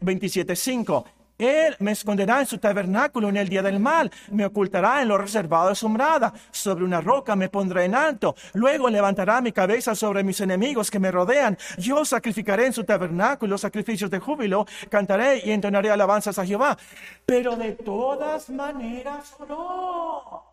27, 0.00 0.56
5, 0.56 1.04
él 1.38 1.76
me 1.80 1.92
esconderá 1.92 2.40
en 2.40 2.46
su 2.46 2.58
tabernáculo 2.58 3.28
en 3.28 3.36
el 3.36 3.48
día 3.48 3.62
del 3.62 3.80
mal, 3.80 4.10
me 4.30 4.46
ocultará 4.46 5.02
en 5.02 5.08
lo 5.08 5.18
reservado 5.18 5.68
de 5.68 5.74
su 5.74 5.88
morada, 5.88 6.32
sobre 6.50 6.84
una 6.84 7.00
roca 7.00 7.36
me 7.36 7.48
pondré 7.48 7.84
en 7.84 7.94
alto, 7.94 8.34
luego 8.52 8.88
levantará 8.88 9.40
mi 9.40 9.52
cabeza 9.52 9.94
sobre 9.94 10.22
mis 10.22 10.40
enemigos 10.40 10.90
que 10.90 10.98
me 10.98 11.10
rodean, 11.10 11.58
yo 11.78 12.04
sacrificaré 12.04 12.66
en 12.66 12.72
su 12.72 12.84
tabernáculo 12.84 13.58
sacrificios 13.58 14.10
de 14.10 14.18
júbilo, 14.18 14.66
cantaré 14.88 15.42
y 15.44 15.50
entonaré 15.50 15.90
alabanzas 15.90 16.38
a 16.38 16.46
Jehová. 16.46 16.76
Pero 17.26 17.56
de 17.56 17.72
todas 17.72 18.50
maneras 18.50 19.34
oró. 19.38 20.44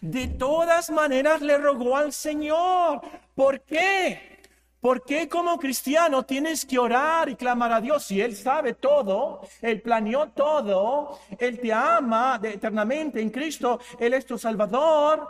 De 0.00 0.28
todas 0.28 0.90
maneras 0.90 1.42
le 1.42 1.58
rogó 1.58 1.96
al 1.96 2.12
Señor. 2.12 3.00
¿Por 3.34 3.60
qué? 3.62 4.39
¿Por 4.80 5.04
qué 5.04 5.28
como 5.28 5.58
cristiano 5.58 6.24
tienes 6.24 6.64
que 6.64 6.78
orar 6.78 7.28
y 7.28 7.36
clamar 7.36 7.70
a 7.72 7.80
Dios 7.82 8.02
si 8.04 8.20
Él 8.20 8.34
sabe 8.34 8.74
todo, 8.74 9.42
Él 9.60 9.82
planeó 9.82 10.30
todo, 10.30 11.18
Él 11.38 11.60
te 11.60 11.70
ama 11.70 12.40
eternamente 12.42 13.20
en 13.20 13.28
Cristo, 13.28 13.78
Él 13.98 14.14
es 14.14 14.24
tu 14.24 14.38
Salvador? 14.38 15.28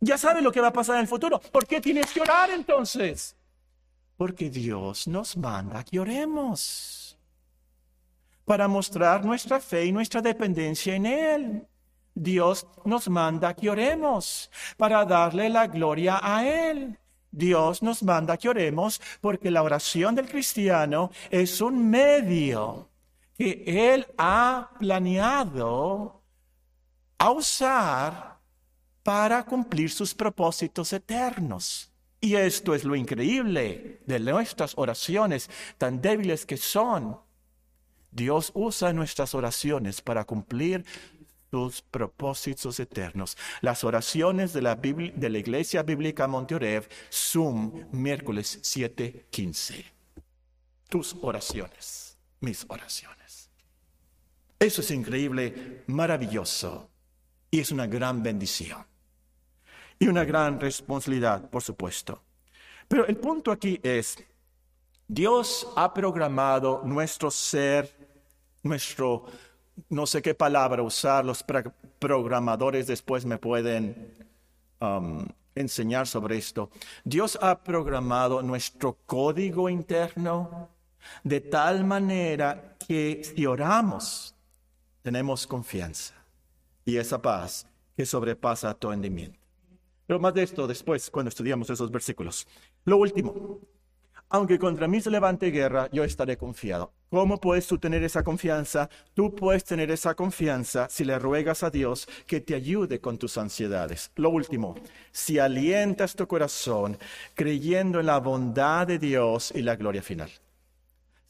Ya 0.00 0.18
sabe 0.18 0.42
lo 0.42 0.52
que 0.52 0.60
va 0.60 0.68
a 0.68 0.72
pasar 0.72 0.96
en 0.96 1.02
el 1.02 1.08
futuro. 1.08 1.40
¿Por 1.40 1.66
qué 1.66 1.80
tienes 1.80 2.12
que 2.12 2.20
orar 2.20 2.50
entonces? 2.50 3.34
Porque 4.18 4.50
Dios 4.50 5.08
nos 5.08 5.34
manda 5.36 5.82
que 5.82 5.98
oremos 5.98 7.18
para 8.44 8.68
mostrar 8.68 9.24
nuestra 9.24 9.60
fe 9.60 9.86
y 9.86 9.92
nuestra 9.92 10.20
dependencia 10.20 10.94
en 10.94 11.06
Él. 11.06 11.66
Dios 12.14 12.66
nos 12.84 13.08
manda 13.08 13.54
que 13.54 13.70
oremos 13.70 14.50
para 14.76 15.06
darle 15.06 15.48
la 15.48 15.66
gloria 15.68 16.20
a 16.20 16.46
Él. 16.46 16.98
Dios 17.32 17.82
nos 17.82 18.02
manda 18.02 18.36
que 18.36 18.50
oremos 18.50 19.00
porque 19.20 19.50
la 19.50 19.62
oración 19.62 20.14
del 20.14 20.28
cristiano 20.28 21.10
es 21.30 21.60
un 21.62 21.90
medio 21.90 22.90
que 23.36 23.64
Él 23.66 24.06
ha 24.18 24.70
planeado 24.78 26.22
a 27.18 27.30
usar 27.30 28.38
para 29.02 29.44
cumplir 29.44 29.90
sus 29.90 30.14
propósitos 30.14 30.92
eternos. 30.92 31.90
Y 32.20 32.36
esto 32.36 32.74
es 32.74 32.84
lo 32.84 32.94
increíble 32.94 34.00
de 34.06 34.20
nuestras 34.20 34.74
oraciones, 34.76 35.50
tan 35.78 36.00
débiles 36.00 36.46
que 36.46 36.56
son. 36.56 37.18
Dios 38.12 38.52
usa 38.54 38.92
nuestras 38.92 39.34
oraciones 39.34 40.02
para 40.02 40.24
cumplir 40.24 40.84
sus 41.52 41.82
propósitos 41.82 42.80
eternos. 42.80 43.36
Las 43.60 43.84
oraciones 43.84 44.54
de 44.54 44.62
la, 44.62 44.74
de 44.74 45.28
la 45.28 45.38
Iglesia 45.38 45.82
Bíblica 45.82 46.26
Monteorev, 46.26 46.88
Zoom, 47.12 47.84
miércoles 47.92 48.58
7:15. 48.62 49.84
Tus 50.88 51.14
oraciones, 51.20 52.16
mis 52.40 52.64
oraciones. 52.68 53.50
Eso 54.58 54.80
es 54.80 54.90
increíble, 54.92 55.84
maravilloso 55.88 56.88
y 57.50 57.60
es 57.60 57.70
una 57.70 57.86
gran 57.86 58.22
bendición. 58.22 58.86
Y 59.98 60.08
una 60.08 60.24
gran 60.24 60.58
responsabilidad, 60.58 61.50
por 61.50 61.62
supuesto. 61.62 62.22
Pero 62.88 63.06
el 63.06 63.18
punto 63.18 63.52
aquí 63.52 63.78
es, 63.82 64.16
Dios 65.06 65.68
ha 65.76 65.92
programado 65.92 66.80
nuestro 66.82 67.30
ser, 67.30 67.94
nuestro 68.62 69.26
no 69.88 70.06
sé 70.06 70.22
qué 70.22 70.34
palabra 70.34 70.82
usar, 70.82 71.24
los 71.24 71.44
programadores 71.98 72.86
después 72.86 73.24
me 73.24 73.38
pueden 73.38 74.14
um, 74.80 75.26
enseñar 75.54 76.06
sobre 76.06 76.38
esto. 76.38 76.70
Dios 77.04 77.38
ha 77.40 77.62
programado 77.62 78.42
nuestro 78.42 78.98
código 79.06 79.68
interno 79.68 80.68
de 81.24 81.40
tal 81.40 81.84
manera 81.84 82.76
que 82.86 83.22
si 83.24 83.46
oramos, 83.46 84.34
tenemos 85.02 85.46
confianza 85.46 86.14
y 86.84 86.96
esa 86.96 87.20
paz 87.20 87.66
que 87.96 88.06
sobrepasa 88.06 88.74
todo 88.74 88.92
entendimiento. 88.92 89.38
Pero 90.06 90.20
más 90.20 90.34
de 90.34 90.42
esto 90.42 90.66
después, 90.66 91.10
cuando 91.10 91.28
estudiamos 91.28 91.70
esos 91.70 91.90
versículos. 91.90 92.46
Lo 92.84 92.96
último, 92.96 93.60
aunque 94.28 94.58
contra 94.58 94.88
mí 94.88 95.00
se 95.00 95.10
levante 95.10 95.50
guerra, 95.50 95.88
yo 95.92 96.04
estaré 96.04 96.36
confiado. 96.36 96.92
¿Cómo 97.12 97.36
puedes 97.36 97.66
tú 97.66 97.76
tener 97.76 98.02
esa 98.04 98.24
confianza? 98.24 98.88
Tú 99.12 99.34
puedes 99.34 99.64
tener 99.64 99.90
esa 99.90 100.14
confianza 100.14 100.88
si 100.88 101.04
le 101.04 101.18
ruegas 101.18 101.62
a 101.62 101.68
Dios 101.68 102.08
que 102.26 102.40
te 102.40 102.54
ayude 102.54 103.02
con 103.02 103.18
tus 103.18 103.36
ansiedades. 103.36 104.10
Lo 104.16 104.30
último, 104.30 104.76
si 105.10 105.38
alientas 105.38 106.16
tu 106.16 106.26
corazón 106.26 106.96
creyendo 107.34 108.00
en 108.00 108.06
la 108.06 108.16
bondad 108.16 108.86
de 108.86 108.98
Dios 108.98 109.52
y 109.54 109.60
la 109.60 109.76
gloria 109.76 110.00
final. 110.02 110.30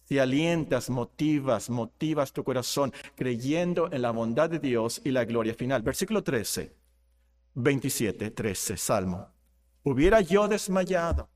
Si 0.05 0.21
alientas, 0.21 0.89
motivas, 0.89 1.69
motivas 1.69 2.33
tu 2.33 2.45
corazón 2.45 2.93
creyendo 3.17 3.91
en 3.91 4.03
la 4.03 4.13
bondad 4.13 4.49
de 4.49 4.61
Dios 4.61 5.01
y 5.05 5.11
la 5.11 5.25
gloria 5.25 5.55
final. 5.55 5.83
Versículo 5.83 6.23
13, 6.23 6.73
27, 7.55 8.31
13, 8.31 8.77
Salmo. 8.77 9.27
Hubiera 9.83 10.21
yo 10.21 10.47
desmayado 10.47 11.29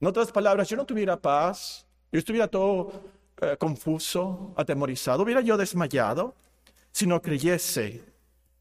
en 0.00 0.08
otras 0.08 0.32
palabras, 0.32 0.68
yo 0.68 0.76
no 0.76 0.84
tuviera 0.84 1.16
paz, 1.16 1.86
yo 2.10 2.18
estuviera 2.18 2.48
todo 2.48 3.17
eh, 3.40 3.56
confuso, 3.58 4.54
atemorizado, 4.56 5.22
hubiera 5.22 5.40
yo 5.40 5.56
desmayado 5.56 6.34
si 6.90 7.06
no 7.06 7.20
creyese 7.22 8.02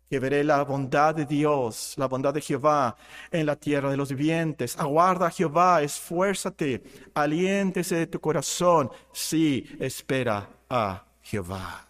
que 0.10 0.20
veré 0.20 0.44
la 0.44 0.64
bondad 0.64 1.16
de 1.16 1.26
Dios, 1.26 1.94
la 1.98 2.08
bondad 2.08 2.34
de 2.34 2.42
Jehová 2.42 2.96
en 3.32 3.46
la 3.46 3.56
tierra 3.56 3.90
de 3.92 3.98
los 3.98 4.10
vivientes. 4.10 4.78
Aguarda 4.78 5.28
a 5.28 5.32
Jehová, 5.32 5.82
esfuérzate, 5.82 6.82
aliéntese 7.14 7.96
de 7.96 8.08
tu 8.08 8.20
corazón. 8.20 8.90
Sí, 9.12 9.66
espera 9.80 10.48
a 10.70 11.04
Jehová. 11.22 11.88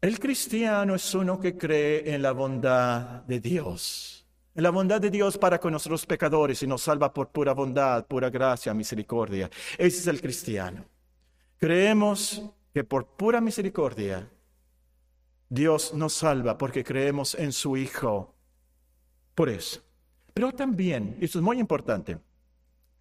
El 0.00 0.18
cristiano 0.18 0.94
es 0.94 1.14
uno 1.14 1.38
que 1.38 1.56
cree 1.56 2.14
en 2.14 2.22
la 2.22 2.32
bondad 2.32 3.22
de 3.24 3.38
Dios 3.38 4.20
en 4.54 4.64
la 4.64 4.70
bondad 4.70 5.00
de 5.00 5.10
Dios 5.10 5.38
para 5.38 5.58
con 5.58 5.72
nosotros 5.72 6.04
pecadores 6.04 6.62
y 6.62 6.66
nos 6.66 6.82
salva 6.82 7.12
por 7.12 7.28
pura 7.28 7.52
bondad, 7.54 8.04
pura 8.06 8.30
gracia, 8.30 8.74
misericordia. 8.74 9.48
Ese 9.78 9.98
es 9.98 10.06
el 10.06 10.20
cristiano. 10.20 10.84
Creemos 11.60 12.42
que 12.72 12.84
por 12.84 13.06
pura 13.06 13.42
misericordia 13.42 14.26
Dios 15.50 15.92
nos 15.92 16.14
salva 16.14 16.56
porque 16.56 16.82
creemos 16.82 17.34
en 17.34 17.52
su 17.52 17.76
Hijo. 17.76 18.34
Por 19.34 19.50
eso. 19.50 19.82
Pero 20.32 20.52
también, 20.52 21.18
y 21.20 21.26
esto 21.26 21.38
es 21.38 21.44
muy 21.44 21.58
importante, 21.60 22.18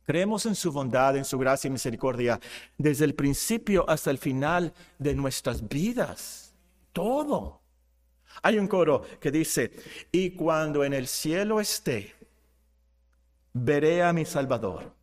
creemos 0.03 0.45
en 0.45 0.55
su 0.55 0.74
bondad, 0.74 1.16
en 1.16 1.24
su 1.24 1.38
gracia 1.38 1.70
y 1.70 1.72
misericordia 1.72 2.38
desde 2.78 3.05
el 3.05 3.16
principio 3.16 3.89
hasta 3.89 4.12
el 4.12 4.18
final 4.18 4.74
de 4.97 5.16
nuestras 5.16 5.66
vidas. 5.66 6.53
Todo. 6.91 7.62
Hay 8.41 8.60
un 8.60 8.68
coro 8.68 9.03
que 9.22 9.32
dice, 9.32 9.72
y 10.12 10.32
cuando 10.32 10.84
en 10.84 10.93
el 10.93 11.07
cielo 11.07 11.62
esté, 11.62 12.14
veré 13.53 14.03
a 14.03 14.12
mi 14.12 14.26
Salvador, 14.26 14.98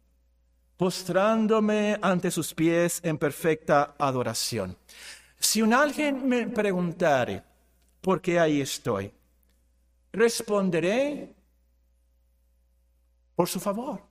postrándome 0.77 1.99
ante 2.03 2.31
sus 2.31 2.53
pies 2.55 3.01
en 3.03 3.19
perfecta 3.19 3.95
adoración. 3.99 4.77
Si 5.39 5.63
un 5.63 5.73
alguien 5.73 6.29
me 6.29 6.47
preguntare, 6.47 7.43
¿por 8.01 8.21
qué 8.21 8.39
ahí 8.39 8.61
estoy? 8.61 9.13
Responderé 10.13 11.35
por 13.35 13.49
su 13.49 13.61
favor. 13.61 14.03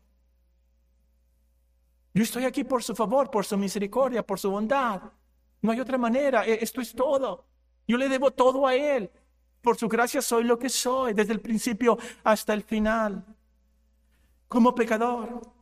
Yo 2.13 2.23
estoy 2.23 2.45
aquí 2.45 2.63
por 2.63 2.81
su 2.81 2.95
favor, 2.95 3.29
por 3.29 3.45
su 3.45 3.57
misericordia, 3.57 4.25
por 4.25 4.39
su 4.39 4.49
bondad. 4.49 5.01
No 5.61 5.71
hay 5.71 5.79
otra 5.79 5.97
manera, 5.97 6.45
e-, 6.45 6.63
esto 6.63 6.79
es 6.79 6.93
todo. 6.93 7.45
Yo 7.87 7.97
le 7.97 8.07
debo 8.07 8.31
todo 8.31 8.65
a 8.65 8.75
Él. 8.75 9.11
Por 9.61 9.77
su 9.77 9.89
gracia 9.89 10.21
soy 10.21 10.43
lo 10.43 10.57
que 10.57 10.69
soy, 10.69 11.13
desde 11.13 11.33
el 11.33 11.41
principio 11.41 11.97
hasta 12.23 12.53
el 12.53 12.63
final, 12.63 13.25
como 14.47 14.75
pecador. 14.75 15.54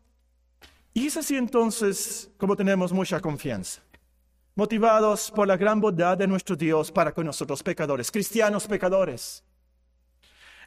Y 0.93 1.07
es 1.07 1.17
así 1.17 1.35
entonces 1.35 2.29
como 2.37 2.55
tenemos 2.55 2.93
mucha 2.93 3.19
confianza, 3.19 3.81
motivados 4.55 5.31
por 5.31 5.47
la 5.47 5.57
gran 5.57 5.81
bondad 5.81 6.17
de 6.17 6.27
nuestro 6.27 6.55
Dios 6.55 6.91
para 6.91 7.11
con 7.11 7.25
nosotros 7.25 7.63
pecadores, 7.63 8.11
cristianos 8.11 8.67
pecadores. 8.67 9.43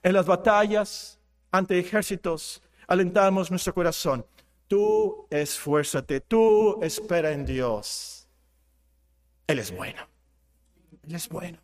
En 0.03 0.13
las 0.13 0.27
batallas 0.27 1.19
ante 1.53 1.79
ejércitos, 1.79 2.61
alentamos 2.89 3.51
nuestro 3.51 3.73
corazón. 3.73 4.27
Tú 4.67 5.27
esfuérzate, 5.31 6.21
tú 6.21 6.81
espera 6.83 7.31
en 7.31 7.47
Dios. 7.47 8.29
Él 9.47 9.61
es 9.61 9.75
bueno. 9.75 10.09
Él 11.07 11.15
es 11.15 11.29
bueno. 11.29 11.59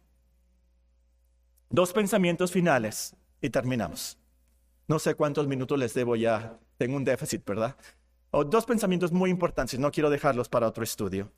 Dos 1.68 1.92
pensamientos 1.92 2.52
finales 2.52 3.16
y 3.40 3.50
terminamos. 3.50 4.18
No 4.86 5.00
sé 5.00 5.14
cuántos 5.14 5.48
minutos 5.48 5.78
les 5.78 5.94
debo 5.94 6.14
ya. 6.14 6.58
Tengo 6.78 6.96
un 6.96 7.04
déficit, 7.04 7.44
¿verdad? 7.44 7.76
O 8.32 8.44
dos 8.44 8.64
pensamientos 8.64 9.12
muy 9.12 9.28
importantes, 9.28 9.78
no 9.78 9.90
quiero 9.90 10.08
dejarlos 10.08 10.48
para 10.48 10.66
otro 10.66 10.82
estudio. 10.82 11.30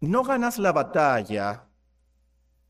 No 0.00 0.22
ganas 0.22 0.58
la 0.58 0.72
batalla, 0.72 1.64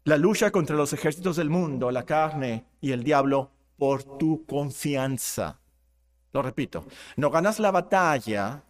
la 0.05 0.17
lucha 0.17 0.53
contra 0.53 0.77
los 0.77 0.93
ejércitos 0.93 1.35
del 1.35 1.51
mundo, 1.51 1.91
la 1.91 2.05
carne 2.05 2.67
y 2.81 2.93
el 2.93 3.03
diablo 3.03 3.51
por 3.77 4.05
tu 4.05 4.47
confianza. 4.47 5.59
Lo 6.33 6.41
repito, 6.41 6.85
no 7.17 7.31
ganas 7.31 7.59
la 7.59 7.73
batalla 7.73 8.63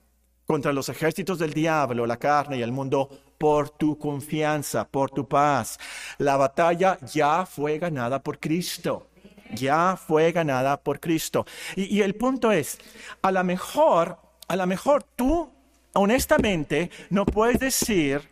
contra 0.47 0.73
los 0.73 0.89
ejércitos 0.89 1.39
del 1.39 1.53
diablo, 1.53 2.07
la 2.07 2.17
carne 2.17 2.57
y 2.57 2.63
el 2.63 2.73
mundo 2.73 3.11
por 3.37 3.69
tu 3.69 3.99
confianza, 3.99 4.89
por 4.89 5.11
tu 5.11 5.29
paz. 5.29 5.79
La 6.17 6.39
batalla 6.39 6.99
ya 7.13 7.45
fue 7.45 7.79
ganada 7.79 8.23
por 8.23 8.41
Cristo. 8.41 9.11
Ya 9.55 9.97
fue 9.97 10.33
ganada 10.33 10.83
por 10.83 11.01
Cristo. 11.01 11.47
Y, 11.77 12.01
el 12.01 12.15
punto 12.15 12.53
es, 12.53 12.79
a 13.23 13.31
lo 13.31 13.43
mejor, 13.45 14.19
a 14.49 14.57
lo 14.57 14.67
mejor 14.67 15.03
tú, 15.03 15.51
honestamente, 15.95 16.91
no 17.11 17.25
puedes 17.27 17.59
decir 17.59 18.29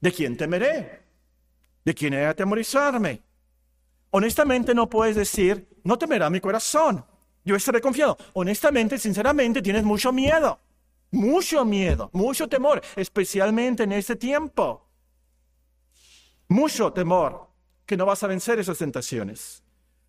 de 0.00 0.12
quién 0.12 0.36
temeré, 0.36 1.02
de 1.84 1.94
quién 1.94 2.14
he 2.14 2.18
de 2.18 2.26
atemorizarme. 2.26 3.20
Honestamente 4.10 4.74
no 4.74 4.88
puedes 4.88 5.16
decir, 5.16 5.68
no 5.84 5.98
temerá 5.98 6.30
mi 6.30 6.40
corazón. 6.40 7.04
Yo 7.44 7.56
estaré 7.56 7.80
confiado. 7.80 8.18
Honestamente, 8.34 8.98
sinceramente, 8.98 9.62
tienes 9.62 9.84
mucho 9.84 10.12
miedo. 10.12 10.58
Mucho 11.12 11.64
miedo, 11.64 12.08
mucho 12.12 12.48
temor, 12.48 12.80
especialmente 12.94 13.82
en 13.82 13.92
este 13.92 14.14
tiempo. 14.14 14.86
Mucho 16.48 16.92
temor 16.92 17.48
que 17.84 17.96
no 17.96 18.06
vas 18.06 18.22
a 18.22 18.28
vencer 18.28 18.60
esas 18.60 18.78
tentaciones. 18.78 19.64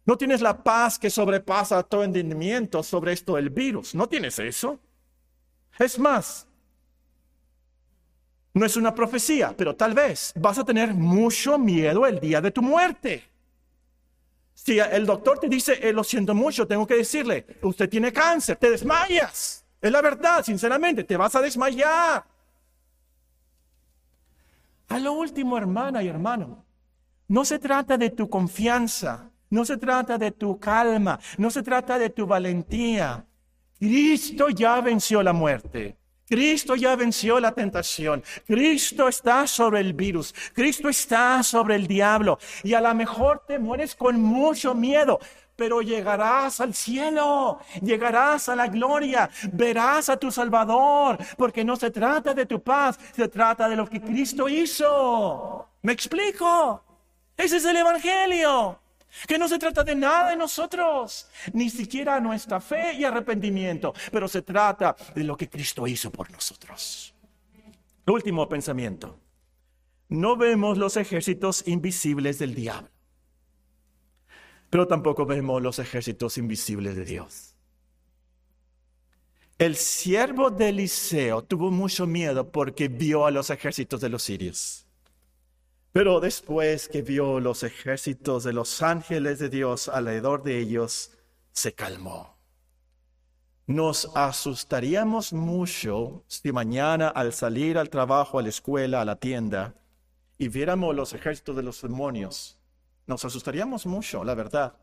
No 0.06 0.18
tienes 0.18 0.42
la 0.42 0.64
paz 0.64 0.98
que 0.98 1.10
sobrepasa 1.10 1.84
todo 1.84 2.04
entendimiento 2.04 2.82
sobre 2.82 3.14
esto 3.14 3.36
del 3.36 3.50
virus. 3.50 3.94
No 3.94 4.08
tienes 4.08 4.40
eso. 4.40 4.80
Es 5.78 6.00
más, 6.00 6.48
no 8.54 8.66
es 8.66 8.76
una 8.76 8.94
profecía, 8.94 9.56
pero 9.56 9.76
tal 9.76 9.94
vez 9.94 10.34
vas 10.36 10.58
a 10.58 10.66
tener 10.66 10.94
mucho 10.94 11.58
miedo 11.58 12.06
el 12.06 12.20
día 12.20 12.42
de 12.42 12.52
tu 12.52 12.62
muerte. 12.62 13.24
Si 14.54 14.78
el 14.78 15.06
doctor 15.06 15.40
te 15.40 15.48
dice, 15.48 15.80
eh, 15.82 15.94
lo 15.94 16.04
siento 16.04 16.36
mucho, 16.36 16.68
tengo 16.68 16.86
que 16.86 16.96
decirle, 16.96 17.46
usted 17.62 17.90
tiene 17.90 18.12
cáncer, 18.12 18.58
te 18.58 18.70
desmayas. 18.70 19.66
Es 19.82 19.92
la 19.92 20.02
verdad, 20.02 20.44
sinceramente, 20.44 21.04
te 21.04 21.18
vas 21.18 21.36
a 21.36 21.42
desmayar. 21.42 22.24
A 24.90 25.00
lo 25.00 25.14
último, 25.14 25.58
hermana 25.58 26.04
y 26.04 26.10
hermano, 26.10 26.66
no 27.30 27.46
se 27.46 27.58
trata 27.58 27.98
de 27.98 28.10
tu 28.10 28.30
confianza, 28.30 29.31
no 29.52 29.66
se 29.66 29.78
trata 29.78 30.18
de 30.18 30.32
tu 30.32 30.60
calma, 30.60 31.20
no 31.38 31.52
se 31.52 31.62
trata 31.62 32.00
de 32.00 32.10
tu 32.10 32.26
valentía. 32.26 33.24
Cristo 33.78 34.50
ya 34.50 34.80
venció 34.82 35.22
la 35.22 35.34
muerte. 35.34 35.98
Cristo 36.26 36.78
ya 36.78 36.96
venció 36.96 37.40
la 37.42 37.52
tentación. 37.52 38.24
Cristo 38.48 39.10
está 39.10 39.46
sobre 39.46 39.82
el 39.82 39.94
virus. 39.94 40.34
Cristo 40.54 40.88
está 40.88 41.44
sobre 41.44 41.76
el 41.76 41.88
diablo. 41.88 42.40
Y 42.64 42.74
a 42.74 42.80
lo 42.80 42.96
mejor 42.96 43.44
te 43.46 43.60
mueres 43.60 43.94
con 43.96 44.22
mucho 44.22 44.74
miedo, 44.74 45.20
pero 45.58 45.82
llegarás 45.82 46.62
al 46.62 46.74
cielo, 46.74 47.60
llegarás 47.82 48.48
a 48.48 48.56
la 48.56 48.68
gloria, 48.68 49.30
verás 49.52 50.08
a 50.08 50.16
tu 50.16 50.32
Salvador, 50.32 51.18
porque 51.38 51.66
no 51.66 51.76
se 51.76 51.92
trata 51.92 52.34
de 52.34 52.46
tu 52.46 52.64
paz, 52.64 52.98
se 53.14 53.28
trata 53.28 53.68
de 53.68 53.76
lo 53.76 53.86
que 53.86 54.00
Cristo 54.00 54.48
hizo. 54.48 55.68
¿Me 55.82 55.92
explico? 55.92 56.82
Ese 57.36 57.58
es 57.58 57.66
el 57.66 57.76
Evangelio 57.76 58.80
que 59.28 59.38
no 59.38 59.48
se 59.48 59.60
trata 59.60 59.84
de 59.84 59.96
nada 59.96 60.30
de 60.30 60.36
nosotros, 60.36 61.30
ni 61.54 61.70
siquiera 61.70 62.20
nuestra 62.20 62.60
fe 62.60 62.94
y 62.94 63.04
arrepentimiento, 63.04 63.94
pero 64.12 64.28
se 64.28 64.42
trata 64.42 64.96
de 65.16 65.24
lo 65.24 65.36
que 65.36 65.50
Cristo 65.50 65.88
hizo 65.88 66.12
por 66.12 66.32
nosotros. 66.32 67.14
Último 68.08 68.48
pensamiento. 68.48 69.20
No 70.10 70.36
vemos 70.36 70.78
los 70.78 70.98
ejércitos 70.98 71.68
invisibles 71.68 72.40
del 72.40 72.54
diablo, 72.54 72.90
pero 74.70 74.88
tampoco 74.88 75.26
vemos 75.26 75.62
los 75.62 75.80
ejércitos 75.80 76.38
invisibles 76.38 76.96
de 76.96 77.06
Dios. 77.06 77.56
El 79.58 79.76
siervo 79.76 80.50
de 80.50 80.70
Eliseo 80.70 81.44
tuvo 81.44 81.70
mucho 81.70 82.08
miedo 82.08 82.52
porque 82.52 82.88
vio 82.88 83.26
a 83.26 83.32
los 83.32 83.52
ejércitos 83.52 84.02
de 84.02 84.10
los 84.10 84.24
sirios. 84.24 84.88
Pero 85.92 86.22
después 86.22 86.88
que 86.88 87.02
vio 87.02 87.40
los 87.42 87.64
ejércitos 87.64 88.44
de 88.46 88.54
los 88.54 88.82
ángeles 88.82 89.40
de 89.40 89.50
Dios 89.50 89.90
alrededor 89.90 90.42
de 90.44 90.60
ellos, 90.60 91.12
se 91.52 91.74
calmó. 91.74 92.38
Nos 93.68 94.10
asustaríamos 94.16 95.34
mucho 95.34 96.24
si 96.28 96.52
mañana 96.52 97.10
al 97.10 97.34
salir 97.34 97.78
al 97.78 97.90
trabajo, 97.90 98.40
a 98.40 98.42
la 98.42 98.50
escuela, 98.50 99.02
a 99.02 99.06
la 99.06 99.18
tienda, 99.18 99.76
y 100.38 100.48
viéramos 100.48 100.96
los 100.96 101.14
ejércitos 101.14 101.56
de 101.56 101.64
los 101.64 101.82
demonios. 101.82 102.58
Nos 103.06 103.26
asustaríamos 103.26 103.86
mucho, 103.86 104.24
la 104.24 104.34
verdad. 104.34 104.76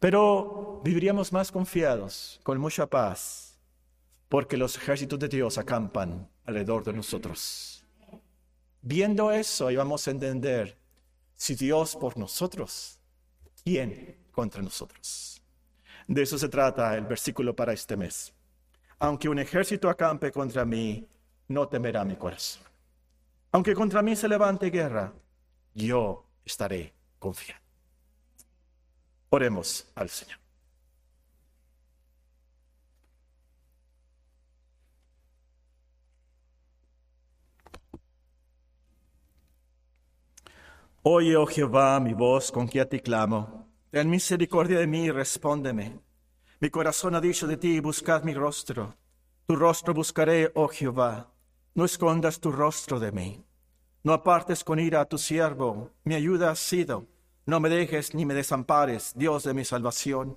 Pero 0.00 0.80
viviríamos 0.84 1.32
más 1.32 1.52
confiados, 1.52 2.40
con 2.42 2.58
mucha 2.58 2.86
paz, 2.86 3.58
porque 4.28 4.56
los 4.56 4.76
ejércitos 4.76 5.18
de 5.18 5.28
Dios 5.28 5.58
acampan 5.58 6.28
alrededor 6.44 6.84
de 6.84 6.92
nosotros. 6.92 7.75
Viendo 8.88 9.32
eso, 9.32 9.68
íbamos 9.68 10.06
a 10.06 10.12
entender, 10.12 10.78
si 11.34 11.56
Dios 11.56 11.96
por 11.96 12.16
nosotros, 12.16 13.00
¿quién 13.64 14.16
contra 14.30 14.62
nosotros? 14.62 15.42
De 16.06 16.22
eso 16.22 16.38
se 16.38 16.48
trata 16.48 16.96
el 16.96 17.04
versículo 17.04 17.56
para 17.56 17.72
este 17.72 17.96
mes. 17.96 18.32
Aunque 19.00 19.28
un 19.28 19.40
ejército 19.40 19.90
acampe 19.90 20.30
contra 20.30 20.64
mí, 20.64 21.04
no 21.48 21.66
temerá 21.66 22.04
mi 22.04 22.14
corazón. 22.14 22.62
Aunque 23.50 23.74
contra 23.74 24.02
mí 24.02 24.14
se 24.14 24.28
levante 24.28 24.70
guerra, 24.70 25.12
yo 25.74 26.24
estaré 26.44 26.94
confiado. 27.18 27.60
Oremos 29.30 29.90
al 29.96 30.10
Señor. 30.10 30.45
Oye, 41.08 41.36
oh 41.36 41.46
Jehová, 41.46 42.00
mi 42.00 42.14
voz 42.14 42.50
con 42.50 42.66
que 42.66 42.80
a 42.80 42.88
ti 42.88 42.98
clamo. 42.98 43.68
Ten 43.92 44.10
misericordia 44.10 44.80
de 44.80 44.88
mí 44.88 45.04
y 45.04 45.12
respóndeme. 45.12 46.00
Mi 46.58 46.68
corazón 46.68 47.14
ha 47.14 47.20
dicho 47.20 47.46
de 47.46 47.56
ti, 47.56 47.78
buscad 47.78 48.24
mi 48.24 48.34
rostro. 48.34 48.96
Tu 49.46 49.54
rostro 49.54 49.94
buscaré, 49.94 50.50
oh 50.56 50.66
Jehová. 50.66 51.32
No 51.76 51.84
escondas 51.84 52.40
tu 52.40 52.50
rostro 52.50 52.98
de 52.98 53.12
mí. 53.12 53.44
No 54.02 54.14
apartes 54.14 54.64
con 54.64 54.80
ira 54.80 55.00
a 55.00 55.04
tu 55.04 55.16
siervo. 55.16 55.92
Mi 56.02 56.16
ayuda 56.16 56.50
has 56.50 56.58
sido. 56.58 57.06
No 57.46 57.60
me 57.60 57.68
dejes 57.68 58.12
ni 58.12 58.26
me 58.26 58.34
desampares, 58.34 59.12
Dios 59.14 59.44
de 59.44 59.54
mi 59.54 59.64
salvación. 59.64 60.36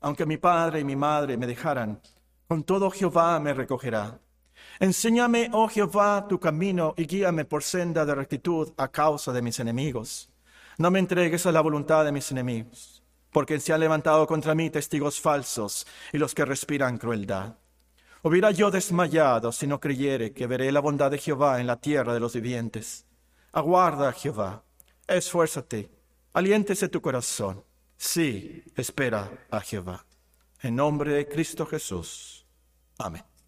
Aunque 0.00 0.26
mi 0.26 0.36
padre 0.36 0.80
y 0.80 0.84
mi 0.84 0.94
madre 0.94 1.38
me 1.38 1.46
dejaran, 1.46 2.02
con 2.46 2.64
todo 2.64 2.90
Jehová 2.90 3.40
me 3.40 3.54
recogerá. 3.54 4.20
Enséñame, 4.78 5.48
oh 5.52 5.68
Jehová, 5.68 6.26
tu 6.28 6.38
camino 6.38 6.94
y 6.96 7.06
guíame 7.06 7.44
por 7.44 7.62
senda 7.62 8.04
de 8.04 8.14
rectitud 8.14 8.72
a 8.76 8.88
causa 8.88 9.32
de 9.32 9.40
mis 9.40 9.58
enemigos. 9.58 10.28
No 10.76 10.90
me 10.90 10.98
entregues 10.98 11.46
a 11.46 11.52
la 11.52 11.62
voluntad 11.62 12.04
de 12.04 12.12
mis 12.12 12.30
enemigos, 12.30 13.02
porque 13.30 13.58
se 13.58 13.72
han 13.72 13.80
levantado 13.80 14.26
contra 14.26 14.54
mí 14.54 14.68
testigos 14.68 15.20
falsos 15.20 15.86
y 16.12 16.18
los 16.18 16.34
que 16.34 16.44
respiran 16.44 16.98
crueldad. 16.98 17.56
Hubiera 18.22 18.50
yo 18.50 18.70
desmayado 18.70 19.52
si 19.52 19.66
no 19.66 19.80
creyere 19.80 20.32
que 20.32 20.46
veré 20.46 20.70
la 20.72 20.80
bondad 20.80 21.10
de 21.10 21.18
Jehová 21.18 21.60
en 21.60 21.66
la 21.66 21.80
tierra 21.80 22.12
de 22.12 22.20
los 22.20 22.34
vivientes. 22.34 23.06
Aguarda, 23.52 24.12
Jehová, 24.12 24.64
esfuérzate, 25.06 25.90
aliéntese 26.34 26.88
tu 26.88 27.00
corazón. 27.00 27.64
Sí, 27.96 28.62
espera 28.74 29.30
a 29.50 29.60
Jehová. 29.60 30.04
En 30.60 30.76
nombre 30.76 31.12
de 31.12 31.26
Cristo 31.26 31.64
Jesús. 31.64 32.44
Amén. 32.98 33.22